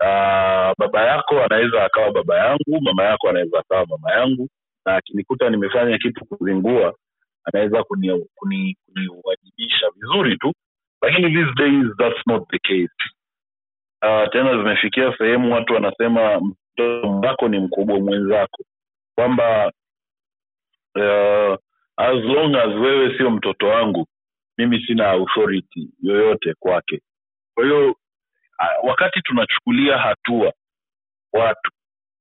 Uh, 0.02 0.72
baba 0.78 1.02
yako 1.08 1.44
anaweza 1.44 1.84
akawa 1.86 2.12
baba 2.12 2.38
yangu 2.38 2.82
mama 2.82 3.04
yako 3.04 3.30
anaweza 3.30 3.60
akawa 3.60 3.86
mama 3.86 4.12
yangu 4.12 4.50
na 4.86 4.96
akinikuta 4.96 5.50
nimefanya 5.50 5.98
kitu 5.98 6.26
kuzingua 6.26 6.96
anaweza 7.44 7.84
kuniwajibisha 7.84 9.88
kuni, 9.90 10.02
vizuri 10.02 10.38
tu. 10.38 10.54
Lakini 11.02 11.32
these 11.32 11.54
days 11.56 11.86
that's 11.98 12.28
not 12.28 12.50
the 12.50 12.60
case. 12.60 12.96
Uh, 14.02 14.30
tena 14.32 14.52
zimefikia 14.58 15.18
sehemu 15.18 15.54
watu 15.54 15.74
wanasema 15.74 16.40
mtoto 16.42 17.10
wako 17.28 17.48
ni 17.48 17.60
mkubwa 17.60 18.00
mwenzako. 18.00 18.64
Kwamba 19.16 19.72
uh, 20.96 21.58
as 21.98 22.16
long 22.24 22.56
as 22.56 22.76
wewe 22.76 23.18
sio 23.18 23.30
mtoto 23.32 23.68
wangu 23.68 24.08
mimi 24.60 24.86
sina 24.86 25.10
authority 25.10 25.90
yoyote 26.04 26.54
kwake. 26.60 27.02
Kwa 27.56 27.64
hiyo 27.64 27.96
wakati 28.84 29.22
tunachukulia 29.22 29.98
hatua 29.98 30.54
watu 31.34 31.72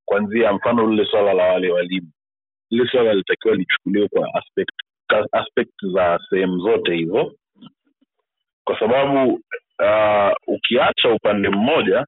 kwanzia 0.05 0.53
mfano 0.53 0.90
lile 0.90 1.05
swala 1.11 1.33
la 1.33 1.44
wale 1.44 1.70
walimu 1.70 2.11
lile 2.70 2.88
swala 2.90 3.14
litakiwa 3.14 3.55
lichukuliwe 3.55 4.09
kwa 4.09 4.29
aspect 4.35 4.72
aspect 5.33 5.87
za 5.92 6.18
sehemu 6.31 6.59
zote 6.59 6.94
hizo 6.94 7.35
kwa 8.64 8.79
sababu 8.79 9.33
uh, 9.79 10.33
ukiacha 10.46 11.09
upande 11.11 11.48
mmoja 11.48 12.07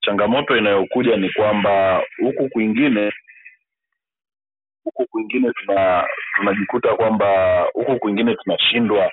changamoto 0.00 0.56
inayokuja 0.56 1.16
ni 1.16 1.30
kwamba 1.32 2.04
huku 2.22 2.48
kwingine 2.48 3.12
huku 4.84 5.06
kwingine 5.06 5.52
tuna 5.52 6.08
tunajikuta 6.36 6.96
kwamba 6.96 7.60
huku 7.72 7.98
kwingine 7.98 8.34
tunashindwa 8.34 9.10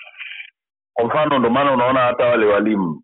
kwa 0.97 1.05
mfano 1.05 1.39
ndo 1.39 1.49
maana 1.49 1.71
unaona 1.73 1.99
hata 1.99 2.25
wale 2.25 2.45
walimu 2.45 3.01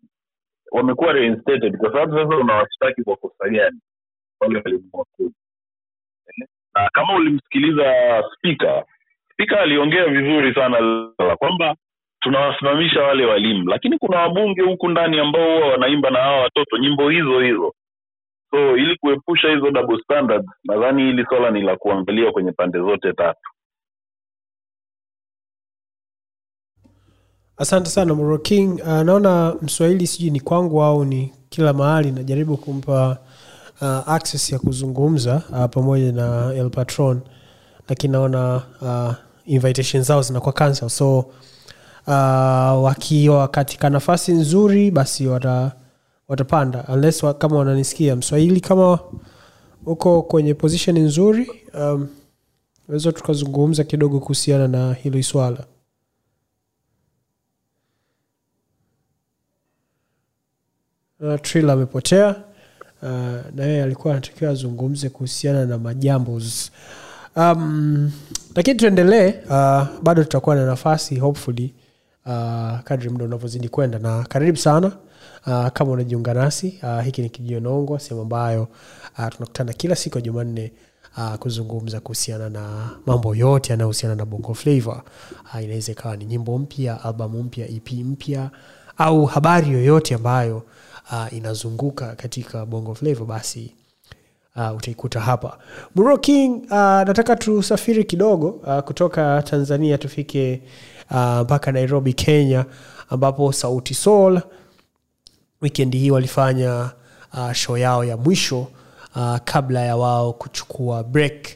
wamekuwa 0.72 1.12
reinstated 1.12 1.76
kwa 1.76 1.92
sababu 1.92 2.12
sasa 2.18 2.36
unawashtaki 2.36 3.02
kwa 3.02 3.16
kosa 3.16 3.48
gani? 3.48 3.80
Wale 4.40 4.62
walimu 4.64 4.88
wakuu. 4.92 5.32
Na 6.74 6.88
kama 6.92 7.14
ulimsikiliza 7.16 7.94
spika 8.36 8.84
spika 9.32 9.60
aliongea 9.60 10.06
vizuri 10.06 10.54
sana 10.54 10.80
la 11.18 11.36
kwamba 11.36 11.76
tunawasimamisha 12.20 13.02
wale 13.02 13.26
walimu 13.26 13.70
lakini 13.70 13.98
kuna 13.98 14.18
wabunge 14.18 14.62
huku 14.62 14.88
ndani 14.88 15.18
ambao 15.18 15.56
huwa 15.56 15.68
wanaimba 15.68 16.10
na 16.10 16.18
hawa 16.18 16.40
watoto 16.40 16.78
nyimbo 16.78 17.08
hizo 17.10 17.40
hizo. 17.40 17.74
So 18.50 18.76
ili 18.76 18.96
kuepusha 18.96 19.48
hizo 19.50 19.70
double 19.70 20.02
standards 20.02 20.46
nadhani 20.64 21.02
hili 21.02 21.24
swala 21.28 21.50
ni 21.50 21.62
la 21.62 21.76
kuangalia 21.76 22.32
kwenye 22.32 22.52
pande 22.52 22.78
zote 22.78 23.12
tatu 23.12 23.50
asante 27.56 27.90
sana 27.90 28.14
Moro 28.14 28.38
king. 28.38 28.80
Uh, 28.82 28.88
naona 28.88 29.54
mswahili 29.62 30.06
sijui 30.06 30.30
ni 30.30 30.40
kwangu 30.40 30.82
au 30.82 31.04
ni 31.04 31.32
kila 31.48 31.72
mahali 31.72 32.10
najaribu 32.12 32.56
kumpa 32.56 33.18
uh, 33.80 34.08
access 34.08 34.52
ya 34.52 34.58
kuzungumza 34.58 35.42
uh, 35.52 35.64
pamoja 35.64 36.12
na 36.12 36.54
el 36.54 36.70
patron 36.70 37.20
lakini 37.88 38.12
naona 38.12 38.62
uh, 38.80 39.14
invitation 39.46 40.02
zao 40.02 40.22
zinakuwa 40.22 40.52
cancel. 40.52 40.88
So 40.88 41.18
uh, 41.18 42.84
wakiwa 42.84 43.48
katika 43.48 43.90
nafasi 43.90 44.32
nzuri 44.32 44.90
basi 44.90 45.26
wata 45.26 45.72
watapanda. 46.28 46.84
Unless 46.88 47.22
wa, 47.22 47.34
kama 47.34 47.56
wananisikia 47.58 48.16
mswahili 48.16 48.60
kama 48.60 48.98
uko 49.86 50.22
kwenye 50.22 50.54
position 50.54 50.98
nzuri 50.98 51.50
um, 51.80 52.08
weza 52.88 53.12
tukazungumza 53.12 53.84
kidogo 53.84 54.20
kuhusiana 54.20 54.68
na 54.68 54.94
hilo 54.94 55.22
swala 55.22 55.58
uh, 61.28 61.40
tril 61.40 61.70
amepotea. 61.70 62.34
Uh, 63.02 63.08
na 63.54 63.64
yeye 63.64 63.82
alikuwa 63.82 64.14
anatakiwa 64.14 64.50
azungumze 64.50 65.08
kuhusiana 65.08 65.66
na 65.66 65.78
majambo 65.78 66.40
um, 67.36 68.12
lakini 68.56 68.76
tuendelee 68.78 69.34
uh, 69.50 69.86
bado 70.02 70.22
tutakuwa 70.22 70.56
na 70.56 70.66
nafasi 70.66 71.16
hopefully 71.18 71.74
uh, 72.26 72.80
kadri 72.84 73.10
muda 73.10 73.24
unavyozidi 73.24 73.68
kwenda. 73.68 73.98
Na 73.98 74.22
karibu 74.22 74.58
sana 74.58 74.92
uh, 75.46 75.68
kama 75.68 75.90
unajiunga 75.90 76.34
nasi 76.34 76.78
uh, 76.82 77.00
hiki 77.02 77.22
ni 77.22 77.28
kijionongwa 77.30 78.00
sehemu 78.00 78.22
ambayo 78.22 78.62
uh, 79.18 79.28
tunakutana 79.28 79.72
kila 79.72 79.96
siku 79.96 80.18
ya 80.18 80.22
jumanne 80.22 80.72
uh, 81.18 81.34
kuzungumza 81.34 82.00
kuhusiana 82.00 82.48
na 82.50 82.90
mambo 83.06 83.34
yote 83.34 83.72
yanayohusiana 83.72 84.14
na 84.14 84.24
bongo 84.24 84.54
flavor 84.54 85.02
uh, 85.54 85.62
inaweza 85.64 85.92
ikawa 85.92 86.16
ni 86.16 86.24
nyimbo 86.24 86.58
mpya 86.58 87.04
albamu 87.04 87.42
mpya 87.42 87.68
ep 87.68 87.92
mpya 87.92 88.50
au 88.98 89.24
habari 89.24 89.72
yoyote 89.72 90.14
ambayo 90.14 90.62
uh, 91.12 91.32
inazunguka 91.32 92.14
katika 92.16 92.66
bongo 92.66 92.94
flavo 92.94 93.24
basi 93.24 93.74
uh, 94.56 94.76
utaikuta 94.76 95.20
hapa. 95.20 95.58
Bro 95.94 96.18
king 96.18 96.62
uh, 96.62 96.70
nataka 96.70 97.36
tusafiri 97.36 98.04
kidogo 98.04 98.48
uh, 98.48 98.78
kutoka 98.80 99.42
tanzania 99.42 99.98
tufike 99.98 100.62
mpaka 101.42 101.70
uh, 101.70 101.74
nairobi 101.74 102.12
kenya 102.12 102.64
ambapo 103.10 103.52
sauti 103.52 103.94
sol 103.94 104.40
wikendi 105.60 105.98
hii 105.98 106.10
walifanya 106.10 106.90
uh, 107.34 107.52
show 107.52 107.76
yao 107.78 108.04
ya 108.04 108.16
mwisho 108.16 108.66
uh, 109.16 109.36
kabla 109.44 109.80
ya 109.80 109.96
wao 109.96 110.32
kuchukua 110.32 111.02
break. 111.04 111.46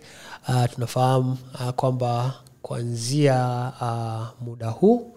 Uh, 0.48 0.64
tunafahamu 0.74 1.36
uh, 1.54 1.70
kwamba 1.70 2.34
kuanzia 2.62 3.72
uh, 3.80 4.46
muda 4.46 4.68
huu 4.68 5.12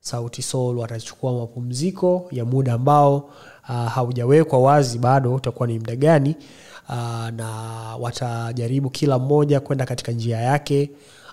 sauti 0.00 0.42
sol 0.42 0.78
watachukua 0.78 1.32
mapumziko 1.32 2.28
ya 2.30 2.44
muda 2.44 2.72
ambao 2.72 3.30
uh, 3.68 3.74
haujawekwa 3.88 4.58
wazi 4.58 4.98
bado 4.98 5.34
utakuwa 5.34 5.68
ni 5.68 5.78
mda 5.78 5.96
gani 5.96 6.36
uh, 6.88 7.28
na 7.36 7.48
watajaribu 8.00 8.90
kila 8.90 9.18
mmoja 9.18 9.60
kwenda 9.60 9.86
katika 9.86 10.12
njia 10.12 10.40
yake 10.40 10.90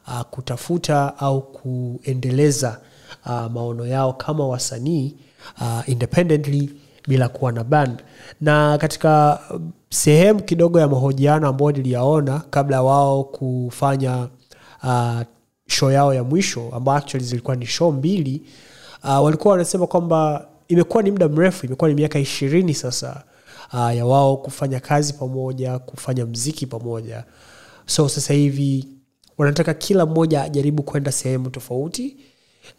uh, 0.08 0.22
kutafuta 0.22 1.18
au 1.18 1.42
kuendeleza 1.42 2.80
uh, 3.26 3.32
maono 3.52 3.86
yao 3.88 4.14
kama 4.14 4.48
wasanii 4.48 5.16
uh, 5.62 5.90
independently 5.90 6.70
bila 7.08 7.30
kuwa 7.30 7.52
na 7.52 7.64
band 7.64 8.04
na 8.42 8.78
katika 8.78 9.40
sehemu 9.90 10.44
kidogo 10.44 10.80
ya 10.80 10.88
mahojiano 10.88 11.48
ambayo 11.48 11.72
niliyaona 11.72 12.40
kabla 12.50 12.82
wao 12.82 13.24
kufanya 13.24 14.28
uh, 14.84 15.22
show 15.68 15.92
yao 15.92 16.14
ya 16.14 16.24
mwisho 16.24 16.70
ambao 16.74 16.96
actually 16.96 17.26
zilikuwa 17.26 17.56
ni 17.56 17.66
show 17.66 17.92
mbili 17.92 18.42
uh, 19.04 19.24
walikuwa 19.24 19.52
wanasema 19.52 19.88
kwamba 19.88 20.48
imekuwa 20.72 21.04
ni 21.04 21.12
muda 21.12 21.30
mrefu 21.30 21.66
imekuwa 21.66 21.90
ni 21.90 21.96
miaka 21.96 22.20
ishirini 22.20 22.74
sasa 22.74 23.24
uh, 23.74 23.96
ya 23.96 24.06
wao 24.06 24.38
kufanya 24.38 24.80
kazi 24.80 25.14
pamoja 25.14 25.80
kufanya 25.80 26.26
mziki 26.26 26.66
pamoja. 26.68 27.24
So 27.86 28.10
sasa 28.10 28.34
hivi 28.34 28.88
wanataka 29.38 29.74
kila 29.74 30.06
mmoja 30.06 30.44
ajaribu 30.44 30.84
kwenda 30.84 31.12
sehemu 31.12 31.50
tofauti 31.50 32.18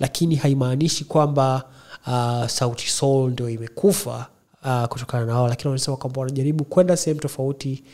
lakini 0.01 0.35
haimaanishi 0.37 1.05
kwamba 1.05 1.65
uh, 2.07 2.47
sauti 2.47 2.89
soul 2.91 3.31
ndio 3.31 3.51
imekufa 3.51 4.27
uh, 4.65 4.85
kutokana 4.85 5.27
na 5.27 5.35
wao 5.35 5.49
lakini 5.49 5.69
wanasema 5.69 5.97
kwamba 5.97 6.21
wanajaribu 6.21 6.65
kwenda 6.65 6.97
sehemu 6.97 7.21
tofauti 7.21 7.85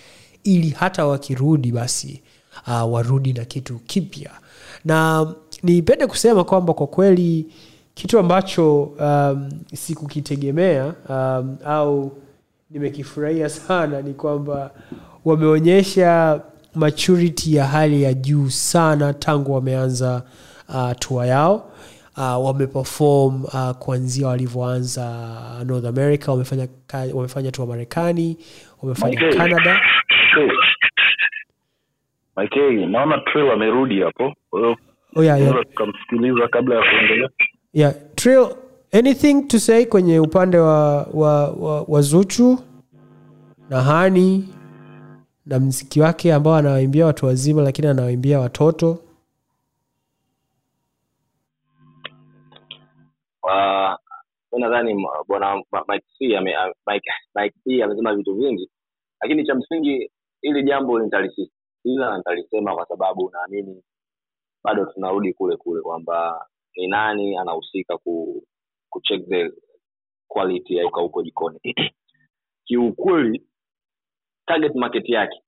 ili 0.45 0.71
hata 0.71 1.07
wakirudi 1.07 1.73
basi 1.73 2.23
uh, 2.67 2.93
warudi 2.93 3.33
na 3.33 3.45
kitu 3.45 3.79
kipya. 3.79 4.31
Na 4.85 5.27
nipende 5.63 6.07
kusema 6.07 6.45
kwamba 6.45 6.75
kwa 6.75 6.87
kweli 6.87 7.47
kitu 7.99 8.19
ambacho 8.19 8.83
um, 8.83 9.51
sikukitegemea 9.75 10.95
um, 11.09 11.57
au 11.65 12.19
nimekifurahia 12.71 13.49
sana 13.49 14.03
ni 14.03 14.15
kwamba 14.15 14.71
wameonyesha 15.25 16.41
maturity 16.75 17.55
ya 17.57 17.65
hali 17.67 18.03
ya 18.03 18.15
juu 18.15 18.49
sana 18.51 19.13
tangu 19.15 19.55
wameanza 19.55 20.23
uh, 20.69 20.91
tua 20.99 21.27
yao 21.27 21.71
uh, 22.17 22.47
wameperform 22.47 23.45
uh, 23.45 23.71
kuanzia 23.71 24.29
walivyoanza 24.29 25.29
north 25.67 25.85
america 25.85 26.29
wamefanya, 26.29 26.69
wamefanya 27.15 27.51
tua 27.51 27.67
marekani 27.67 28.37
wamefanya 28.83 29.21
Mike. 29.21 29.37
canada 29.37 29.81
naona 32.87 33.23
amerudi 33.53 34.01
hapo 34.01 34.35
oh, 34.53 35.25
yeah, 35.25 35.41
yeah. 35.41 35.55
tukamsikiliza 35.63 36.49
kabla 36.49 36.75
ya 36.75 36.83
kuendelea 36.83 37.29
yeah. 37.79 37.93
Trill, 38.17 38.59
anything 38.93 39.47
to 39.49 39.61
say 39.61 39.87
kwenye 39.87 40.21
upande 40.21 40.59
wa, 40.59 41.03
wa, 41.03 41.51
wa, 41.51 41.83
wa 41.83 42.01
zuchu 42.03 42.59
na 43.71 43.83
hani 43.83 44.49
na 45.47 45.61
mziki 45.61 46.01
wake 46.01 46.35
ambao 46.35 46.55
anawaimbia 46.55 47.07
watu 47.07 47.27
wazima 47.27 47.63
lakini 47.63 47.89
anawaimbia 47.89 48.41
watoto 48.41 48.91
uh, 53.43 53.95
nadhani 54.59 55.07
bwana 55.29 55.63
Mike 55.89 56.07
C 57.65 57.83
amesema 57.83 58.15
vitu 58.15 58.35
vingi 58.35 58.71
lakini 59.21 59.47
cha 59.47 59.55
msingi 59.55 60.11
hili 60.43 60.63
jambo 60.63 61.01
nitalisisitiza 61.01 62.11
na 62.11 62.19
nitalisema 62.19 62.75
kwa 62.75 62.87
sababu 62.87 63.31
naamini 63.31 63.83
bado 64.65 64.85
tunarudi 64.85 65.33
kule 65.33 65.57
kule 65.57 65.83
kwamba 65.83 66.47
ni 66.77 66.87
nani 66.87 67.37
anahusika 67.37 67.99
ku, 67.99 68.43
ku 68.91 69.01
the 69.01 69.51
quality 70.29 70.77
ya 70.77 70.87
uka 70.87 71.01
huko 71.01 71.23
jikoni. 71.23 71.59
Kiukweli 72.67 73.47
target 74.47 74.75
market 74.75 75.09
yake. 75.09 75.43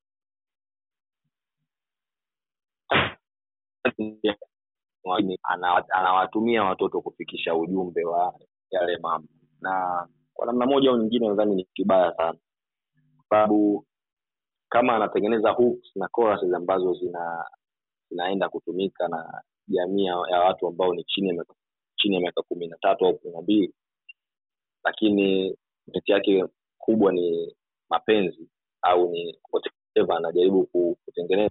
Anawatumia 5.93 6.65
watoto 6.65 7.01
kufikisha 7.01 7.55
ujumbe 7.55 8.05
wa 8.05 8.35
yale 8.71 8.99
mama 8.99 9.25
na 9.61 10.07
kwa 10.35 10.47
namna 10.47 10.67
moja 10.67 10.91
au 10.91 10.97
nyingine 10.97 11.29
nadhani 11.29 11.55
ni 11.55 11.65
kibaya 11.65 12.17
sana. 12.17 12.39
Kwa 13.17 13.25
sababu 13.29 13.87
kama 14.69 14.97
anatengeneza 14.97 15.51
hooks 15.51 15.97
na 15.97 16.09
ambazo 16.57 16.95
zina 16.95 17.51
zinaenda 18.11 18.49
kutumika 18.49 19.09
na 19.09 19.43
jamii 19.71 20.05
ya 20.05 20.17
watu 20.19 20.69
ambao 20.69 20.95
ni 20.95 21.05
chini 21.05 21.29
ya 21.29 21.35
miaka 21.35 21.55
chini 21.97 22.15
ya 22.15 22.21
miaka 22.21 22.43
kumi 22.43 22.67
na 22.69 22.77
tatu 22.81 23.07
au 23.07 23.19
kumi 23.19 23.35
na 23.35 23.43
mbili. 23.43 23.75
Lakini 24.85 25.57
mteti 25.89 26.13
yake 26.13 26.45
kubwa 26.79 27.13
ni 27.13 27.57
mapenzi 27.91 28.49
au 28.83 29.11
ni 29.11 29.39
whatever 29.53 30.17
anajaribu 30.17 30.67
ku- 30.67 30.99
kutengeneza 31.05 31.51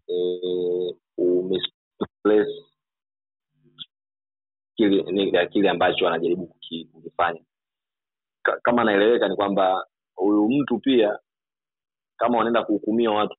kile 4.76 5.48
kile 5.52 5.70
ambacho 5.70 6.08
anajaribu 6.08 6.48
kukifanya. 6.94 7.42
Kama 8.64 8.82
anaeleweka 8.82 9.28
ni 9.28 9.36
kwamba 9.36 9.88
huyu 10.16 10.50
mtu 10.50 10.80
pia 10.80 11.20
kama 12.18 12.38
wanaenda 12.38 12.64
kuhukumia 12.64 13.12
watu 13.12 13.36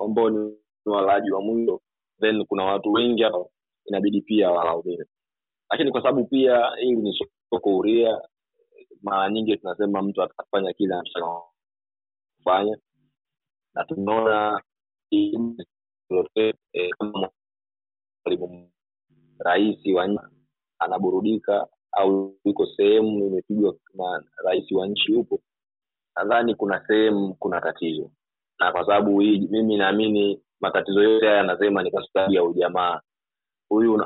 ambao 0.00 0.30
ni 0.30 0.56
walaji 0.86 1.30
wa 1.32 1.42
mwindo 1.42 1.82
then 2.20 2.44
kuna 2.46 2.64
watu 2.64 2.92
wengi 2.92 3.22
hapa 3.22 3.44
inabidi 3.86 4.20
pia 4.20 4.50
walaumiwe 4.50 5.06
lakini 5.70 5.90
kwa 5.90 6.02
sababu 6.02 6.24
pia 6.24 6.70
hili 6.76 6.96
ni 6.96 7.18
soko 7.50 7.70
huria 7.70 8.20
mara 9.02 9.30
nyingi 9.30 9.56
tunasema 9.56 10.02
mtu 10.02 10.22
atafanya 10.22 10.72
kile 10.72 10.94
anachotaka 10.94 11.40
kufanya 12.38 12.76
na 13.74 13.84
tumeona 13.84 14.62
eh, 15.10 16.90
mwalimu 18.24 18.70
rais 19.38 19.86
wa 19.94 20.06
nchi 20.06 20.20
anaburudika 20.78 21.66
au 21.92 22.36
yuko 22.44 22.66
sehemu 22.66 23.26
imepigwa 23.26 23.76
na 23.94 24.22
rais 24.44 24.72
wa 24.72 24.86
nchi 24.86 25.12
yupo 25.12 25.40
nadhani 26.16 26.54
kuna 26.54 26.86
sehemu 26.86 27.34
kuna 27.34 27.60
tatizo. 27.60 28.10
Na 28.60 28.72
kwa 28.72 28.80
sababu 28.86 29.20
hii 29.20 29.38
mimi 29.38 29.76
naamini 29.76 30.42
matatizo 30.60 31.02
yote 31.02 31.26
haya 31.26 31.38
yanasema 31.38 31.82
ni 31.82 31.90
kwa 31.90 32.08
sababu 32.12 32.32
ya 32.32 32.44
ujamaa 32.44 33.00
huyu 33.68 34.04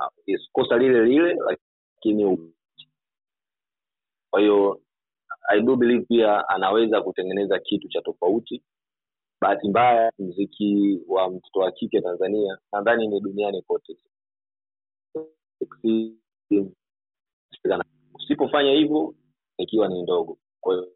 kosa 0.52 0.78
lile 0.78 1.04
lile 1.04 1.34
lakini 1.34 2.52
kwa 4.30 4.40
hiyo 4.40 4.80
i 5.48 5.60
do 5.60 5.76
believe 5.76 6.04
pia 6.04 6.48
anaweza 6.48 7.02
kutengeneza 7.02 7.58
kitu 7.58 7.88
cha 7.88 8.00
tofauti. 8.02 8.62
Bahati 9.40 9.68
mbaya 9.68 10.12
mziki 10.18 11.00
wa 11.08 11.30
mtoto 11.30 11.60
wa 11.60 11.72
kike 11.72 12.00
tanzania 12.00 12.58
nadhani 12.72 13.08
ni 13.08 13.20
duniani 13.20 13.62
kote. 13.62 13.96
Usipofanya 18.14 18.72
hivyo 18.72 19.14
ikiwa 19.58 19.88
ni 19.88 20.02
ndogo. 20.02 20.38
Kwa 20.60 20.86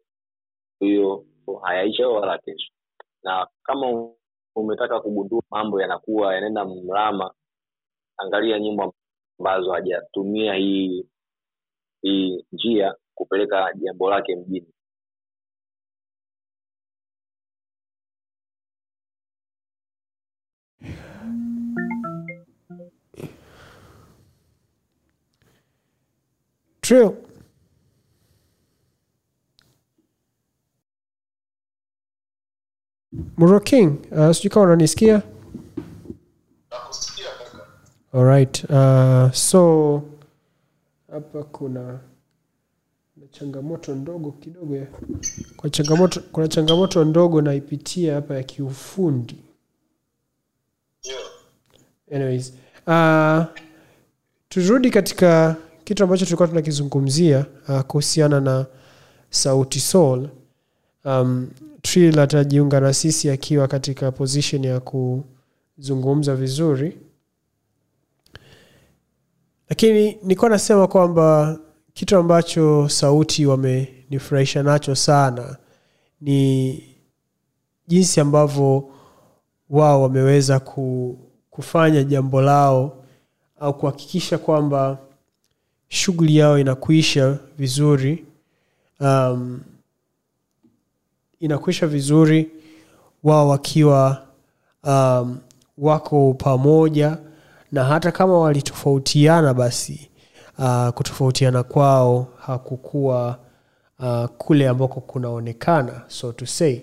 hiyo 0.79 1.25
hayaisha 1.61 2.07
wala 2.09 2.37
kesho. 2.37 2.71
Na 3.23 3.47
kama 3.63 4.09
umetaka 4.55 4.99
kugundua 4.99 5.41
mambo 5.51 5.81
yanakuwa 5.81 6.35
yanaenda 6.35 6.65
mrama 6.65 7.33
angalia 8.17 8.59
nyimbo 8.59 8.93
ambazo 9.39 9.71
hajatumia 9.73 10.53
hii 10.53 11.05
hii 12.01 12.45
njia 12.51 12.95
kupeleka 13.15 13.73
jambo 13.75 14.09
lake 14.09 14.35
mjini 14.35 14.67
True. 26.81 27.15
Muro 33.37 33.59
King, 33.59 33.97
uh, 34.11 34.31
sijui 34.31 34.49
kama 34.49 34.65
unanisikia 34.65 35.21
alright 38.15 38.63
uh, 38.69 39.31
so 39.31 40.01
hapa 41.11 41.43
kuna 41.43 41.99
changamoto 43.31 43.95
ndogo 43.95 44.31
kidogo 44.31 44.87
kwa 45.57 45.69
changamoto 45.69 46.21
kuna 46.31 46.47
changamoto 46.47 47.03
ndogo 47.05 47.41
naipitia 47.41 48.15
hapa 48.15 48.35
ya 48.35 48.43
kiufundi. 48.43 49.35
Anyways 52.15 52.53
uh, 52.87 53.43
turudi 54.49 54.89
katika 54.89 55.55
kitu 55.83 56.03
ambacho 56.03 56.25
tulikuwa 56.25 56.47
tunakizungumzia 56.47 57.45
uh, 57.69 57.81
kuhusiana 57.81 58.39
na 58.41 58.65
sauti 59.29 59.79
sol. 59.79 60.29
Um, 61.05 61.47
Trill 61.81 62.19
atajiunga 62.19 62.79
na 62.79 62.93
sisi 62.93 63.29
akiwa 63.29 63.67
katika 63.67 64.11
position 64.11 64.63
ya 64.63 64.79
kuzungumza 64.79 66.35
vizuri 66.35 66.97
lakini 69.69 70.17
nilikuwa 70.23 70.49
nasema 70.49 70.87
kwamba 70.87 71.57
kitu 71.93 72.17
ambacho 72.17 72.89
sauti 72.89 73.45
wamenifurahisha 73.45 74.63
nacho 74.63 74.95
sana 74.95 75.57
ni 76.21 76.83
jinsi 77.87 78.19
ambavyo 78.19 78.89
wao 79.69 80.01
wameweza 80.01 80.59
ku, 80.59 81.17
kufanya 81.51 82.03
jambo 82.03 82.41
lao 82.41 83.03
au 83.59 83.73
kuhakikisha 83.77 84.37
kwamba 84.37 84.97
shughuli 85.87 86.37
yao 86.37 86.59
inakuisha 86.59 87.37
vizuri. 87.57 88.25
Um, 88.99 89.61
inakuisha 91.39 91.87
vizuri 91.87 92.51
wao 93.23 93.47
wakiwa 93.49 94.25
um, 94.83 95.37
wako 95.77 96.33
pamoja 96.33 97.17
na 97.75 97.83
hata 97.83 98.11
kama 98.11 98.39
walitofautiana 98.39 99.53
basi 99.53 100.09
uh, 100.59 100.89
kutofautiana 100.89 101.63
kwao 101.63 102.27
hakukuwa 102.37 103.39
uh, 103.99 104.25
kule 104.25 104.67
ambako 104.69 105.01
kunaonekana 105.01 106.01
so 106.07 106.31
to 106.31 106.45
say. 106.45 106.79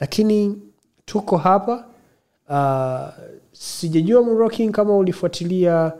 Lakini 0.00 0.62
tuko 1.04 1.36
hapa 1.36 1.84
uh, 2.48 3.24
sijajua 3.52 4.22
mrocking 4.22 4.70
kama 4.70 4.96
ulifuatilia 4.96 5.92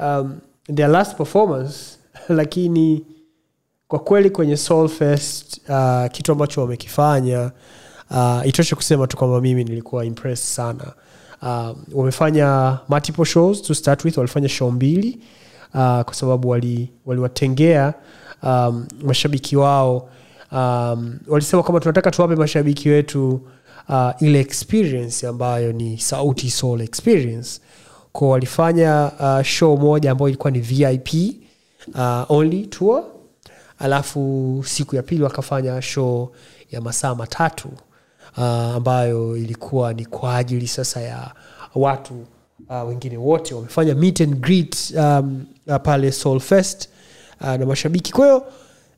um, 0.00 0.38
their 0.74 0.88
last 0.88 1.16
performance 1.16 1.98
lakini 2.28 3.06
kwa 3.88 3.98
kweli 3.98 4.30
kwenye 4.30 4.56
Soulfest 4.56 5.60
uh, 5.68 6.06
kitu 6.12 6.32
ambacho 6.32 6.60
wamekifanya 6.60 7.50
uh, 8.10 8.40
itoshe 8.46 8.74
kusema 8.76 9.06
tu 9.06 9.16
kwamba 9.16 9.40
mimi 9.40 9.64
nilikuwa 9.64 10.04
impressed 10.04 10.46
sana 10.54 10.92
uh, 11.42 11.68
wamefanya 11.92 12.78
multiple 12.88 13.24
shows 13.24 13.62
to 13.62 13.74
start 13.74 14.04
with 14.04 14.16
walifanya 14.16 14.48
show 14.48 14.70
mbili 14.70 15.18
uh, 15.74 16.00
kwa 16.00 16.14
sababu 16.14 16.48
wali- 16.48 16.90
waliwatengea 17.06 17.94
um, 18.42 18.86
mashabiki 19.02 19.56
wao. 19.56 20.08
Um, 20.52 21.18
walisema 21.28 21.62
kwamba 21.62 21.80
tunataka 21.80 22.10
tuwape 22.10 22.36
mashabiki 22.36 22.88
wetu 22.88 23.40
uh, 23.88 24.10
ile 24.20 24.40
experience 24.40 25.26
ambayo 25.26 25.72
ni 25.72 25.98
sauti 25.98 26.50
soul 26.50 26.80
experience. 26.80 27.60
Ko 28.12 28.28
walifanya 28.28 29.10
uh, 29.20 29.42
show 29.42 29.76
moja 29.76 30.10
ambayo 30.10 30.28
ilikuwa 30.28 30.50
ni 30.50 30.60
vip 30.60 31.08
uh, 31.94 32.30
only 32.30 32.66
tour. 32.66 33.04
Alafu 33.78 34.62
siku 34.66 34.96
ya 34.96 35.02
pili 35.02 35.22
wakafanya 35.22 35.82
show 35.82 36.32
ya 36.70 36.80
masaa 36.80 37.14
matatu 37.14 37.68
uh, 38.36 38.42
ambayo 38.44 39.36
ilikuwa 39.36 39.92
ni 39.94 40.04
kwa 40.06 40.36
ajili 40.36 40.66
sasa 40.68 41.00
ya 41.00 41.32
watu 41.74 42.14
uh, 42.68 42.88
wengine 42.88 43.16
wote 43.16 43.54
wamefanya 43.54 43.94
meet 43.94 44.20
and 44.20 44.34
greet 44.40 44.92
um, 44.96 45.44
uh, 45.66 45.76
pale 45.82 46.12
Soul 46.12 46.40
Fest 46.40 46.88
uh, 47.40 47.46
na 47.46 47.66
mashabiki. 47.66 48.12
Kwa 48.12 48.26
hiyo 48.26 48.44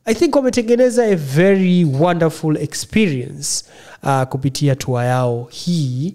i 0.05 0.15
think 0.15 0.37
wametengeneza 0.37 1.05
a 1.05 1.17
very 1.17 1.85
wonderful 1.85 2.57
experience 2.57 3.65
uh, 4.03 4.23
kupitia 4.23 4.77
tua 4.77 5.05
yao 5.05 5.49
hii 5.51 6.15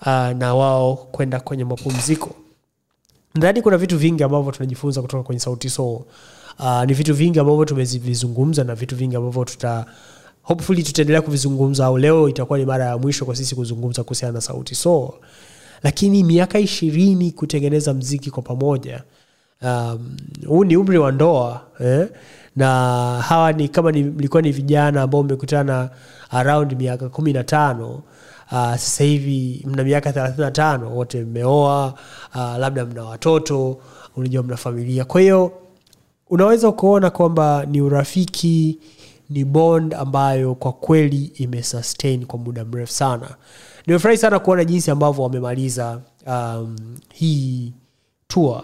uh, 0.00 0.06
na 0.28 0.54
wao 0.54 0.96
kwenda 0.96 1.40
kwenye 1.40 1.64
mapumziko. 1.64 2.34
Nadhani 3.34 3.62
kuna 3.62 3.76
vitu 3.78 3.98
vingi 3.98 4.22
ambavyo 4.22 4.52
tunajifunza 4.52 5.02
kutoka 5.02 5.22
kwenye 5.22 5.40
sauti 5.40 5.70
soul. 5.70 6.00
Uh, 6.58 6.84
ni 6.84 6.94
vitu 6.94 7.14
vingi 7.14 7.38
ambavyo 7.38 7.64
tumevizungumza 7.64 8.64
na 8.64 8.74
vitu 8.74 8.96
vingi 8.96 9.16
ambavyo 9.16 9.44
tuta 9.44 9.86
hopefully 10.44 10.82
tutaendelea 10.82 11.22
kuvizungumza 11.22 11.86
au 11.86 11.98
leo 11.98 12.28
itakuwa 12.28 12.58
ni 12.58 12.64
mara 12.64 12.84
ya 12.84 12.98
mwisho 12.98 13.24
kwa 13.24 13.36
sisi 13.36 13.54
kuzungumza 13.54 14.02
kuhusiana 14.02 14.32
na 14.32 14.40
sauti 14.40 14.74
so 14.74 15.14
lakini 15.82 16.24
miaka 16.24 16.58
ishirini 16.58 17.32
kutengeneza 17.32 17.94
mziki 17.94 18.30
kwa 18.30 18.42
pamoja 18.42 19.02
um, 19.62 20.16
huu 20.46 20.64
ni 20.64 20.76
umri 20.76 20.98
wa 20.98 21.12
ndoa 21.12 21.60
eh? 21.80 22.08
na 22.56 22.68
hawa 23.28 23.52
ni 23.52 23.68
kama 23.68 23.92
ni, 23.92 24.02
mlikuwa 24.02 24.42
ni 24.42 24.52
vijana 24.52 25.02
ambao 25.02 25.22
mmekutana 25.22 25.90
around 26.30 26.72
miaka 26.78 27.08
kumi 27.08 27.32
na 27.32 27.44
tano 27.44 27.90
uh, 28.52 28.74
sasa 28.76 29.04
mna 29.64 29.84
miaka 29.84 30.12
thelathini 30.12 30.44
na 30.44 30.50
tano 30.50 30.96
wote 30.96 31.24
mmeoa 31.24 31.94
uh, 32.34 32.56
labda 32.58 32.84
mna 32.84 33.04
watoto 33.04 33.78
unajua 34.16 34.42
mna 34.42 34.56
familia 34.56 35.04
kwa 35.04 35.20
hiyo 35.20 35.52
unaweza 36.30 36.68
ukaona 36.68 37.10
kwamba 37.10 37.66
ni 37.66 37.80
urafiki 37.80 38.78
ni 39.30 39.44
bond 39.44 39.94
ambayo 39.94 40.54
kwa 40.54 40.72
kweli 40.72 41.24
imesustain 41.24 42.26
kwa 42.26 42.38
muda 42.38 42.64
mrefu 42.64 42.92
sana. 42.92 43.36
Nimefurahi 43.86 44.18
sana 44.18 44.38
kuona 44.38 44.64
jinsi 44.64 44.90
ambavyo 44.90 45.22
wamemaliza 45.22 46.00
um, 46.26 46.76
hii 47.12 47.72
tour 48.28 48.62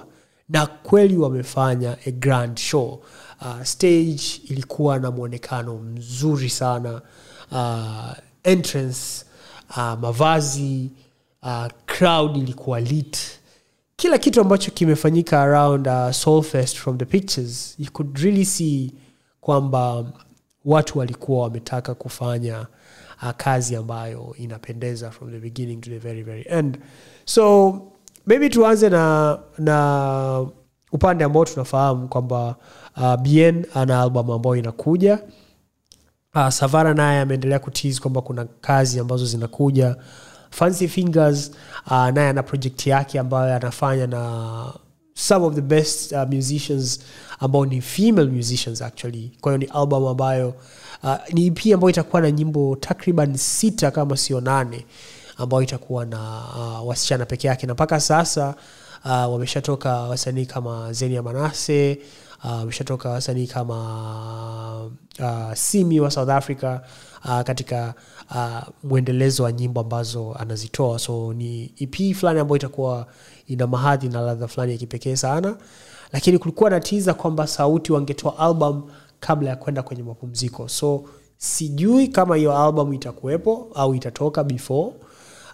na 0.49 0.67
kweli 0.67 1.17
wamefanya 1.17 1.97
a 2.07 2.11
grand 2.11 2.59
show. 2.59 3.03
Uh, 3.41 3.63
stage 3.63 4.23
ilikuwa 4.49 4.99
na 4.99 5.11
mwonekano 5.11 5.75
mzuri 5.79 6.51
sana. 6.51 7.03
Uh, 7.53 8.13
entrance 8.45 9.25
uh, 9.71 9.77
mavazi 10.01 10.91
uh, 11.43 11.67
crowd 11.87 12.37
ilikuwa 12.37 12.81
lit. 12.81 13.19
Kila 13.97 14.19
kitu 14.19 14.41
ambacho 14.41 14.71
kimefanyika 14.71 15.41
around 15.43 15.87
uh, 15.89 16.11
Soulfest 16.11 16.77
from 16.77 16.99
the 16.99 17.05
pictures 17.05 17.75
you 17.79 17.91
could 17.93 18.19
really 18.19 18.45
see 18.45 18.93
kwamba 19.41 20.05
watu 20.65 20.99
walikuwa 20.99 21.43
wametaka 21.43 21.95
kufanya 21.95 22.67
uh, 23.23 23.31
kazi 23.37 23.77
ambayo 23.77 24.35
inapendeza 24.39 25.11
from 25.11 25.31
the 25.31 25.39
beginning 25.39 25.81
to 25.81 25.91
the 25.91 25.99
very 25.99 26.23
very 26.23 26.45
end. 26.49 26.79
So 27.25 27.75
maybe 28.27 28.49
tuanze 28.49 28.89
na 28.89 29.39
na 29.59 30.47
upande 30.93 31.25
ambao 31.25 31.45
tunafahamu 31.45 32.09
kwamba 32.09 32.57
uh, 32.97 33.17
bien 33.17 33.67
ana 33.75 34.01
album 34.01 34.31
ambayo 34.31 34.57
inakuja. 34.57 35.19
Uh, 36.35 36.49
savara 36.49 36.95
naye 36.95 37.21
ameendelea 37.21 37.59
kutis 37.59 38.01
kwamba 38.01 38.21
kuna 38.23 38.45
kazi 38.45 38.99
ambazo 39.01 39.27
zinakuja. 39.27 39.97
Fancy 40.51 40.89
fingers 40.89 41.51
uh, 41.87 42.09
naye 42.09 42.29
ana 42.29 42.43
project 42.43 42.87
yake 42.87 43.19
ambayo 43.19 43.57
anafanya 43.57 44.07
na 44.07 44.73
some 45.21 45.45
of 45.47 45.55
the 45.55 45.61
best 45.61 46.13
uh, 46.13 46.25
musicians 46.29 47.01
ambao 47.39 47.67
ni 47.67 47.81
female 47.81 48.29
musicians 48.31 48.83
actually. 48.83 49.33
Kwa 49.41 49.53
hiyo 49.53 49.59
ni 49.59 49.65
album 49.75 50.07
ambayo 50.07 50.55
uh, 51.03 51.15
ni 51.33 51.47
ep 51.47 51.59
ambayo 51.75 51.91
itakuwa 51.91 52.23
na 52.23 52.31
nyimbo 52.31 52.77
takriban 52.77 53.37
sita 53.37 53.91
kama 53.91 54.17
sio 54.17 54.41
nane 54.41 54.87
ambayo 55.37 55.63
itakuwa 55.63 56.07
na 56.07 56.43
uh, 56.57 56.89
wasichana 56.89 57.27
peke 57.27 57.49
yake. 57.49 57.67
Na 57.67 57.73
mpaka 57.75 58.01
sasa 58.01 58.55
uh, 59.05 59.11
wameshatoka 59.11 59.97
wasanii 59.97 60.47
kama 60.47 60.93
zenia 60.93 61.23
manase 61.23 61.99
uh, 62.45 62.51
wameshatoka 62.51 63.09
wasanii 63.11 63.47
kama 63.47 64.85
uh, 65.19 65.55
simi 65.55 66.01
wa 66.01 66.11
south 66.11 66.29
africa 66.31 66.79
uh, 67.25 67.41
katika 67.41 67.95
uh, 68.31 68.61
mwendelezo 68.85 69.43
wa 69.43 69.53
nyimbo 69.53 69.81
ambazo 69.81 70.35
anazitoa. 70.35 70.99
So 70.99 71.33
ni 71.33 71.73
ep 71.79 72.15
fulani 72.17 72.41
ambayo 72.41 72.57
itakuwa 72.57 73.07
ina 73.51 73.67
mahadhi 73.67 74.09
na 74.09 74.21
ladha 74.21 74.49
fulani 74.49 74.73
ya 74.73 74.79
kipekee 74.79 75.17
sana. 75.17 75.57
Lakini 76.13 76.39
kulikuwa 76.39 76.71
na 76.71 76.81
tiza 76.81 77.15
kwamba 77.15 77.47
sauti 77.47 77.93
wangetoa 77.93 78.39
album 78.39 78.83
kabla 79.21 79.51
ya 79.51 79.57
kwenda 79.57 79.83
kwenye 79.83 80.03
mapumziko. 80.03 80.69
So 80.69 81.05
sijui 81.37 82.09
kama 82.09 82.37
hiyo 82.37 82.59
album 82.59 82.93
itakuwepo 82.93 83.69
au 83.75 83.95
itatoka 83.95 84.45
before 84.45 84.93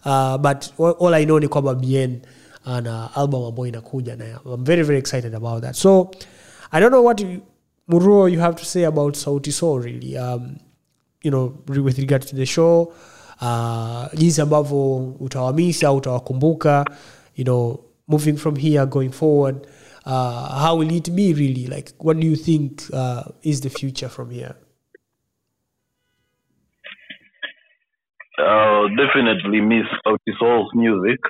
uh, 0.04 0.36
but 0.36 0.64
all 1.02 1.14
i 1.14 1.24
know 1.24 1.38
ni 1.40 1.48
kwamba 1.48 1.74
bien 1.74 2.20
ana 2.64 3.14
album 3.14 3.44
ambayo 3.44 3.66
inakuja 3.66 4.16
na 4.16 4.24
i'm 4.54 4.64
very 4.64 4.82
very 4.82 4.98
excited 4.98 5.34
about 5.34 5.62
that. 5.62 5.74
So 5.74 6.10
i 6.70 6.80
don't 6.80 6.92
know 6.92 7.04
what 7.04 7.20
you, 7.20 7.40
muruo 7.88 8.28
you 8.28 8.40
have 8.40 8.56
to 8.56 8.64
say 8.64 8.86
about 8.86 9.16
sauti 9.16 9.52
so 9.52 9.78
really 9.78 10.18
um, 10.18 10.56
you 11.22 11.30
know 11.30 11.52
with 11.68 11.98
regard 11.98 12.26
to 12.26 12.36
the 12.36 12.46
show 12.46 12.92
uh, 13.40 14.04
jinsi 14.14 14.40
ambavyo 14.40 14.96
utawamisa 15.20 15.88
au 15.88 15.96
utawakumbuka 15.96 16.84
you 17.36 17.44
know 17.44 17.80
moving 18.08 18.36
from 18.36 18.56
here 18.56 18.86
going 18.86 19.12
forward 19.12 19.66
uh, 20.06 20.60
how 20.60 20.76
will 20.76 20.90
it 20.92 21.14
be 21.14 21.34
really? 21.34 21.66
Like 21.66 21.92
what 21.98 22.18
do 22.20 22.26
you 22.26 22.36
think 22.36 22.84
uh, 22.92 23.24
is 23.42 23.60
the 23.60 23.70
future 23.70 24.08
from 24.08 24.30
here? 24.30 24.54
Uh, 28.38 28.86
definitely 28.96 29.60
miss 29.60 29.86
Sauti 30.06 30.74
music. 30.74 31.20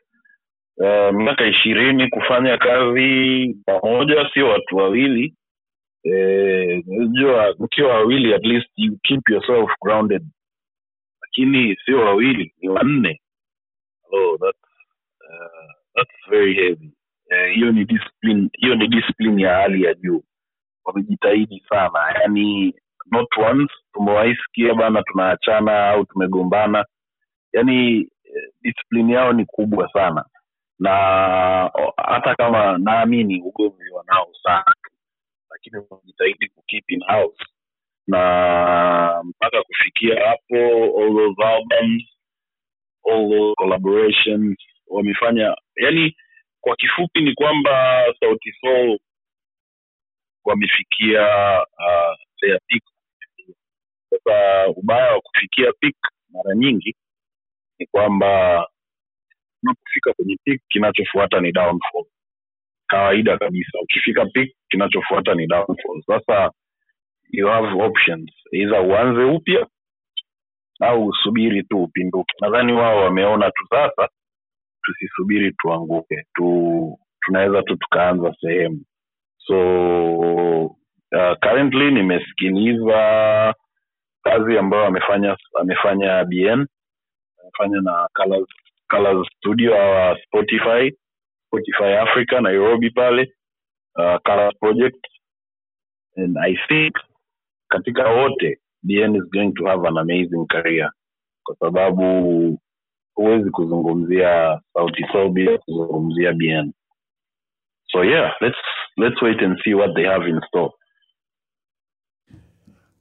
Uh, 0.79 1.11
miaka 1.13 1.47
ishirini 1.47 2.11
kufanya 2.11 2.59
kazi 2.59 3.57
pamoja 3.67 4.31
sio 4.35 4.49
watu 4.49 4.77
wawili. 4.77 5.35
Eh, 6.05 6.83
unajua 6.87 7.55
mkiwa 7.59 7.89
wawili 7.95 8.35
at 8.35 8.45
least 8.45 8.69
you 8.77 8.99
keep 9.03 9.31
yourself 9.31 9.71
grounded. 9.83 10.23
Lakini 11.23 11.77
sio 11.85 12.01
wawili 12.01 12.55
ni 12.63 12.69
wanne. 12.69 13.21
Oh, 14.13 14.35
uh, 14.35 14.51
that's 15.97 16.31
very 16.31 16.55
heavy. 16.57 16.93
Eh, 17.31 17.55
hiyo 17.57 17.73
ni 17.73 17.87
discipline 17.87 18.51
hiyo 18.53 18.77
ni 18.77 18.89
discipline 18.89 19.43
ya 19.45 19.57
hali 19.57 19.85
ya 19.85 19.95
juu. 19.95 20.25
Wamejitahidi 20.85 21.65
sana. 21.71 22.01
Yani 22.23 22.75
not 23.13 23.29
once 23.39 23.75
tumewaisikia 23.95 24.75
bana 24.75 25.03
tunaachana 25.03 25.89
au 25.91 26.07
tumegombana. 26.07 26.87
Yani 27.55 27.99
eh, 28.25 28.51
discipline 28.63 29.15
yao 29.15 29.33
ni 29.33 29.47
kubwa 29.47 29.91
sana. 29.93 30.25
Na 30.81 30.91
hata 31.97 32.35
kama 32.37 32.79
naamini 32.79 33.43
ugomvi 33.43 33.91
wanao 33.91 34.33
sana. 34.43 34.75
Lakini 35.51 35.83
wamejitahidi 35.91 36.49
kukeep 36.49 36.85
in 36.91 37.01
house. 37.09 37.45
Na 38.09 39.23
mpaka 39.25 39.63
kufikia 39.63 40.29
hapo 40.29 40.57
all 41.01 41.15
those 41.17 41.45
albums 41.45 42.05
all 43.11 43.31
those 43.31 43.55
collaborations 43.57 44.59
wamefanya. 44.89 45.57
Yani 45.77 46.17
kwa 46.61 46.77
kifupi 46.77 47.21
ni 47.21 47.35
kwamba 47.35 48.05
sauti 48.21 48.53
sol 48.61 48.99
wamefikia 50.45 51.27
uh, 51.63 52.17
ubaya 54.79 55.13
wa 55.13 55.21
kufikia 55.21 55.73
peak 55.81 55.97
mara 56.31 56.55
nyingi 56.57 56.97
ni 57.79 57.87
kwamba 57.87 58.63
unapofika 59.63 60.13
kwenye 60.13 60.37
peak 60.45 60.61
kinachofuata 60.69 61.41
ni 61.41 61.53
downfall. 61.53 62.05
Kawaida 62.87 63.39
kabisa 63.39 63.79
ukifika 63.83 64.27
peak 64.27 64.51
kinachofuata 64.69 65.35
ni 65.35 65.47
downfall. 65.47 66.03
Sasa 66.07 66.53
you 67.31 67.47
have 67.49 67.83
options. 67.83 68.31
Either 68.53 68.81
uanze 68.81 69.25
upya 69.25 69.67
au 70.81 71.07
usubiri 71.07 71.63
tu 71.63 71.83
upinduke. 71.83 72.35
Nadhani 72.41 72.73
wao 72.73 72.97
wameona 73.05 73.51
tu 73.51 73.67
sasa 73.71 74.09
tusisubiri 74.87 75.53
tuanguke 75.53 76.27
tu 76.35 76.99
tunaweza 77.21 77.63
tu 77.63 77.77
tukaanza 77.77 78.35
sehemu. 78.41 78.81
So 79.39 79.57
uh, 81.13 81.35
currently 81.43 81.91
nimesikiliza 81.91 83.55
kazi 84.23 84.59
ambayo 84.59 84.85
amefanya 84.85 85.37
amefanya 85.61 86.25
bn 86.25 86.67
amefanya 87.43 87.81
na 87.83 88.09
colors, 88.15 88.49
colors 88.91 89.29
studio 89.37 89.75
au 89.83 90.17
spotify 90.27 90.93
spotify 91.47 91.95
africa 91.97 92.41
nairobi 92.43 92.91
pale 92.91 93.33
uh, 93.99 94.17
colors 94.25 94.55
project. 94.61 95.07
And 96.17 96.39
i 96.39 96.57
think 96.69 96.95
katika 97.69 98.09
wote 98.11 98.59
bn 98.83 99.17
is 99.17 99.25
going 99.33 99.53
to 99.53 99.65
have 99.67 99.89
an 99.89 99.99
amazing 99.99 100.47
career. 100.47 100.91
Kwa 101.45 101.57
sababu 101.57 102.59
huwezi 103.17 103.51
kuzungumzia 103.51 104.61
sauti 104.75 105.05
sol 105.13 105.29
bila 105.29 105.59
kuzungumzia 105.59 106.33
bn 106.33 106.73
so 107.93 108.05
yeah 108.05 108.33
let's 108.41 108.57
let's 108.97 109.23
wait 109.23 109.43
and 109.43 109.59
see 109.65 109.75
what 109.75 109.95
they 109.95 110.05
have 110.07 110.29
in 110.29 110.41
store. 110.49 110.71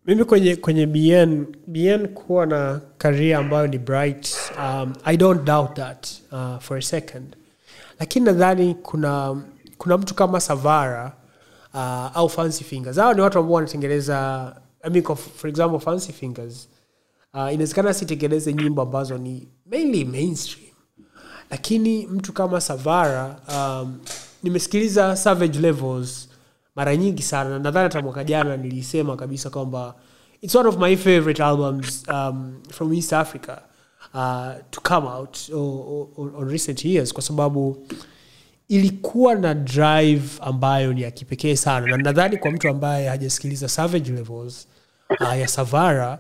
Mimi 0.05 0.23
kwenye 0.23 0.55
kwenye 0.55 0.85
bn 0.85 1.45
bn 1.67 2.07
kuwa 2.07 2.45
na 2.45 2.81
karia 2.97 3.37
ambayo 3.37 3.67
ni 3.67 3.77
bright 3.77 4.51
um, 4.59 4.93
i 5.05 5.17
don't 5.17 5.43
doubt 5.43 5.73
that 5.75 6.07
uh, 6.31 6.57
for 6.59 6.77
a 6.77 6.81
second. 6.81 7.35
Lakini 7.99 8.25
nadhani 8.25 8.75
kuna 8.75 9.43
kuna 9.77 9.97
mtu 9.97 10.15
kama 10.15 10.39
savara 10.39 11.11
uh, 11.73 12.17
au 12.17 12.29
fancy 12.29 12.63
fingers. 12.63 12.97
Hawa 12.97 13.13
ni 13.13 13.21
watu 13.21 13.39
ambao 13.39 13.53
wanatengeneza 13.53 14.55
I 14.83 14.89
mean, 14.89 15.03
for 15.15 15.49
example 15.49 15.79
fancy 15.79 16.13
fingers 16.13 16.69
uh, 17.35 17.53
inawezekana 17.53 17.93
sitengeneze 17.93 18.53
nyimbo 18.53 18.81
ambazo 18.81 19.17
ni 19.17 19.47
mainly 19.65 20.05
mainstream. 20.05 20.69
Lakini 21.51 22.07
mtu 22.07 22.33
kama 22.33 22.61
savara 22.61 23.39
um, 23.55 23.99
nimesikiliza 24.43 25.15
savage 25.15 25.59
levels 25.59 26.29
mara 26.75 26.95
nyingi 26.95 27.21
sana 27.23 27.59
nadhani 27.59 27.83
hata 27.83 28.01
mwaka 28.01 28.23
jana 28.23 28.57
nilisema 28.57 29.15
kabisa 29.15 29.49
kwamba 29.49 29.95
its 30.41 30.55
one 30.55 30.69
of 30.69 30.77
my 30.77 30.95
favorite 30.97 31.43
albums 31.43 32.03
um, 32.13 32.53
from 32.71 32.93
east 32.93 33.13
africa 33.13 33.57
uh, 34.13 34.51
to 34.71 34.81
come 34.81 35.07
out 35.07 35.37
on, 35.53 36.31
on, 36.35 36.49
recent 36.49 36.85
years 36.85 37.13
kwa 37.13 37.23
sababu 37.23 37.87
ilikuwa 38.67 39.35
na 39.35 39.53
drive 39.53 40.23
ambayo 40.41 40.93
ni 40.93 41.01
ya 41.01 41.11
kipekee 41.11 41.55
sana. 41.55 41.87
Na 41.87 41.97
nadhani 41.97 42.37
kwa 42.37 42.51
mtu 42.51 42.69
ambaye 42.69 43.07
hajasikiliza 43.07 43.67
savage 43.69 44.11
levels 44.11 44.67
uh, 45.21 45.39
ya 45.39 45.47
savara 45.47 46.19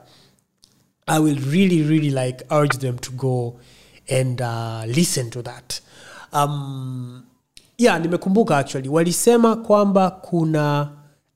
i 1.07 1.19
will 1.19 1.37
really 1.51 1.83
really 1.83 2.09
like 2.09 2.43
urge 2.51 2.77
them 2.79 2.97
to 2.97 3.11
go 3.11 3.59
and 4.09 4.41
uh, 4.41 4.83
listen 4.87 5.29
to 5.31 5.41
that. 5.41 5.81
Um, 6.33 7.23
yeah 7.77 7.99
nimekumbuka 7.99 8.57
actually. 8.57 8.89
Walisema 8.89 9.55
kwamba 9.55 10.11
kuna 10.11 10.89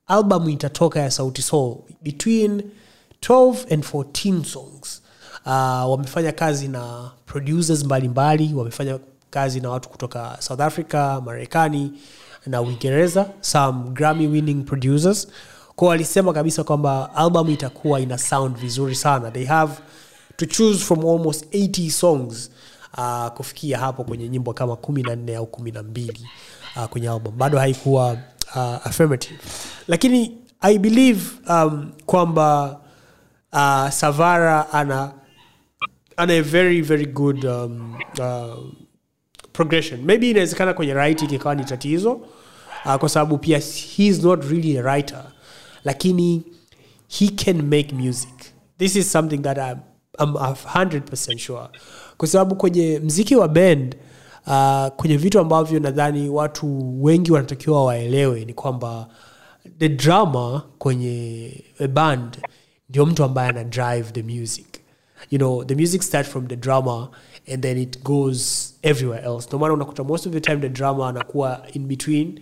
albamu 0.06 0.48
itatoka 0.48 1.00
ya 1.00 1.10
sauti 1.10 1.42
soul 1.42 1.76
between 2.02 2.62
12 3.22 3.72
and 3.74 3.84
14 3.84 4.44
songs. 4.44 5.02
Uh, 5.46 5.52
wamefanya 5.90 6.32
kazi 6.32 6.68
na 6.68 7.10
producers 7.26 7.84
mbalimbali 7.84 8.44
mbali, 8.44 8.58
wamefanya 8.58 8.98
kazi 9.30 9.60
na 9.60 9.70
watu 9.70 9.88
kutoka 9.88 10.36
south 10.40 10.60
africa 10.60 11.20
marekani 11.24 11.92
na 12.46 12.62
uingereza 12.62 13.30
some 13.40 13.90
grammy 13.90 14.26
winning 14.26 14.64
producers 14.64 15.28
kwa 15.80 15.88
walisema 15.88 16.32
kabisa 16.32 16.64
kwamba 16.64 17.14
album 17.14 17.50
itakuwa 17.50 18.00
ina 18.00 18.18
sound 18.18 18.56
vizuri 18.56 18.94
sana. 18.94 19.30
They 19.30 19.44
have 19.44 19.72
to 20.36 20.46
choose 20.46 20.84
from 20.84 20.98
almost 21.06 21.54
80 21.54 21.90
songs 21.90 22.50
uh, 22.98 23.26
kufikia 23.28 23.78
hapo 23.78 24.04
kwenye 24.04 24.28
nyimbo 24.28 24.52
kama 24.52 24.76
kumi 24.76 25.02
na 25.02 25.16
nne 25.16 25.36
au 25.36 25.46
kumi 25.46 25.70
na 25.70 25.82
mbili 25.82 26.26
uh, 26.76 26.84
kwenye 26.84 27.08
album. 27.08 27.36
Bado 27.38 27.58
haikuwa 27.58 28.12
uh, 28.56 28.86
affirmative. 28.86 29.38
Lakini 29.88 30.38
i 30.60 30.78
believe 30.78 31.20
um, 31.48 31.90
kwamba 32.06 32.80
uh, 33.52 33.88
savara 33.88 34.72
ana 34.72 35.12
ana 36.16 36.32
a 36.34 36.42
very 36.42 36.80
very 36.82 37.06
good 37.06 37.44
um, 37.44 37.96
uh, 38.18 38.58
progression. 39.52 40.00
Maybe 40.04 40.30
inawezekana 40.30 40.72
kwenye 40.74 40.94
writing 40.94 41.32
ikawa 41.32 41.54
ni 41.54 41.64
tatizo 41.64 42.12
uh, 42.84 42.94
kwa 42.94 43.08
sababu 43.08 43.38
pia 43.38 43.58
he 43.58 44.06
is 44.06 44.22
not 44.22 44.44
really 44.44 44.78
a 44.78 44.82
writer 44.82 45.24
lakini 45.84 46.42
he 47.08 47.28
can 47.28 47.62
make 47.62 47.94
music. 47.94 48.34
This 48.78 48.96
is 48.96 49.12
something 49.12 49.38
that 49.38 49.58
I'm, 49.58 49.78
I'm 50.18 50.34
100% 50.34 51.38
sure. 51.38 51.68
Kwa 52.16 52.28
sababu 52.28 52.54
kwenye 52.56 52.98
mziki 53.04 53.36
wa 53.36 53.48
band 53.48 53.96
uh, 54.46 54.86
kwenye 54.96 55.16
vitu 55.16 55.38
ambavyo 55.40 55.80
nadhani 55.80 56.28
watu 56.28 56.96
wengi 57.04 57.32
wanatakiwa 57.32 57.84
waelewe 57.84 58.44
ni 58.44 58.54
kwamba 58.54 59.08
the 59.78 59.88
drama 59.88 60.62
kwenye 60.78 61.52
a 61.80 61.88
band 61.88 62.38
ndio 62.88 63.06
mtu 63.06 63.24
ambaye 63.24 63.48
ana 63.48 63.64
drive 63.64 64.12
the 64.12 64.22
music. 64.22 64.66
You 65.30 65.38
know 65.38 65.64
the 65.64 65.74
music 65.74 66.02
starts 66.02 66.30
from 66.30 66.46
the 66.46 66.56
drama 66.56 67.08
and 67.52 67.62
then 67.62 67.78
it 67.78 68.02
goes 68.02 68.74
everywhere 68.82 69.24
else. 69.24 69.48
Matter 69.56 69.72
unakuta 69.72 70.04
most 70.04 70.26
of 70.26 70.32
the 70.32 70.40
time 70.40 70.56
the 70.56 70.68
drama 70.68 71.08
anakuwa 71.08 71.66
in 71.72 71.86
between 71.86 72.40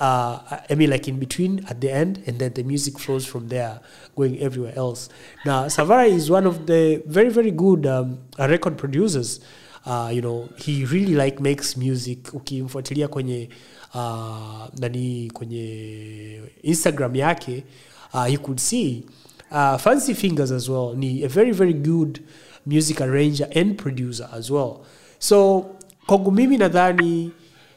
uh, 0.00 0.60
I 0.70 0.74
mean 0.74 0.90
like 0.90 1.06
in 1.08 1.18
between 1.18 1.64
at 1.68 1.80
the 1.80 1.90
end 1.92 2.22
and 2.26 2.38
then 2.38 2.52
the 2.54 2.62
music 2.62 2.98
flows 2.98 3.26
from 3.26 3.48
there 3.48 3.80
going 4.16 4.38
everywhere 4.40 4.72
else. 4.76 5.08
Now 5.44 5.66
Savara 5.66 6.08
is 6.08 6.30
one 6.30 6.46
of 6.46 6.66
the 6.66 7.02
very 7.06 7.28
very 7.28 7.50
good 7.50 7.86
um, 7.86 8.18
record 8.38 8.78
producers. 8.78 9.40
Uh, 9.86 10.10
you 10.12 10.20
know 10.22 10.48
he 10.56 10.84
really 10.86 11.14
like 11.14 11.40
makes 11.40 11.76
music. 11.76 12.22
Ukimfuatilia 12.32 13.08
kwenye 13.08 13.48
uh, 13.94 14.68
nani 14.78 15.30
kwenye 15.30 16.40
instagram 16.62 17.16
yake 17.16 17.64
uh, 18.14 18.26
you 18.32 18.38
could 18.38 18.60
see 18.60 19.04
uh, 19.50 19.76
fancy 19.78 20.14
fingers 20.14 20.50
as 20.52 20.68
well. 20.68 20.94
Ni 20.96 21.24
a 21.24 21.28
very 21.28 21.52
very 21.52 21.72
good 21.74 22.20
music 22.66 23.00
arranger 23.00 23.48
and 23.54 23.76
producer 23.78 24.28
as 24.32 24.50
well. 24.50 24.84
So 25.18 25.66
kwangu 26.06 26.32
mimi 26.32 26.58
nadhani 26.58 27.30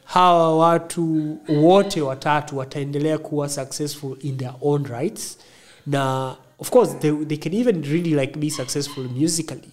hawa 0.04 0.58
watu 0.58 1.36
wote 1.48 2.00
watatu 2.02 2.58
wataendelea 2.58 3.18
kuwa 3.18 3.48
successful 3.48 4.16
in 4.20 4.36
their 4.36 4.54
own 4.62 4.84
rights. 4.84 5.38
Na 5.86 6.36
of 6.58 6.70
course 6.70 6.98
they, 6.98 7.10
they 7.12 7.36
can 7.36 7.54
even 7.54 7.82
really 7.82 8.14
like 8.14 8.38
be 8.38 8.50
successful 8.50 9.04
musically 9.04 9.72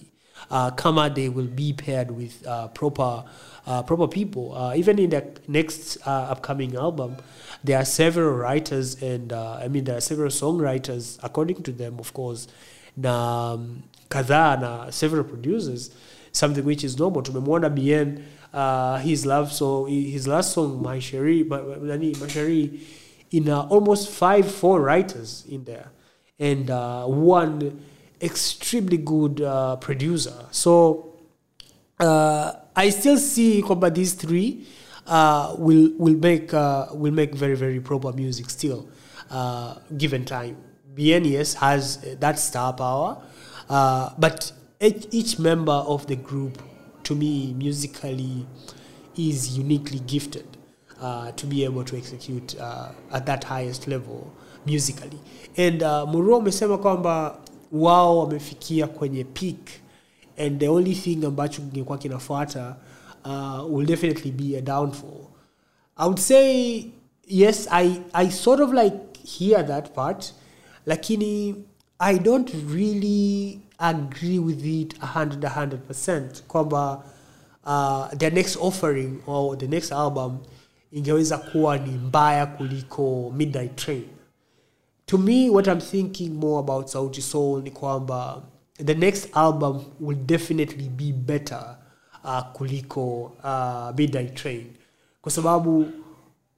uh, 0.50 0.68
kama 0.74 1.10
they 1.10 1.28
will 1.28 1.48
be 1.48 1.72
paired 1.72 2.10
with 2.10 2.46
uh, 2.46 2.66
proper 2.74 3.24
uh, 3.66 3.82
proper 3.82 4.08
people. 4.08 4.52
Uh, 4.52 4.74
even 4.76 4.98
in 4.98 5.10
the 5.10 5.24
next 5.48 5.98
uh, 6.06 6.30
upcoming 6.32 6.76
album 6.76 7.16
there 7.64 7.78
are 7.78 7.84
several 7.84 8.32
writers 8.32 9.02
and 9.02 9.32
uh, 9.32 9.58
i 9.64 9.68
mean 9.68 9.84
there 9.84 9.96
are 9.96 10.00
several 10.00 10.30
songwriters 10.30 11.18
according 11.22 11.62
to 11.62 11.72
them 11.72 12.00
of 12.00 12.12
course 12.12 12.48
na 12.96 13.52
um, 13.52 13.82
kadhaa 14.08 14.56
na 14.60 14.90
several 14.90 15.24
producers 15.24 15.90
something 16.32 16.64
which 16.64 16.82
is 16.84 16.98
normal. 16.98 17.22
Tumemwona 17.22 17.68
bien 17.74 18.24
uh, 18.52 18.98
his 18.98 19.24
love 19.26 19.52
so 19.52 19.86
his 19.86 20.28
last 20.28 20.52
song 20.52 20.82
my 20.82 20.98
Cherie, 20.98 21.42
in 23.30 23.48
uh, 23.48 23.62
almost 23.62 24.10
five 24.10 24.50
four 24.50 24.80
writers 24.80 25.44
in 25.48 25.64
there 25.64 25.90
and 26.38 26.70
uh, 26.70 27.04
one 27.06 27.82
extremely 28.20 28.98
good 28.98 29.40
uh, 29.40 29.76
producer 29.76 30.46
so 30.50 31.14
uh, 31.98 32.52
I 32.76 32.90
still 32.90 33.18
see 33.18 33.62
kwamba 33.62 33.92
these 33.94 34.12
three 34.14 34.66
uh, 35.06 35.54
will 35.58 35.92
will 35.98 36.16
make 36.16 36.52
will 36.52 37.12
make 37.12 37.34
very 37.34 37.56
very 37.56 37.80
proper 37.80 38.12
music 38.12 38.50
still 38.50 38.88
given 39.96 40.24
time. 40.24 40.56
BNES 40.94 41.54
has 41.54 41.98
that 42.20 42.38
star 42.38 42.72
power, 42.74 43.16
but 43.68 44.52
each, 44.80 45.06
each 45.10 45.38
member 45.38 45.72
of 45.72 46.06
the 46.06 46.16
group, 46.16 46.60
to 47.02 47.14
me, 47.14 47.54
musically, 47.58 48.46
is 49.16 49.58
uniquely 49.58 49.98
gifted 50.00 50.44
uh, 51.00 51.32
to 51.32 51.46
be 51.46 51.64
able 51.64 51.84
to 51.84 51.96
execute 51.96 52.54
uh, 52.60 52.92
at 53.12 53.26
that 53.26 53.44
highest 53.44 53.88
level 53.88 54.32
musically. 54.66 55.18
And 55.56 55.82
uh, 55.82 56.06
Muro 56.06 56.36
amesema 56.36 56.78
kwamba 56.78 57.38
wao 57.72 58.18
wamefikia 58.18 58.86
kwenye 58.86 59.24
peak 59.24 59.70
and 60.38 60.60
the 60.60 60.68
only 60.68 60.94
thing 60.94 61.24
ambacho 61.24 61.62
kingekuwa 61.62 61.98
kinafuata 61.98 62.76
uh, 63.24 63.74
will 63.74 63.86
definitely 63.86 64.30
be 64.30 64.56
a 64.58 64.60
downfall 64.60 65.26
i 65.96 66.06
would 66.06 66.18
say 66.18 66.84
yes 67.28 67.68
i, 67.70 68.00
I 68.12 68.30
sort 68.30 68.60
of 68.60 68.72
like 68.72 68.96
hear 69.24 69.66
that 69.66 69.92
part 69.94 70.34
lakini 70.86 71.54
i 71.98 72.18
don't 72.18 72.50
really 72.74 73.60
agree 73.82 74.38
with 74.38 74.64
it 74.64 74.94
100 75.02 75.40
100% 75.48 76.42
kwamba 76.48 77.04
uh, 77.64 78.18
the 78.18 78.30
next 78.30 78.56
offering 78.60 79.20
or 79.26 79.58
the 79.58 79.66
next 79.66 79.92
album 79.92 80.38
ingeweza 80.92 81.38
kuwa 81.38 81.78
ni 81.78 81.90
mbaya 81.90 82.46
kuliko 82.46 83.32
midnight 83.36 83.76
train. 83.76 84.04
To 85.06 85.18
me 85.18 85.50
what 85.50 85.66
i'm 85.66 85.80
thinking 85.80 86.30
more 86.34 86.58
about 86.58 86.86
sauti 86.86 87.22
soul 87.22 87.62
ni 87.62 87.70
kwamba 87.70 88.42
the 88.84 88.94
next 88.94 89.28
album 89.36 89.80
will 90.00 90.18
definitely 90.18 90.88
be 90.88 91.12
better 91.12 91.76
uh, 92.24 92.40
kuliko 92.52 93.22
uh, 93.44 93.90
midnight 93.98 94.34
train. 94.34 94.66
Kwa 95.22 95.32
sababu 95.32 95.86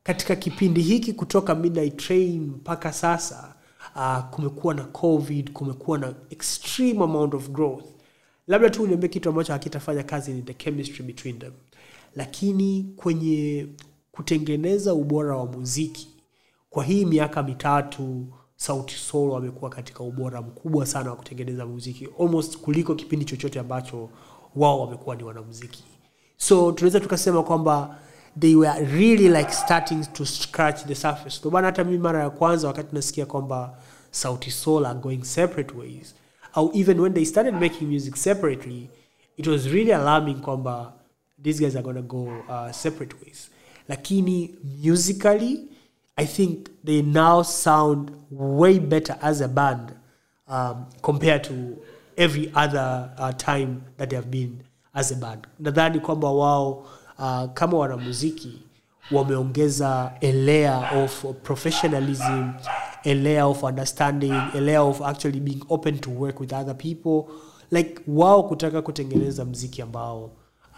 katika 0.02 0.36
kipindi 0.36 0.82
hiki 0.82 1.12
kutoka 1.12 1.54
midnight 1.54 1.96
train 1.96 2.40
mpaka 2.40 2.92
sasa 2.92 3.53
uh, 3.97 4.18
kumekuwa 4.30 4.74
na 4.74 4.84
covid 4.84 5.53
kumekuwa 5.53 5.99
na 5.99 6.14
extreme 6.30 7.05
amount 7.05 7.34
of 7.34 7.51
growth. 7.51 7.84
Labda 8.47 8.70
tu 8.70 8.82
uniambie 8.82 9.09
kitu 9.09 9.28
ambacho 9.28 9.53
hakitafanya 9.53 10.03
kazi 10.03 10.32
ni 10.32 10.42
the 10.42 10.55
chemistry 10.55 11.05
between 11.05 11.38
them. 11.38 11.53
Lakini 12.16 12.92
kwenye 12.97 13.66
kutengeneza 14.12 14.95
ubora 14.95 15.36
wa 15.36 15.47
muziki 15.47 16.09
kwa 16.70 16.84
hii 16.84 17.05
miaka 17.05 17.42
mitatu 17.42 18.26
sauti 18.57 18.95
solo 18.95 19.36
amekuwa 19.36 19.70
katika 19.70 20.05
ubora 20.05 20.42
mkubwa 20.42 20.86
sana 20.86 21.11
wa 21.11 21.16
kutengeneza 21.16 21.66
muziki 21.66 22.09
almost 22.20 22.59
kuliko 22.59 22.95
kipindi 22.95 23.24
chochote 23.24 23.61
ambacho 23.61 24.11
wao 24.57 24.80
wamekuwa 24.80 25.16
ni 25.16 25.22
wanamuziki. 25.22 25.84
So 26.36 26.72
tunaweza 26.72 27.01
tukasema 27.01 27.42
kwamba 27.42 27.99
they 28.40 28.55
were 28.57 28.84
really 28.84 29.28
like 29.28 29.53
starting 29.53 30.05
to 30.12 30.26
scratch 30.26 30.84
the 30.86 30.95
surface. 30.95 31.40
Ndio 31.49 31.59
hata 31.61 31.84
mimi 31.84 31.99
mara 31.99 32.22
ya 32.22 32.30
kwanza 32.30 32.68
wakati 32.68 32.95
nasikia 32.95 33.26
kwamba 33.26 33.78
sauti 34.14 34.50
Sol 34.50 34.86
are 34.86 34.94
going 34.94 35.24
separate 35.24 35.74
ways. 35.74 36.14
Or 36.56 36.70
even 36.74 37.00
when 37.02 37.14
they 37.14 37.24
started 37.24 37.54
making 37.54 37.88
music 37.88 38.16
separately 38.16 38.88
it 39.36 39.46
was 39.46 39.68
really 39.72 39.90
alarming 39.90 40.40
kwamba 40.40 40.92
these 41.42 41.60
guys 41.60 41.74
are 41.76 41.82
gonna 41.82 42.02
go 42.02 42.28
uh, 42.48 42.70
separate 42.72 43.14
ways. 43.20 43.50
Lakini 43.88 44.54
musically 44.82 45.68
i 46.16 46.24
think 46.26 46.68
they 46.84 47.02
now 47.02 47.42
sound 47.42 48.10
way 48.30 48.78
better 48.78 49.16
as 49.20 49.40
a 49.40 49.48
band 49.48 49.92
um, 50.48 50.86
compared 51.02 51.42
to 51.44 51.76
every 52.16 52.52
other 52.54 53.10
uh, 53.18 53.32
time 53.32 53.82
that 53.96 54.10
they 54.10 54.16
have 54.16 54.30
been 54.30 54.62
as 54.94 55.10
a 55.10 55.16
band. 55.16 55.46
Nadhani 55.60 56.00
kwamba 56.00 56.30
wao 56.30 56.86
uh, 57.18 57.52
kama 57.54 57.78
wanamuziki 57.78 58.58
wameongeza 59.11 60.12
a 60.20 60.32
layer 60.32 60.90
of 61.05 61.24
professionalism 61.42 62.52
a 63.05 63.14
layer 63.14 63.44
of 63.44 63.64
understanding 63.64 64.32
a 64.55 64.61
layer 64.61 64.80
of 64.80 65.02
actually 65.02 65.40
being 65.40 65.61
open 65.68 65.98
to 65.98 66.11
work 66.11 66.40
with 66.40 66.52
other 66.52 66.74
people. 66.76 67.24
Like 67.70 68.00
wao 68.09 68.42
kutaka 68.42 68.82
kutengeneza 68.82 69.44
mziki 69.44 69.82
ambao 69.82 70.24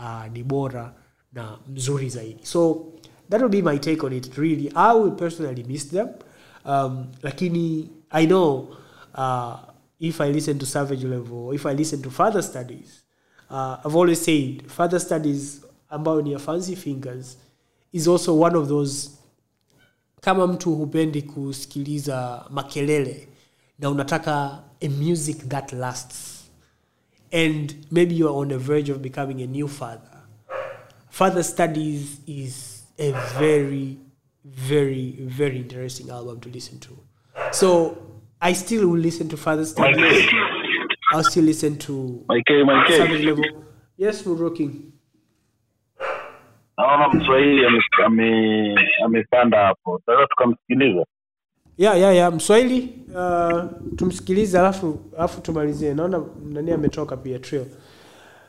uh, 0.00 0.32
ni 0.32 0.42
bora 0.42 0.92
na 1.32 1.58
mzuri 1.68 2.08
zaidi. 2.08 2.46
So 2.46 2.86
that 3.30 3.40
will 3.40 3.50
be 3.50 3.62
my 3.62 3.78
take 3.78 4.06
on 4.06 4.12
it 4.12 4.34
really. 4.36 4.72
I 4.74 4.94
will 4.94 5.12
personally 5.12 5.64
miss 5.64 5.88
them. 5.88 6.08
Um, 6.64 7.06
lakini 7.22 7.88
i 8.10 8.26
know 8.26 8.68
uh, 9.14 9.56
if 10.00 10.20
i 10.20 10.32
listen 10.32 10.58
to 10.58 10.66
savage 10.66 11.04
level 11.06 11.52
if 11.54 11.66
i 11.66 11.74
listen 11.74 12.02
to 12.02 12.10
further 12.10 12.42
studies 12.42 13.02
uh, 13.50 13.76
i've 13.84 13.96
always 13.96 14.24
said 14.24 14.62
further 14.68 15.00
studies 15.00 15.60
ambayo 15.88 16.22
ni 16.22 16.32
ya 16.32 16.38
fancy 16.38 16.76
fingers 16.76 17.38
is 17.92 18.08
also 18.08 18.40
one 18.40 18.56
of 18.58 18.68
those 18.68 19.10
kama 20.20 20.46
mtu 20.46 20.74
hupendi 20.74 21.22
kusikiliza 21.22 22.44
makelele 22.50 23.28
na 23.78 23.90
unataka 23.90 24.62
a 24.80 24.88
music 24.88 25.48
that 25.48 25.72
lasts 25.72 26.36
and 27.32 27.74
maybe 27.90 28.14
you 28.14 28.28
are 28.28 28.36
on 28.36 28.48
the 28.48 28.58
verge 28.58 28.92
of 28.92 28.98
becoming 28.98 29.42
a 29.42 29.46
new 29.46 29.68
father. 29.68 30.10
Father 31.10 31.42
studies 31.42 32.20
is 32.26 32.84
a 32.98 33.12
very 33.38 33.98
very 34.44 35.16
very 35.20 35.56
interesting 35.58 36.10
album 36.10 36.40
to 36.40 36.48
listen 36.48 36.78
to. 36.80 36.96
So 37.52 37.96
i 38.40 38.52
still 38.52 38.88
will 38.88 38.98
listen 39.00 39.28
to 39.28 39.36
further 39.36 39.64
studies. 39.64 40.28
I'll 41.12 41.24
still 41.24 41.44
listen 41.44 41.78
to 41.78 42.24
Mike, 42.28 42.44
Mike. 42.64 42.88
savage 42.88 43.24
level. 43.24 43.44
Yes 43.96 44.24
muroking 44.26 44.92
naona 46.78 47.08
mswahili 47.08 47.66
ame- 47.66 47.82
ame- 48.06 48.74
amepanda 49.04 49.58
hapo. 49.66 50.00
Sasa 50.06 50.26
tukamsikiliza 50.26 51.04
ya 51.78 51.94
ya 51.94 52.12
ya 52.12 52.30
mswahili 52.30 52.94
uh, 53.14 53.62
tumsikilize 53.96 54.58
alafu 54.58 55.00
alafu 55.18 55.40
tumalizie. 55.40 55.94
Naona 55.94 56.22
nani 56.44 56.70
ametoka 56.72 57.16
pia 57.16 57.38
trio. 57.38 57.66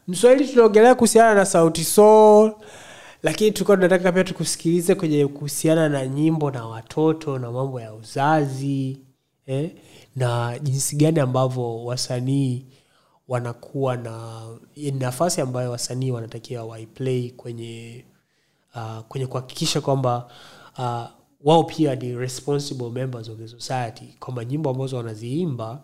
Mswahili 0.07 0.47
tunaongelea 0.47 0.95
kuhusiana 0.95 1.33
na 1.33 1.45
sauti 1.45 1.83
soul, 1.83 2.53
lakini 3.23 3.51
tulikuwa 3.51 3.77
tunataka 3.77 4.11
pia 4.11 4.23
tukusikilize 4.23 4.95
kwenye 4.95 5.27
kuhusiana 5.27 5.89
na 5.89 6.07
nyimbo 6.07 6.51
na 6.51 6.65
watoto 6.65 7.39
na 7.39 7.51
mambo 7.51 7.81
ya 7.81 7.93
uzazi 7.93 9.01
eh? 9.45 9.71
na 10.15 10.59
jinsi 10.59 10.95
gani 10.95 11.19
ambavyo 11.19 11.85
wasanii 11.85 12.65
wanakuwa 13.27 13.97
na 13.97 14.41
nafasi 14.99 15.41
ambayo 15.41 15.71
wasanii 15.71 16.11
wanatakiwa 16.11 16.63
waiplay 16.63 17.29
kwenye 17.31 18.05
uh, 18.77 18.99
kwenye 18.99 19.27
kuhakikisha 19.27 19.81
kwamba 19.81 20.29
uh, 20.77 21.03
wao 21.43 21.63
pia 21.63 21.95
ni 21.95 22.15
responsible 22.15 22.89
members 22.89 23.29
of 23.29 23.37
the 23.37 23.47
society 23.47 24.15
kwamba 24.19 24.45
nyimbo 24.45 24.69
ambazo 24.69 24.97
wanaziimba 24.97 25.83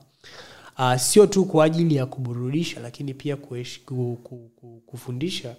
uh, 0.79 0.95
sio 0.95 1.27
tu 1.27 1.45
kwa 1.45 1.65
ajili 1.65 1.95
ya 1.95 2.05
kuburudisha 2.05 2.79
lakini 2.79 3.13
pia 3.13 3.35
kuesh, 3.35 3.79
ku, 3.85 4.19
ku, 4.23 4.51
ku, 4.55 4.81
kufundisha 4.85 5.55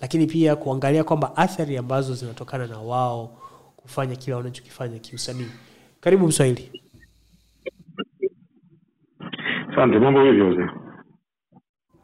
lakini 0.00 0.26
pia 0.26 0.56
kuangalia 0.56 1.04
kwamba 1.04 1.36
athari 1.36 1.76
ambazo 1.76 2.14
zinatokana 2.14 2.66
na 2.66 2.78
wao 2.78 3.38
kufanya 3.76 4.16
kile 4.16 4.36
wanachokifanya 4.36 4.98
kiusanii. 4.98 5.46
Karibu 6.00 6.26
mswahili. 6.26 6.82
Asante, 9.72 9.98
mambo 9.98 10.24
hivyo 10.24 10.70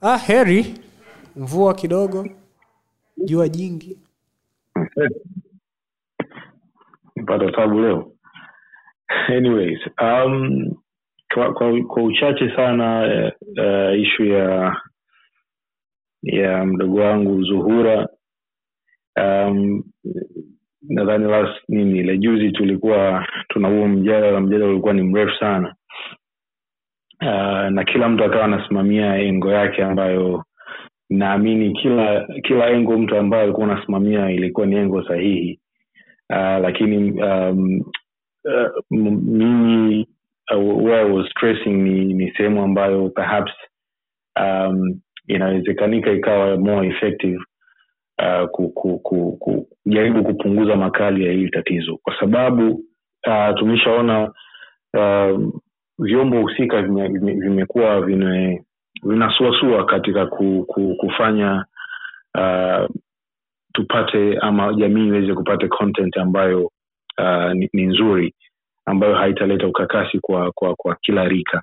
ah, 0.01 0.17
heri. 0.19 0.75
Mvua 1.37 1.75
kidogo. 1.75 2.29
Jua 3.25 3.49
jingi 3.49 3.99
Nipata 7.17 7.53
tabu 7.53 7.81
leo. 7.81 8.13
Anyways, 9.29 9.79
um, 10.03 10.67
kwa, 11.35 11.53
kwa, 11.55 11.83
kwa 11.85 12.03
uchache 12.03 12.57
sana 12.57 13.03
uh, 13.59 14.01
ishu 14.01 14.25
ya 14.25 14.77
ya 16.23 16.67
mdogo 16.67 17.01
wangu 17.01 17.43
Zuhura 17.43 18.09
um, 19.21 19.85
nadhani 20.83 21.25
last 21.31 21.69
nini 21.69 21.99
ile 21.99 22.19
juzi 22.19 22.53
tulikuwa 22.53 23.29
tuna 23.49 23.69
huo 23.69 23.89
mjadala, 23.89 24.41
mjadala 24.41 24.71
ulikuwa 24.71 24.93
ni 24.93 25.03
mrefu 25.03 25.39
sana 25.41 25.75
uh, 27.23 27.71
na 27.71 27.85
kila 27.85 28.09
mtu 28.09 28.25
akawa 28.25 28.45
anasimamia 28.45 29.17
engo 29.19 29.51
yake 29.53 29.85
ambayo 29.85 30.45
naamini 31.11 31.73
kila 31.73 32.27
kila 32.43 32.71
engo 32.71 32.99
mtu 32.99 33.17
ambaye 33.17 33.43
alikuwa 33.43 33.67
unasimamia 33.67 34.31
ilikuwa 34.31 34.67
ni 34.67 34.77
engo 34.77 35.03
sahihi. 35.05 35.61
Uh, 36.31 36.37
lakini 36.63 37.23
um, 37.23 37.81
uh, 38.45 38.85
mimi 38.91 40.07
uh, 40.57 41.15
was 41.15 41.31
stressing 41.31 41.71
ni, 41.83 42.05
ni 42.15 42.31
sehemu 42.31 42.63
ambayo 42.63 43.09
perhaps 43.09 43.53
um, 44.41 45.01
inawezekanika 45.29 46.13
ikawa 46.13 46.57
more 46.57 46.89
effective 46.89 47.39
uh, 48.23 48.49
ku, 48.51 48.69
ku, 48.71 48.99
ku, 48.99 49.37
ku, 49.41 49.69
jaribu 49.87 50.25
kupunguza 50.25 50.77
makali 50.77 51.27
ya 51.27 51.33
hili 51.33 51.51
tatizo. 51.51 51.99
Kwa 52.03 52.21
sababu 52.21 52.71
uh, 53.27 53.55
tumeshaona 53.59 54.33
uh, 54.99 55.53
vyombo 55.99 56.41
husika 56.43 56.83
vime- 56.83 57.09
vime- 57.09 57.35
vimekuwa 57.41 58.01
vime, 58.01 58.65
vinasuasua 59.03 59.85
katika 59.87 60.27
ku, 60.27 60.65
ku, 60.69 60.95
kufanya 60.97 61.65
uh, 62.39 62.87
tupate 63.73 64.39
ama 64.39 64.75
jamii 64.75 65.07
iweze 65.09 65.35
kupata 65.35 65.69
content 65.69 66.17
ambayo 66.17 66.65
uh, 67.19 67.53
ni, 67.53 67.71
ni 67.73 67.87
nzuri 67.87 68.35
ambayo 68.87 69.15
haitaleta 69.15 69.67
ukakasi 69.67 70.19
kwa 70.21 70.53
kwa 70.53 70.75
kwa 70.75 70.95
kila 71.03 71.25
rika. 71.29 71.63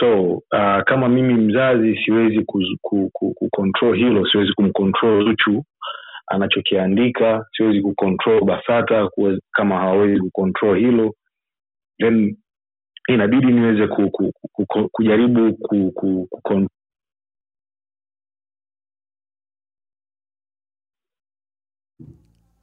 So 0.00 0.22
uh, 0.32 0.82
kama 0.86 1.08
mimi 1.08 1.34
mzazi 1.34 1.96
siwezi 2.04 2.38
kuz- 2.38 2.76
ku, 2.82 3.10
ku, 3.12 3.34
ku 3.34 3.48
control 3.50 3.96
hilo 3.96 4.26
siwezi 4.26 4.52
kumcontrol 4.52 5.24
zuchu 5.24 5.64
anachokiandika 6.26 7.46
siwezi 7.56 7.80
kucontrol 7.80 8.44
basata 8.44 9.08
kuwe, 9.08 9.38
kama 9.52 9.76
hawawezi 9.78 10.20
kucontrol 10.20 10.78
hilo 10.78 11.14
then 11.98 12.36
inabidi 13.08 13.46
niweze 13.46 13.86
ku, 13.88 14.10
ku, 14.10 14.32
ku, 14.52 14.66
ku, 14.66 14.88
kujaribu 14.92 15.54
ku, 15.54 15.92
ku, 15.92 16.26
ku, 16.30 16.40
ku 16.42 16.66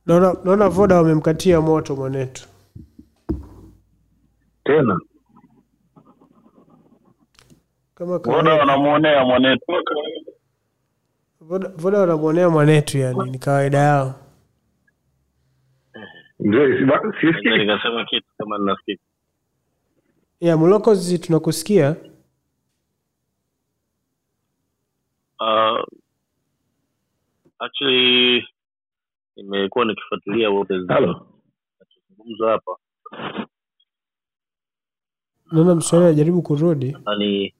naona 0.05 0.35
naona 0.43 0.69
voda 0.69 0.95
wamemkatia 0.95 1.61
moto 1.61 1.95
mwanetu. 1.95 2.47
Tena? 4.63 4.99
Kama 7.95 8.17
voda 8.17 8.53
wanamwonea 8.53 9.25
mwanetu. 9.25 9.65
Voda 11.41 11.69
Voda 11.69 11.99
wanamwonea 11.99 12.49
mwanetu 12.49 12.97
yani 12.97 13.31
ni 13.31 13.39
kawaida 13.39 13.77
yao. 13.77 14.15
Ndio 16.39 16.79
si- 16.79 16.85
ba- 16.85 17.01
Naweza 17.01 17.17
sisikii 17.21 17.57
nikasema 17.57 18.05
kitu 18.05 18.27
kama 18.37 18.57
ninafikiri 18.57 18.99
ya 20.39 20.57
mlokozi 20.57 21.19
tunakusikia. 21.19 21.95
Uh, 25.39 25.83
actually 27.59 28.47
nimekuwa 29.35 29.85
nikifuatilia 29.85 30.49
wote 30.49 30.73
hapa. 30.87 31.25
Naona 35.51 35.75
mswali 35.75 36.05
anajaribu 36.05 36.41
kurudi. 36.41 36.97
Yani 37.07 37.53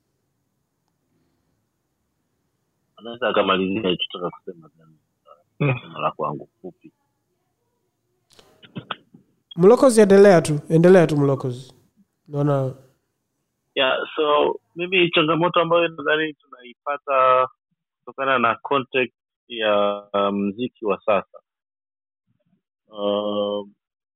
anaweza 2.98 3.28
akamalizia 3.30 3.90
ichotaka 3.90 4.30
kusema 4.30 4.70
Mm. 5.62 5.70
uh, 5.70 5.82
sema 5.82 6.00
la 6.00 6.12
kwangu 6.12 6.50
fupi. 6.62 6.92
Mlokozi 9.56 10.02
endelea 10.02 10.42
tu. 10.42 10.60
Endelea 10.70 11.08
tu 11.08 11.18
mlokozi 11.18 11.74
naona 12.32 12.74
yeah 13.76 13.98
so 14.16 14.56
mimi 14.76 15.10
changamoto 15.10 15.60
ambayo 15.62 15.88
nadhani 15.88 16.34
tunaipata 16.34 17.48
kutokana 18.00 18.40
na 18.40 18.56
context 18.56 19.16
ya 19.48 20.04
uh, 20.14 20.30
mziki 20.34 20.86
wa 20.86 21.02
sasa. 21.06 21.40
Uh, 22.88 23.68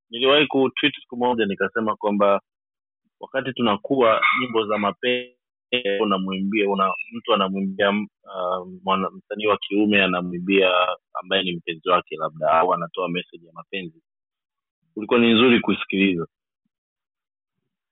niliwahi 0.09 0.47
kutwit 0.47 0.95
siku 1.01 1.18
moja 1.18 1.45
nikasema 1.45 1.95
kwamba 1.95 2.41
wakati 3.20 3.53
tunakuwa 3.53 4.22
nyimbo 4.41 4.66
za 4.68 4.78
mapenzi 4.78 5.38
unamwimbia 6.01 6.70
una 6.70 6.93
mtu 7.14 7.34
anamwimbia 7.34 7.89
uh, 7.89 8.68
msanii 9.14 9.47
wa 9.47 9.57
kiume 9.57 10.03
anamwimbia 10.03 10.72
ambaye 11.14 11.43
ni 11.43 11.51
mpenzi 11.55 11.89
wake 11.89 12.16
labda 12.16 12.51
au 12.51 12.74
anatoa 12.74 13.09
message 13.09 13.47
ya 13.47 13.53
mapenzi. 13.53 14.01
Ulikuwa 14.95 15.20
ni 15.20 15.34
nzuri 15.34 15.59
kuisikiliza 15.59 16.28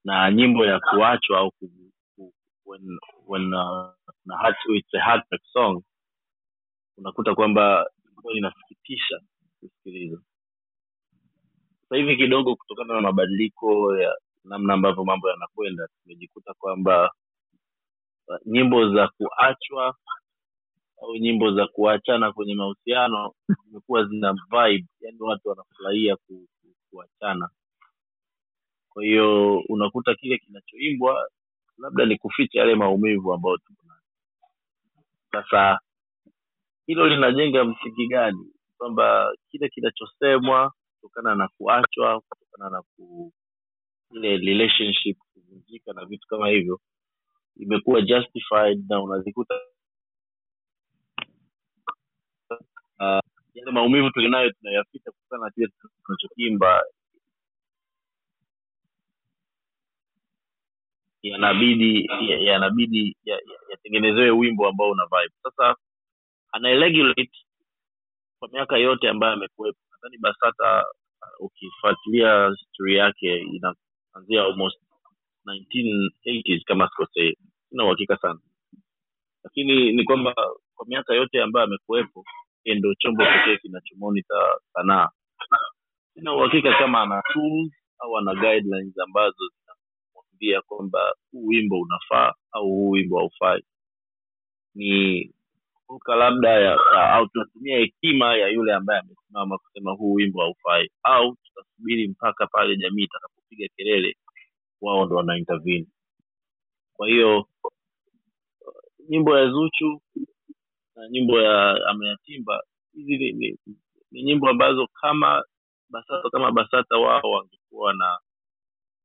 na 0.05 0.31
nyimbo 0.31 0.65
ya 0.65 0.79
kuachwa 0.79 1.39
au 1.39 1.51
ku, 1.51 1.69
ku, 2.15 2.33
when, 2.65 2.99
when, 3.27 3.53
uh, 3.53 3.89
na 4.25 4.37
heart, 4.37 4.55
it's 4.69 4.93
a 4.95 4.99
heartbreak 4.99 5.41
song 5.53 5.83
unakuta 6.97 7.35
kwamba 7.35 7.91
inasikitisha 8.35 9.21
kusikiliza. 9.59 10.21
Sasa 11.83 11.95
hivi 11.97 12.17
kidogo 12.17 12.55
kutokana 12.55 12.93
na 12.93 13.01
mabadiliko 13.01 13.97
ya 13.97 14.17
namna 14.43 14.73
ambavyo 14.73 15.05
mambo 15.05 15.29
yanakwenda 15.29 15.87
tumejikuta 16.03 16.53
kwamba 16.53 17.11
uh, 18.27 18.37
nyimbo 18.45 18.95
za 18.95 19.07
kuachwa 19.07 19.95
au 21.03 21.15
nyimbo 21.17 21.51
za 21.55 21.67
kuachana 21.67 22.33
kwenye 22.33 22.55
mahusiano 22.55 23.33
zimekuwa 23.65 24.05
zina 24.05 24.33
vibe 24.33 24.87
yani 25.01 25.17
watu 25.21 25.49
wanafurahia 25.49 26.15
ku, 26.15 26.47
ku, 26.61 26.67
kuachana 26.91 27.49
kwa 28.93 29.03
hiyo 29.03 29.59
unakuta 29.59 30.15
kile 30.15 30.37
kinachoimbwa 30.37 31.29
labda 31.77 32.05
ni 32.05 32.17
kuficha 32.17 32.59
yale 32.59 32.75
maumivu 32.75 33.33
ambayo 33.33 33.57
tuko 33.57 33.81
sasa 35.31 35.79
hilo 36.87 37.07
linajenga 37.07 37.65
msingi 37.65 38.07
gani? 38.07 38.53
Kwamba 38.77 39.33
kile 39.51 39.69
kinachosemwa 39.69 40.73
kutokana 41.01 41.35
na 41.35 41.47
kuachwa 41.47 42.21
kutokana 42.21 42.69
na 42.69 42.81
ku, 42.81 43.33
ile 44.11 44.37
relationship 44.37 45.17
kuvunjika 45.33 45.93
na 45.93 46.05
vitu 46.05 46.27
kama 46.27 46.49
hivyo 46.49 46.79
imekuwa 47.57 48.01
justified 48.01 48.85
na 48.89 49.01
unazikuta 49.03 49.55
uh, 52.99 53.19
yale 53.53 53.71
maumivu 53.71 54.11
tulinayo 54.11 54.51
tunayapita 54.51 55.11
kutokana 55.11 55.45
na 55.45 55.51
kile 55.51 55.67
tunachokiimba 56.05 56.83
yanabidi 61.24 63.17
ya- 63.26 63.41
yatengenezewe 63.72 64.22
ya- 64.22 64.28
ya- 64.28 64.34
wimbo 64.34 64.67
ambao 64.69 64.91
una 64.91 65.05
vibe. 65.05 65.36
Sasa 65.43 65.76
anaregulate 66.53 67.32
kwa 68.39 68.49
miaka 68.49 68.78
yote 68.78 69.09
ambayo 69.09 69.34
amekuwepo. 69.34 69.80
Nadhani 69.91 70.17
basata 70.17 70.86
uh, 71.39 71.45
ukifuatilia 71.45 72.49
histori 72.49 72.95
yake 72.97 73.38
inaanzia 73.39 74.43
almost 74.45 74.80
1980s 75.47 76.63
kama 76.65 76.89
sikosei. 76.89 77.38
Sina 77.69 77.86
uhakika 77.86 78.17
sana. 78.17 78.39
Lakini 79.43 79.93
ni 79.93 80.03
kwamba 80.05 80.34
kwa 80.76 80.88
miaka 80.88 81.13
yote 81.15 81.43
ambayo 81.43 81.65
amekuwepo 81.65 82.26
yeye 82.65 82.80
ndo 82.80 82.95
chombo 82.95 83.26
pekee 83.26 83.57
kinachomonita 83.57 84.59
sanaa. 84.74 85.09
Sina 86.13 86.36
uhakika 86.36 86.74
kama 86.80 87.01
ana 87.01 87.24
tools 87.34 87.74
au 87.99 88.17
ana 88.17 88.36
guidelines 88.36 88.99
ambazo 88.99 89.49
zinamwambia 90.41 90.61
kwamba 90.61 91.15
huu 91.31 91.47
wimbo 91.47 91.79
unafaa 91.81 92.33
au 92.51 92.65
huu 92.65 92.89
wimbo 92.89 93.19
haufai. 93.19 93.63
Ni 94.75 95.31
kuka 95.87 96.15
labda 96.15 96.49
ya, 96.49 96.77
ya, 96.95 97.11
au 97.13 97.27
tunatumia 97.27 97.77
hekima 97.77 98.35
ya 98.37 98.47
yule 98.47 98.73
ambaye 98.73 98.99
amesimama 98.99 99.57
kusema 99.57 99.91
huu 99.91 100.13
wimbo 100.13 100.41
haufai 100.41 100.91
au 101.03 101.35
tutasubiri 101.43 102.07
mpaka 102.07 102.47
pale 102.47 102.77
jamii 102.77 103.03
itakapopiga 103.03 103.67
kelele 103.75 104.17
wao 104.81 105.05
ndo 105.05 105.15
wana 105.15 105.45
kwa 106.93 107.07
hiyo 107.07 107.47
nyimbo 109.09 109.37
ya 109.39 109.49
zuchu 109.49 110.01
na 110.95 111.09
nyimbo 111.09 111.41
ya 111.41 111.77
ameyatimba 111.89 112.63
hizi 112.93 113.17
ni, 113.17 113.31
ni, 113.33 113.57
ni 114.11 114.23
nyimbo 114.23 114.49
ambazo 114.49 114.87
kama 115.01 115.43
basata 115.89 116.29
kama 116.31 116.51
basata 116.51 116.97
wao 116.97 117.31
wangekuwa 117.31 117.93
na 117.93 118.19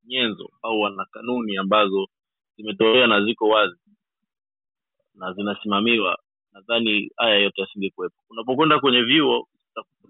nyenzo 0.07 0.51
au 0.63 0.81
wana 0.81 1.07
kanuni 1.13 1.59
ambazo 1.59 2.09
zimetolewa 2.57 3.07
na 3.07 3.25
ziko 3.25 3.49
wazi 3.49 3.77
na 5.15 5.33
zinasimamiwa 5.33 6.19
nadhani 6.53 7.11
haya 7.17 7.37
yote 7.39 7.61
yasingekuwepo. 7.63 8.17
Unapokwenda 8.31 8.81
kwenye 8.81 9.03
vyuo 9.03 9.49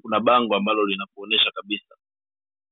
kuna 0.02 0.20
bango 0.20 0.56
ambalo 0.56 0.86
linakuonyesha 0.86 1.50
kabisa 1.50 1.96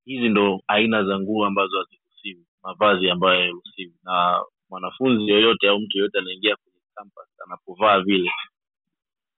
hizi 0.05 0.29
ndo 0.29 0.61
aina 0.67 1.03
za 1.03 1.19
nguo 1.19 1.45
ambazo 1.45 1.79
haziruhusiwi 1.79 2.45
mavazi 2.63 3.09
ambayo 3.09 3.39
hayaruhusiwi. 3.39 3.93
Na 4.03 4.43
mwanafunzi 4.69 5.31
yoyote 5.31 5.69
au 5.69 5.79
mtu 5.79 5.97
yoyote 5.97 6.19
anaingia 6.19 6.55
kwenye 6.55 6.79
campus 6.95 7.41
anapovaa 7.45 8.01
vile 8.01 8.31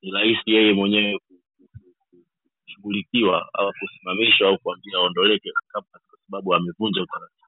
ni 0.04 0.12
rahisi 0.12 0.42
yeye 0.52 0.74
mwenyewe 0.74 1.20
ku- 1.20 1.42
ku- 1.58 1.70
ku- 2.12 2.26
kushughulikiwa 2.66 3.50
au 3.54 3.74
kusimamishwa 3.80 4.50
au 4.50 4.60
kuambia 4.60 5.00
aondoleke 5.00 5.52
kwa 5.72 5.86
sababu 6.28 6.56
amevunja 6.56 7.04
utaratibu 7.04 7.47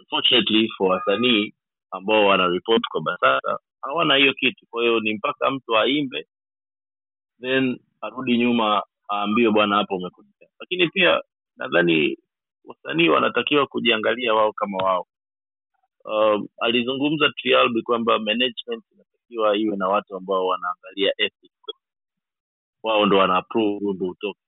unfortunately 0.00 0.68
for 0.78 0.88
wasanii 0.90 1.54
ambao 1.90 2.26
wanaripoti 2.26 2.84
kwa 2.90 3.00
basata 3.02 3.58
hawana 3.82 4.16
hiyo 4.16 4.34
kitu. 4.34 4.66
Kwa 4.70 4.82
hiyo 4.82 5.00
ni 5.00 5.14
mpaka 5.14 5.50
mtu 5.50 5.78
aimbe 5.78 6.26
then 7.40 7.78
arudi 8.00 8.38
nyuma 8.38 8.82
aambiwe 9.12 9.50
bwana 9.52 9.76
hapo 9.76 9.96
umekosea 9.96 10.48
lakini 10.60 10.88
pia 10.88 11.22
nadhani 11.56 12.18
wasanii 12.64 13.08
wanatakiwa 13.08 13.66
kujiangalia 13.66 14.34
wao 14.34 14.52
kama 14.52 14.76
wao. 14.78 15.06
Um, 16.04 16.48
alizungumza 16.60 17.30
trialbi 17.36 17.82
kwamba 17.82 18.18
management 18.18 18.84
inatakiwa 18.92 19.56
iwe 19.56 19.76
na 19.76 19.88
watu 19.88 20.16
ambao 20.16 20.46
wanaangalia 20.46 21.12
wao 22.82 23.06
ndo 23.06 23.16
wana 23.18 23.44
utoke. 24.00 24.40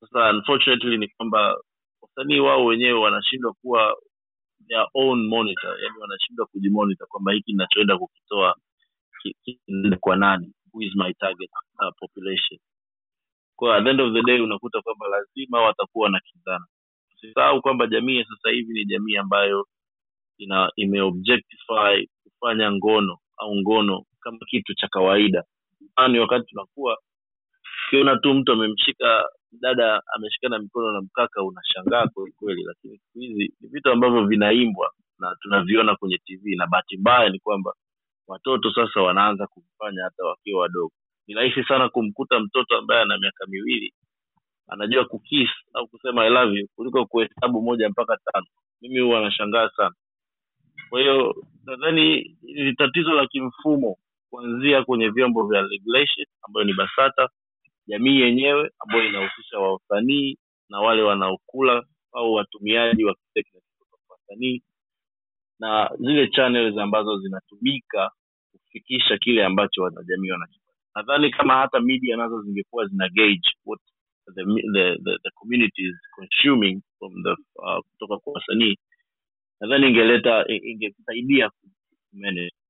Sasa 0.00 0.30
unfortunately 0.30 0.96
ni 0.98 1.08
kwamba 1.08 1.56
wasanii 2.02 2.40
wao 2.40 2.64
wenyewe 2.64 2.92
wanashindwa 3.00 3.52
kuwa 3.62 3.96
their 4.68 4.86
own 4.94 5.26
monitor. 5.28 5.76
Yani 5.84 5.98
wanashindwa 5.98 6.46
kujimonitor 6.46 7.08
kwamba 7.08 7.32
hiki 7.32 7.52
ninachoenda 7.52 7.98
kukitoa 7.98 8.56
kinaenda 9.44 9.96
kwa 9.96 10.16
nani? 10.16 10.52
Who 10.74 10.82
is 10.82 10.92
my 10.96 11.12
target 11.14 11.50
uh, 11.80 11.92
population? 12.00 12.60
Kwa 13.56 13.76
at 13.76 13.84
the 13.84 13.90
end 13.90 14.00
of 14.00 14.12
the 14.14 14.22
day 14.22 14.40
unakuta 14.40 14.82
kwamba 14.82 15.06
lazima 15.08 15.62
watakuwa 15.62 16.04
wanakinzana 16.04 16.66
usisahau 17.16 17.62
kwamba 17.62 17.86
jamii 17.86 18.16
ya 18.16 18.24
sasa 18.24 18.50
hivi 18.50 18.72
ni 18.74 18.84
jamii 18.84 19.16
ambayo 19.16 19.66
ina 20.38 20.70
imeobjectify 20.76 22.08
kufanya 22.24 22.72
ngono 22.72 23.18
au 23.36 23.56
ngono 23.56 24.04
kama 24.20 24.38
kitu 24.50 24.74
cha 24.74 24.88
kawaida. 24.88 25.44
Ni 26.10 26.18
wakati 26.18 26.46
tunakuwa 26.46 26.98
ukiona 27.88 28.16
tu 28.16 28.34
mtu 28.34 28.52
amemshika 28.52 29.24
dada 29.52 30.02
ameshikana 30.16 30.58
mikono 30.58 30.92
na 30.92 31.00
mkaka 31.00 31.42
unashangaa 31.42 32.06
kweli 32.08 32.32
kweli 32.32 32.64
lakini 32.64 32.98
siku 32.98 33.18
hizi 33.20 33.54
ni 33.60 33.68
vitu 33.68 33.90
ambavyo 33.90 34.26
vinaimbwa 34.26 34.92
na 35.18 35.36
tunaviona 35.40 35.96
kwenye 35.96 36.18
tv 36.18 36.56
na 36.56 36.66
bahati 36.66 36.96
mbaya 36.96 37.28
ni 37.30 37.38
kwamba 37.40 37.74
watoto 38.28 38.72
sasa 38.72 39.02
wanaanza 39.02 39.46
kuvifanya 39.46 40.04
hata 40.04 40.24
wakiwa 40.24 40.60
wadogo. 40.62 40.92
Ni 41.26 41.34
rahisi 41.34 41.64
sana 41.64 41.88
kumkuta 41.88 42.40
mtoto 42.40 42.76
ambaye 42.78 43.02
ana 43.02 43.18
miaka 43.18 43.46
miwili 43.46 43.94
anajua 44.68 45.04
kukis 45.04 45.50
au 45.74 45.88
kusema 45.88 46.24
I 46.24 46.30
love 46.30 46.60
you 46.60 46.68
kuliko 46.76 47.06
kuhesabu 47.06 47.62
moja 47.62 47.88
mpaka 47.88 48.16
tano. 48.32 48.46
Mimi 48.82 49.00
huwa 49.00 49.20
nashangaa 49.20 49.70
sana. 49.76 49.94
Kwa 50.90 51.00
hiyo 51.00 51.34
nadhani 51.64 52.36
ni 52.42 52.74
tatizo 52.74 53.14
la 53.14 53.26
kimfumo 53.26 53.96
kuanzia 54.30 54.84
kwenye 54.84 55.08
vyombo 55.08 55.46
vya 55.48 55.62
regulation 55.62 56.26
ambayo 56.42 56.64
ni 56.66 56.74
basata 56.74 57.28
jamii 57.86 58.20
yenyewe 58.20 58.70
ambayo 58.78 59.08
inahusisha 59.08 59.58
wasanii 59.58 60.38
na 60.68 60.80
wale 60.80 61.02
wanaokula 61.02 61.84
au 62.12 62.32
watumiaji 62.32 63.04
wa 63.04 63.16
kile 63.34 63.46
wasanii 64.08 64.62
na 65.58 65.90
zile 66.00 66.28
channels 66.28 66.78
ambazo 66.78 67.18
zinatumika 67.20 68.10
kufikisha 68.52 69.18
kile 69.18 69.44
ambacho 69.44 69.82
wanajamii 69.82 70.30
wanakipata 70.30 70.78
nadhani 70.94 71.30
kama 71.30 71.54
hata 71.54 71.80
media 71.80 72.16
nazo 72.16 72.42
zingekuwa 72.42 72.86
zina 72.86 73.08
gauge 73.08 73.50
what 73.66 73.80
the, 74.34 74.44
the, 74.44 74.98
the, 75.04 75.18
the 75.22 75.30
community 75.34 75.82
is 75.88 75.96
consuming 76.14 76.82
from 76.98 77.22
the 77.22 77.30
uh, 77.30 77.78
kutoka 77.90 78.18
kwa 78.18 78.32
wasanii 78.32 78.78
nadhani 79.60 79.88
ingeleta 79.88 80.44
ingesaidia 80.48 81.50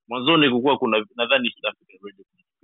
mwanzoni 0.08 0.50
kukuwa 0.50 0.78
kuna 0.78 1.06
nadhani 1.16 1.54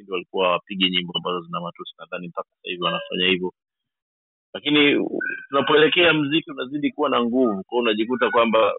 Kipindi 0.02 0.12
walikuwa 0.12 0.50
wapige 0.52 0.90
nyimbo 0.90 1.12
ambazo 1.16 1.40
zina 1.40 1.60
matusi. 1.60 1.94
Nadhani 1.98 2.28
mpaka 2.28 2.48
sasa 2.50 2.68
hivi 2.70 2.82
wanafanya 2.82 3.26
hivyo. 3.28 3.52
Lakini 4.54 5.08
tunapoelekea 5.48 6.14
mziki 6.14 6.50
unazidi 6.50 6.92
kuwa 6.92 7.10
na 7.10 7.24
nguvu. 7.24 7.64
Kwao 7.64 7.80
unajikuta 7.82 8.30
kwamba 8.30 8.74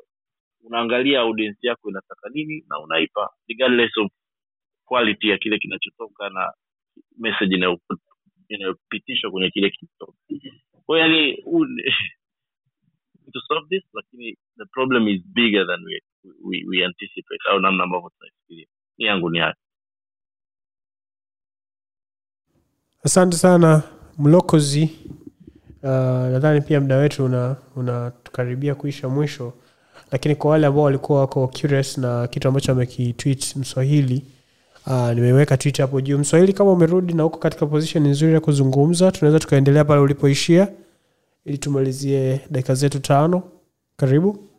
unaangalia 0.64 1.20
audience 1.22 1.68
yako 1.68 1.90
inataka 1.90 2.30
nini 2.30 2.66
na 2.70 2.80
unaipa 2.80 3.30
regardless 3.48 3.98
of 3.98 4.12
quality 4.86 5.30
ya 5.30 5.38
kile 5.38 5.60
kinachotoka 5.60 6.30
na 6.30 6.54
message 7.18 7.56
inayopitishwa 8.50 9.32
kwenye 9.32 9.50
kile 9.52 9.70
kinachotoka. 9.70 10.20
Kwao 10.86 11.00
yani 11.00 11.38
to 13.34 13.42
solve 13.48 13.68
this 13.70 13.84
lakini 13.94 14.38
the 14.58 14.66
problem 14.74 15.08
is 15.08 15.22
bigger 15.34 15.68
than 15.68 15.86
we, 15.86 16.02
we, 16.44 16.66
we 16.70 16.86
anticipate 16.86 17.42
au 17.52 17.60
namna 17.60 17.84
ambavyo 17.84 18.12
tunaifikiria. 18.18 18.68
Ni 18.98 19.06
yangu 19.06 19.30
ni 19.30 19.40
hayo 19.40 19.56
asante 23.04 23.38
sana 23.38 23.84
mlokozi. 24.18 24.90
Uh, 25.84 25.90
nadhani 26.34 26.62
pia 26.62 26.82
muda 26.82 26.98
wetu 26.98 27.26
una 27.26 27.56
unatukaribia 27.76 28.76
kuisha 28.76 29.10
mwisho. 29.10 29.54
Lakini 30.12 30.36
kwa 30.36 30.52
wale 30.52 30.68
ambao 30.68 30.84
walikuwa 30.84 31.20
wako 31.20 31.48
curious 31.48 31.98
na 31.98 32.28
kitu 32.28 32.48
ambacho 32.48 32.72
amekitwit 32.72 33.56
mswahili 33.56 34.26
uh, 34.88 35.10
nimeweka 35.12 35.58
twit 35.58 35.78
hapo 35.78 36.02
juu. 36.02 36.18
Mswahili 36.18 36.54
kama 36.54 36.72
umerudi 36.72 37.14
na 37.14 37.26
uko 37.26 37.38
katika 37.38 37.66
position 37.66 38.08
nzuri 38.08 38.34
ya 38.34 38.40
kuzungumza 38.40 39.12
tunaweza 39.12 39.40
tukaendelea 39.40 39.86
pale 39.86 40.02
ulipoishia. 40.02 40.68
Ili 41.46 41.58
tumalizie 41.58 42.42
dakika 42.52 42.76
zetu 42.76 43.00
tano. 43.00 43.44
Karibu 43.98 44.50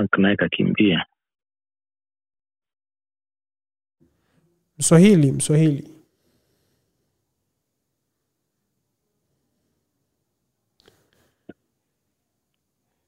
Mark 0.00 0.18
naye 0.18 0.36
kakimbia. 0.36 1.04
Mswahili 4.78 5.32
mswahili. 5.32 5.90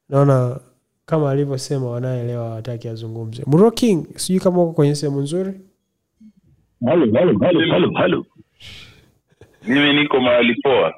Naona 0.08 0.60
kama 1.06 1.30
alivyosema 1.30 1.90
wanaelewa 1.90 2.48
hawataki 2.48 2.88
azungumze. 2.88 3.42
Muro 3.46 3.70
king 3.70 4.06
sijui 4.16 4.40
kama 4.40 4.62
uko 4.62 4.72
kwenye 4.72 4.94
sehemu 4.94 5.20
nzuri. 5.20 5.60
Halo 6.86 7.12
halo 7.12 7.38
halo 7.38 7.60
halo 7.72 7.92
halo. 7.94 8.26
Mimi 9.66 9.92
niko 9.92 10.20
mahali 10.20 10.54
poa. 10.62 10.94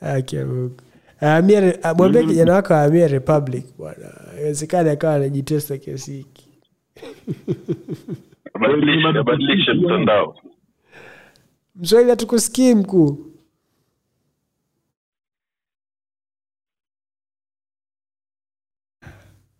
Haki 0.00 0.36
re- 1.60 1.78
ah, 1.82 1.94
mwambie 1.94 2.24
kijana 2.24 2.52
wako 2.52 2.74
ahamia 2.74 3.08
republic 3.08 3.64
bwana. 3.78 4.10
Iwezekani 4.40 4.90
akawa 4.90 5.14
anajitesa 5.14 5.78
kiasi 5.78 6.12
hiki. 6.12 6.48
Badilishe 9.24 9.72
mtandao. 9.72 10.36
mswahili 11.76 12.10
hatukusikii 12.10 12.74
mkuu. 12.74 13.24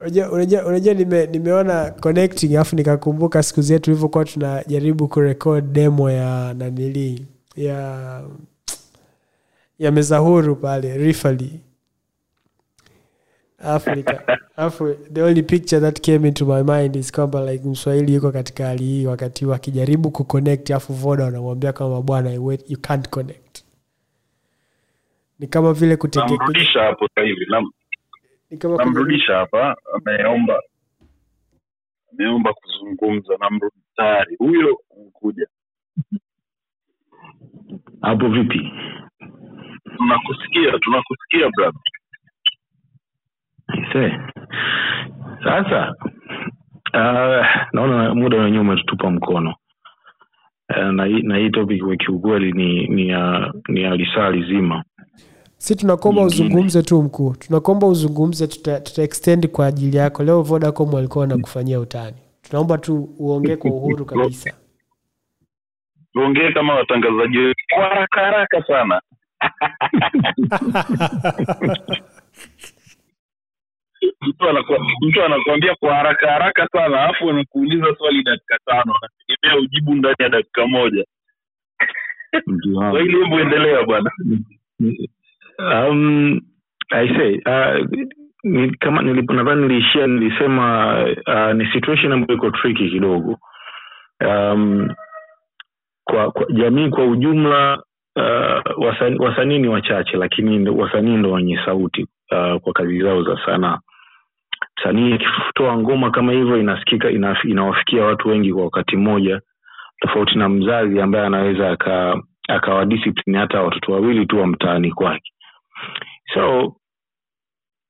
Unajua 0.00 0.94
nime, 0.94 1.26
nimeona 1.26 1.90
connecting 1.90 2.54
alafu 2.54 2.76
nikakumbuka 2.76 3.42
siku 3.42 3.62
zetu 3.62 3.84
tulivyokuwa 3.84 4.24
tunajaribu 4.24 5.08
kurekod 5.08 5.72
demo 5.72 6.10
ya 6.10 6.54
nanili 6.54 7.26
ya 7.56 8.22
ya 9.78 9.92
meza 9.92 10.18
huru 10.18 10.56
pale 10.56 10.96
rifali. 10.96 11.60
The 15.12 15.22
only 15.22 15.42
picture 15.42 15.80
that 15.80 16.00
came 16.00 16.28
into 16.28 16.46
my 16.46 16.62
mind 16.62 16.96
is 16.96 17.12
kwamba 17.12 17.52
like 17.52 17.68
mswahili 17.68 18.14
yuko 18.14 18.32
katika 18.32 18.66
hali 18.66 18.84
hii 18.84 19.06
wakati 19.06 19.44
huu 19.44 19.52
akijaribu 19.52 20.10
kuconnect 20.10 20.70
afu 20.70 20.92
voda 20.92 21.24
wanamwambia 21.24 21.72
kama 21.72 22.02
bwana 22.02 22.32
you 22.32 22.78
can't 22.80 23.08
connect. 23.08 23.64
Ni 25.38 25.46
kama 25.46 25.72
vile 25.72 25.96
kutegemea 25.96 26.38
hapo 26.82 27.08
sasa 27.08 27.26
hivi 27.26 27.46
namrudisha 28.60 29.34
hapa 29.36 29.76
ameomba 29.94 30.60
ameomba 32.12 32.52
kuzungumza 32.54 33.36
namrudi 33.40 33.76
tayari. 33.96 34.36
Huyo 34.36 34.80
kuja 35.12 35.46
hapo 38.00 38.28
vipi 38.28 38.72
tunakusikia 39.98 40.78
tunakusikia 40.78 41.48
brother. 41.56 41.80
Sasa 45.44 45.94
uh, 46.94 47.46
naona 47.72 48.14
muda 48.14 48.36
wenyewe 48.38 48.60
umetutupa 48.62 49.10
mkono. 49.10 49.54
Uh, 50.76 50.84
na, 50.92 51.04
hii- 51.04 51.22
na 51.22 51.36
hii 51.36 51.50
topic 51.50 51.82
kwa 51.84 51.96
kiukweli 51.96 52.52
ni 52.52 52.86
ni 52.88 53.08
ya 53.08 53.52
ni 53.68 53.82
ya 53.82 53.96
lisaa 53.96 54.30
lizima 54.30 54.84
si 55.56 55.76
tunakomba 55.76 56.22
uzungumze 56.22 56.82
tu 56.82 57.02
mkuu. 57.02 57.34
Tunakomba 57.38 57.86
uzungumze 57.86 58.46
tuta, 58.46 58.80
tuta 58.80 59.02
extend 59.02 59.48
kwa 59.48 59.66
ajili 59.66 59.96
yako. 59.96 60.22
Leo 60.24 60.42
vodacom 60.42 60.94
walikuwa 60.94 61.22
wanakufanyia 61.22 61.80
utani. 61.80 62.16
Tunaomba 62.42 62.78
tu 62.78 63.08
uongee 63.18 63.56
kwa 63.56 63.70
uhuru 63.70 64.04
kabisa. 64.04 64.54
Tuongee 66.12 66.52
kama 66.52 66.74
watangazaji 66.74 67.38
wetu. 67.38 67.64
Kwa 67.74 67.84
haraka 67.84 68.20
haraka 68.20 68.62
sana 68.66 69.00
mtu 74.22 74.48
anaku- 74.48 74.84
mtu 75.08 75.22
anakuambia 75.24 75.74
kwa 75.74 75.94
haraka 75.94 76.30
haraka 76.30 76.68
sana 76.72 77.02
alafu 77.04 77.30
anakuuliza 77.30 77.94
swali 77.98 78.22
dakika 78.22 78.58
tano 78.64 78.94
anategemea 79.02 79.58
ujibu 79.64 79.94
ndani 79.94 80.16
ya 80.18 80.28
dakika 80.28 80.66
moja. 80.66 81.04
Mtu 82.46 82.76
wangu. 82.76 82.90
kwa 82.90 83.00
hili 83.02 83.18
hebu 83.24 83.38
endelea 83.40 83.82
bwana. 83.82 84.10
Um, 85.58 86.40
I 86.90 87.08
say, 87.08 87.34
uh, 87.46 87.86
ni, 88.44 88.70
kama 88.76 89.02
nadhani 89.02 89.62
niliishia 89.68 90.06
nilisema 90.06 90.94
uh, 91.26 91.52
ni 91.54 91.66
situation 91.72 92.12
ambayo 92.12 92.34
iko 92.38 92.50
triki 92.50 92.88
kidogo. 92.90 93.38
Um, 94.26 94.88
kwa, 96.04 96.30
kwa 96.32 96.46
jamii 96.52 96.88
kwa 96.88 97.06
ujumla 97.06 97.82
uh, 98.18 98.84
wasanii 98.84 99.18
wasani 99.18 99.58
ni 99.58 99.68
wachache 99.68 100.16
lakini 100.16 100.68
wasanii 100.70 101.16
ndo 101.16 101.32
wenye 101.32 101.60
sauti 101.64 102.02
uh, 102.02 102.60
kwa 102.60 102.72
kazi 102.72 103.00
zao 103.02 103.22
za 103.22 103.38
sanaa. 103.46 103.78
Msanii 104.78 105.12
akitoa 105.14 105.78
ngoma 105.78 106.10
kama 106.10 106.32
hivyo 106.32 106.56
inasikika 106.60 107.10
ina, 107.10 107.36
inawafikia 107.44 108.04
watu 108.04 108.28
wengi 108.28 108.52
kwa 108.52 108.64
wakati 108.64 108.96
mmoja 108.96 109.40
tofauti 110.00 110.38
na 110.38 110.48
mzazi 110.48 111.00
ambaye 111.00 111.26
anaweza 111.26 111.70
aka 111.70 112.22
akawa 112.48 112.86
hata 113.34 113.62
watoto 113.62 113.92
wawili 113.92 114.26
tu 114.26 114.38
wa 114.40 114.46
mtaani 114.46 114.90
kwake. 114.92 115.32
So 116.34 116.66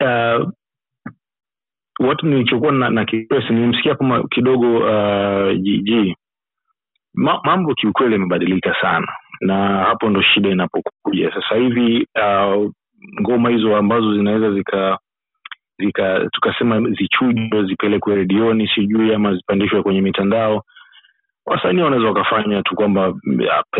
uh, 0.05 0.49
watu 1.99 2.27
nilichokuwa 2.27 2.73
na, 2.73 2.91
na 2.91 3.05
kipress 3.05 3.51
nilimsikia 3.51 3.95
kama 3.95 4.23
kidogo 4.29 4.79
uh, 4.79 5.57
jiji 5.61 6.17
Ma, 7.15 7.41
mambo 7.45 7.75
kiukweli 7.75 8.13
yamebadilika 8.13 8.77
sana 8.81 9.07
na 9.41 9.79
hapo 9.85 10.11
ndo 10.11 10.23
shida 10.23 10.49
inapokuja. 10.51 11.33
Sasa 11.35 11.55
hivi 11.57 12.07
uh, 12.17 12.71
ngoma 13.21 13.51
hizo 13.51 13.77
ambazo 13.77 14.15
zinaweza 14.17 14.53
zika 14.53 14.99
zika 15.79 16.29
tukasema 16.33 16.91
zichujwe 16.91 17.65
zipelekwe 17.65 18.15
redioni 18.15 18.69
sijui 18.75 19.15
ama 19.15 19.35
zipandishwe 19.35 19.83
kwenye 19.83 20.01
mitandao 20.01 20.63
wasanii 21.47 21.83
wanaweza 21.83 22.09
wakafanya 22.09 22.63
tu 22.63 22.75
kwamba 22.75 23.15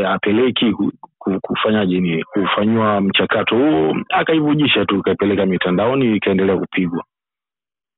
apeleki 0.09 0.73
ku- 0.73 0.93
ku- 1.19 1.41
kufanyaje 1.43 2.01
ni 2.01 2.25
kufanyiwa 2.25 3.01
mchakato 3.01 3.57
huo 3.57 3.97
akaivujisha 4.11 4.85
tu 4.87 4.97
ikapeleka 4.99 5.47
mitandaoni 5.47 6.17
ikaendelea 6.17 6.57
kupigwa. 6.57 7.05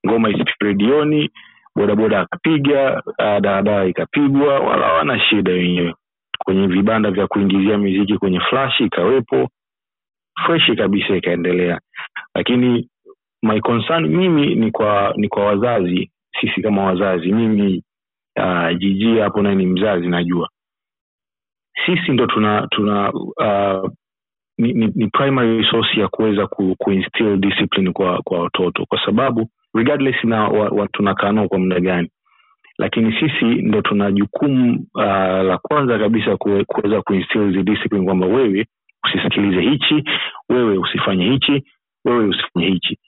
Ngoma 0.06 0.28
isipigwe 0.28 0.68
redioni 0.68 1.30
bodaboda 1.76 2.20
akapiga 2.20 3.02
ah, 3.18 3.84
ikapigwa 3.86 4.60
wala 4.60 4.86
hawana 4.86 5.20
shida 5.20 5.52
wenyewe 5.52 5.94
kwenye 6.44 6.66
vibanda 6.66 7.10
vya 7.10 7.26
kuingizia 7.26 7.78
miziki 7.78 8.18
kwenye 8.18 8.40
flash 8.40 8.80
ikawepo 8.80 9.48
freshi 10.46 10.76
kabisa 10.76 11.16
ikaendelea. 11.16 11.80
Lakini 12.34 12.88
my 13.42 13.60
concern 13.60 14.06
mimi 14.08 14.54
ni 14.54 14.70
kwa 14.70 15.14
ni 15.16 15.28
kwa 15.28 15.44
wazazi 15.46 16.10
sisi 16.40 16.62
kama 16.62 16.84
wazazi. 16.84 17.32
Mimi 17.32 17.82
uh, 18.38 18.78
jiji 18.78 19.18
hapo 19.18 19.42
naye 19.42 19.54
ni 19.54 19.66
mzazi 19.66 20.06
najua. 20.06 20.48
Sisi 21.86 22.12
ndo 22.12 22.26
tuna 22.26 22.66
tuna 22.70 23.12
uh, 23.12 23.90
ni, 24.58 24.72
ni, 24.72 24.86
ni 24.94 25.06
primary 25.06 25.64
source 25.70 26.00
ya 26.00 26.08
kuweza 26.08 26.46
ku, 26.46 26.74
kuinstill 26.78 27.36
discipline 27.36 27.92
kwa 27.92 28.22
kwa 28.22 28.40
watoto. 28.40 28.86
Kwa 28.86 29.04
sababu 29.06 29.50
regardless 29.74 30.24
na 30.24 30.48
wa, 30.48 30.68
wa, 30.68 30.88
tunakaa 30.88 31.32
nao 31.32 31.48
kwa 31.48 31.58
muda 31.58 31.80
gani 31.80 32.10
lakini 32.80 33.12
sisi 33.20 33.44
ndo 33.44 33.82
tuna 33.82 34.12
jukumu 34.12 34.86
uh, 34.94 35.02
la 35.48 35.58
kwanza 35.62 35.98
kabisa 35.98 36.36
kuweza 36.36 37.02
kuinstill 37.02 37.64
discipline 37.64 38.04
kwamba 38.04 38.26
wewe 38.26 38.66
usisikilize 39.04 39.60
hichi 39.60 40.04
wewe 40.48 40.78
usifanye 40.78 41.24
hichi 41.30 41.64
wewe 42.04 42.24
usifanye 42.24 42.66
hichi 42.66 42.98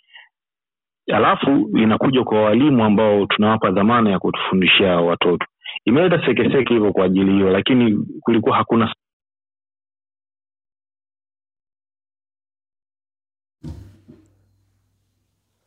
alafu 1.12 1.70
inakuja 1.79 2.25
kwa 2.25 2.43
walimu 2.43 2.85
ambao 2.85 3.27
tunawapa 3.27 3.70
dhamana 3.70 4.11
ya 4.11 4.18
kutufundishia 4.18 4.97
watoto 4.97 5.47
imeleta 5.85 6.27
sekeseke 6.27 6.75
hivyo 6.75 6.93
kwa 6.93 7.05
ajili 7.05 7.33
hiyo 7.33 7.51
lakini 7.51 8.07
kulikuwa 8.20 8.57
hakuna 8.57 8.95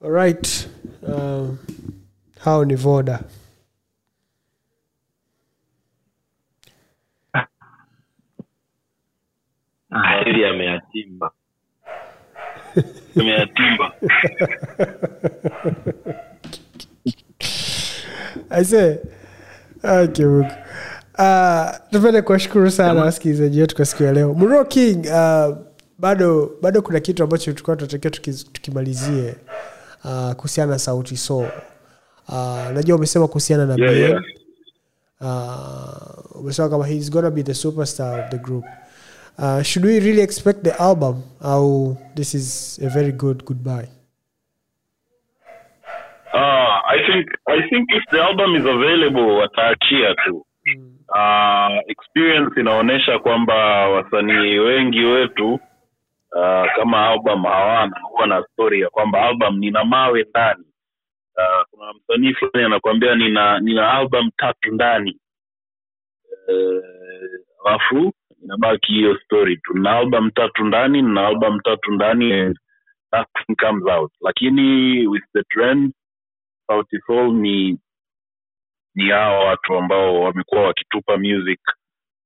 Alright. 0.03 0.69
Uh, 1.01 1.49
hao 2.39 2.65
ni 2.65 2.75
voda 2.75 3.19
Hili 10.25 10.45
ameyatimba. 10.45 11.31
ameyatimba 13.19 13.91
aise 18.49 18.99
okay, 19.83 20.25
Uh, 21.19 21.65
tupende 21.91 22.21
kuwashukuru 22.21 22.71
sana 22.71 23.01
wasikilizaji 23.01 23.61
wetu 23.61 23.75
kwa 23.75 23.85
siku 23.85 24.03
ya 24.03 24.13
leo 24.13 24.33
mro 24.33 24.65
king 24.65 25.05
uh, 25.05 25.57
bado 25.99 26.51
bado 26.61 26.81
kuna 26.81 26.99
kitu 26.99 27.23
ambacho 27.23 27.51
tulikuwa 27.53 27.75
tunatakiwa 27.75 28.11
tukimalizie 28.53 29.35
uh, 30.03 30.31
kuhusiana 30.31 30.71
na 30.71 30.79
sauti 30.79 31.17
so 31.17 31.37
uh, 31.37 32.69
najua 32.73 32.95
umesema 32.97 33.27
kuhusiana 33.27 33.65
na 33.65 33.75
Yeah, 33.77 33.93
Ben. 33.93 34.01
yeah. 34.01 34.23
uh, 35.21 36.41
umesema 36.41 36.69
kama 36.69 36.87
he's 36.87 37.11
gonna 37.11 37.31
be 37.31 37.43
the 37.43 37.53
superstar 37.53 38.19
of 38.19 38.29
the 38.31 38.37
group 38.37 38.65
uh, 39.37 39.61
should 39.63 39.85
we 39.85 39.99
really 39.99 40.21
expect 40.21 40.63
the 40.63 40.79
album? 40.81 41.23
Au 41.41 41.97
this 42.15 42.33
is 42.33 42.79
a 42.81 42.89
very 42.89 43.11
good 43.11 43.45
goodbye. 43.45 43.89
Uh, 46.33 46.75
i 46.95 46.97
think 47.07 47.25
i 47.47 47.57
think 47.69 47.87
if 47.95 48.03
the 48.11 48.19
album 48.21 48.55
is 48.55 48.65
available 48.65 49.37
wataachia 49.39 50.15
tu. 50.25 50.45
Mm. 50.65 50.95
uh, 51.09 51.79
experience 51.87 52.59
inaonyesha 52.59 53.19
kwamba 53.19 53.87
wasanii 53.89 54.57
wengi 54.59 54.99
wetu 54.99 55.53
uh, 55.53 56.65
kama 56.75 57.07
album 57.09 57.43
hawana 57.43 57.99
huwa 57.99 58.27
na 58.27 58.43
story 58.53 58.81
ya 58.81 58.89
kwamba 58.89 59.21
album 59.21 59.57
nina 59.59 59.83
mawe 59.85 60.25
ndani. 60.29 60.65
Uh, 61.37 61.65
kuna 61.71 61.93
msanii 61.93 62.33
fulani 62.33 62.65
anakuambia 62.65 63.15
nina 63.15 63.59
nina 63.59 63.91
album 63.93 64.29
tatu 64.37 64.71
ndani. 64.71 65.19
Alafu 66.47 67.95
alafu 67.95 68.13
inabaki 68.45 68.93
hiyo 68.93 69.19
story 69.19 69.57
tu. 69.57 69.73
Na 69.79 69.91
album 69.97 70.31
tatu 70.31 70.65
ndani 70.65 71.01
nina 71.01 71.27
album 71.27 71.59
tatu 71.59 71.91
ndani 71.91 72.55
nothing 73.13 73.55
comes 73.59 73.85
out. 73.87 74.11
Lakini 74.21 75.07
with 75.07 75.23
the 75.33 75.43
trend 75.43 75.93
Sauti 76.67 76.97
ni 77.33 77.79
ni 78.95 79.09
hao 79.09 79.39
watu 79.45 79.75
ambao 79.75 80.21
wamekuwa 80.21 80.63
wakitupa 80.63 81.17
music 81.17 81.59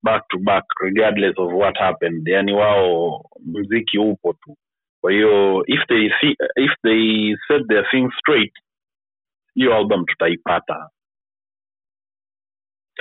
back 0.04 0.28
to 0.28 0.38
back 0.38 0.66
regardless 0.82 1.38
of 1.40 1.54
what 1.54 1.78
happened. 1.78 2.28
Yani 2.28 2.54
wao 2.54 3.24
mziki 3.46 3.98
upo 4.00 4.34
tu. 4.34 4.58
Kwa 5.02 5.12
hiyo 5.12 5.64
if 5.68 5.88
they 5.88 6.10
see, 6.22 6.36
if 6.56 6.72
they 6.84 7.36
set 7.48 7.68
their 7.68 7.92
thing 7.92 8.10
straight 8.20 8.54
hiyo 9.56 9.76
album 9.76 10.06
tutaipata. 10.06 10.90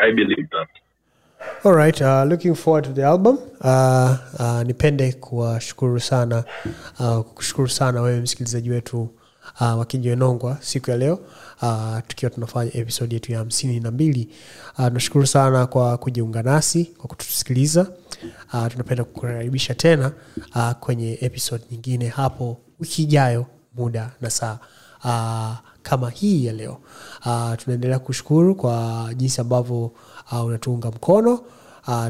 I 0.03 0.13
believe 0.13 0.49
that 0.51 0.69
Alright, 1.65 2.01
uh, 2.03 2.25
looking 2.25 2.55
forward 2.55 2.85
to 2.85 2.93
the 2.93 3.03
album. 3.03 3.39
Uh, 3.61 4.17
uh, 4.39 4.63
nipende 4.67 5.13
kuwashukuru 5.13 6.01
sana 6.01 6.45
uh, 7.01 7.19
kushukuru 7.21 7.69
sana 7.69 8.01
wewe 8.03 8.21
msikilizaji 8.21 8.71
wetu 8.71 9.09
uh, 9.61 9.79
wa 9.79 9.87
siku 10.61 10.91
ya 10.91 10.97
leo 10.97 11.19
uh, 11.63 11.99
tukiwa 12.09 12.31
tunafanya 12.31 12.75
episode 12.77 13.15
yetu 13.15 13.33
ya 13.33 13.39
hamsini 13.39 13.81
na 13.81 13.91
mbili. 13.91 14.29
Uh, 14.79 14.87
tunashukuru 14.87 15.27
sana 15.27 15.67
kwa 15.67 15.99
kujiunga 15.99 16.43
nasi 16.43 16.85
kwa 16.85 17.09
kutusikiliza. 17.09 17.87
Uh, 18.53 18.67
tunapenda 18.67 19.05
kukaribisha 19.05 19.75
tena 19.75 20.13
uh, 20.55 20.71
kwenye 20.73 21.19
episode 21.21 21.65
nyingine 21.71 22.09
hapo 22.09 22.59
wiki 22.81 23.03
ijayo 23.03 23.47
muda 23.77 24.11
na 24.21 24.31
saa 24.31 24.59
uh, 25.05 25.69
kama 25.83 26.11
hii 26.11 26.47
ya 26.47 26.53
leo 26.53 26.79
uh, 27.27 27.55
tunaendelea 27.57 27.99
kushukuru 27.99 28.55
kwa 28.55 29.09
jinsi 29.17 29.41
ambavyo 29.41 29.93
uh, 30.33 30.45
unatuunga 30.45 30.89
mkono 30.91 31.33
uh, 31.35 31.41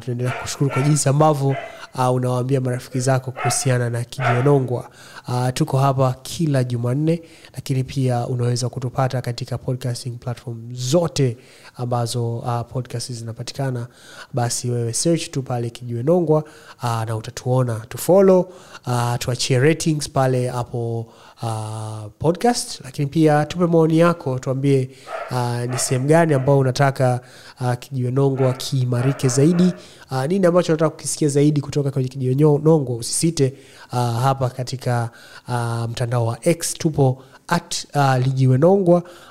tunaendelea 0.00 0.32
kushukuru 0.42 0.70
kwa 0.70 0.82
jinsi 0.82 1.08
ambavyo 1.08 1.56
uh, 1.94 2.12
unawaambia 2.14 2.60
marafiki 2.60 3.00
zako 3.00 3.30
kuhusiana 3.30 3.90
na 3.90 4.04
kijionongwa 4.04 4.90
uh, 5.28 5.48
tuko 5.54 5.78
hapa 5.78 6.14
kila 6.22 6.64
jumanne 6.64 7.22
lakini 7.54 7.84
pia 7.84 8.26
unaweza 8.26 8.68
kutupata 8.68 9.20
katika 9.22 9.58
podcasting 9.58 10.10
platform 10.18 10.68
zote 10.74 11.36
ambazo 11.76 12.36
uh, 12.38 12.60
podcast 12.72 13.12
zinapatikana. 13.12 13.86
Basi 14.32 14.70
wewe 14.70 14.92
search 14.92 15.30
tu 15.30 15.42
pale 15.42 15.70
kijiwenongwa 15.70 16.44
uh, 16.82 17.02
na 17.06 17.16
utatuona. 17.16 17.74
Tufolo 17.88 18.40
uh, 18.86 19.14
tuachie 19.18 19.58
ratings 19.58 20.10
pale 20.10 20.48
hapo 20.48 21.06
uh, 21.42 22.10
podcast 22.18 22.80
lakini 22.84 23.06
pia 23.06 23.44
tupe 23.46 23.66
maoni 23.66 23.98
yako 23.98 24.38
tuambie 24.38 24.90
uh, 25.30 25.60
ni 25.70 25.78
sehemu 25.78 26.06
gani 26.06 26.34
ambao 26.34 26.58
unataka 26.58 27.20
uh, 27.60 27.74
kijiwe 27.74 28.10
kiimarike 28.52 29.28
zaidi. 29.28 29.72
Uh, 30.10 30.24
nini 30.24 30.46
ambacho 30.46 30.72
unataka 30.72 30.90
kukisikia 30.90 31.28
zaidi 31.28 31.60
kutoka 31.60 31.90
kwenye 31.90 32.08
kijiwe 32.08 32.34
nongwa 32.58 32.96
usisite 32.96 33.54
uh, 33.92 33.98
hapa 33.98 34.50
katika 34.50 35.10
uh, 35.48 35.84
mtandao 35.90 36.26
wa 36.26 36.38
x 36.48 36.74
tupo 36.74 37.22
at 37.48 37.86
uh, 37.94 38.16
lijiwe 38.16 38.58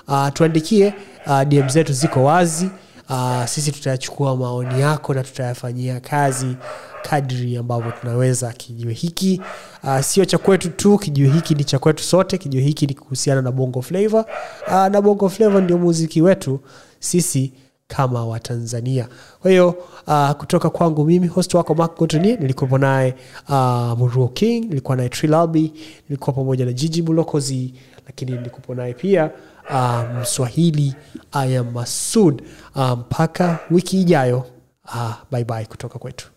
uh, 0.07 0.27
tuandikie 0.33 0.93
uh, 1.27 1.43
dm 1.43 1.69
zetu 1.69 1.93
ziko 1.93 2.23
wazi. 2.23 2.69
Uh, 3.09 3.45
sisi 3.45 3.71
tutayachukua 3.71 4.35
maoni 4.35 4.81
yako 4.81 5.13
na 5.13 5.23
tutayafanyia 5.23 5.99
kazi 5.99 6.55
kadri 7.09 7.57
ambavyo 7.57 7.91
tunaweza 7.91 8.53
kijiwe 8.53 8.93
hiki. 8.93 9.41
Uh, 9.83 9.99
sio 9.99 10.25
cha 10.25 10.37
kwetu 10.37 10.69
tu 10.69 10.97
kijiwe 10.97 11.29
hiki 11.29 11.55
ni 11.55 11.63
cha 11.63 11.79
kwetu 11.79 12.03
sote 12.03 12.37
kijiwe 12.37 12.63
hiki 12.63 12.87
ni 12.87 12.93
kuhusiana 12.93 13.41
na 13.41 13.51
bongo 13.51 13.81
flavor 13.81 14.25
uh, 14.67 14.73
na 14.73 15.01
bongo 15.01 15.29
flavor 15.29 15.61
ndio 15.63 15.77
muziki 15.77 16.21
wetu 16.21 16.59
sisi 16.99 17.53
kama 17.87 18.25
watanzania. 18.25 19.07
Kwa 19.41 19.51
hiyo 19.51 19.75
uh, 20.07 20.31
kutoka 20.31 20.69
kwangu 20.69 21.05
mimi 21.05 21.27
host 21.27 21.53
wako 21.53 21.75
mark 21.75 22.01
nilikuwepo 22.13 22.77
naye 22.77 23.15
uh, 23.49 23.97
muruo 23.97 24.27
king 24.27 24.65
nilikuwa 24.65 24.97
naye 24.97 25.09
trilalbi 25.09 25.73
nilikuwa 26.09 26.33
pamoja 26.35 26.65
na 26.65 26.73
jiji 26.73 27.01
bulokozi 27.01 27.73
lakini 28.05 28.31
nilikuwepo 28.31 28.75
naye 28.75 28.93
pia 28.93 29.31
uh, 29.69 30.21
mswahili 30.21 30.95
aya 31.31 31.63
masud 31.63 32.41
mpaka 32.99 33.47
um, 33.69 33.75
wiki 33.75 34.01
ijayo. 34.01 34.45
Uh, 34.85 35.13
bye 35.31 35.43
bye 35.43 35.65
kutoka 35.65 35.99
kwetu 35.99 36.27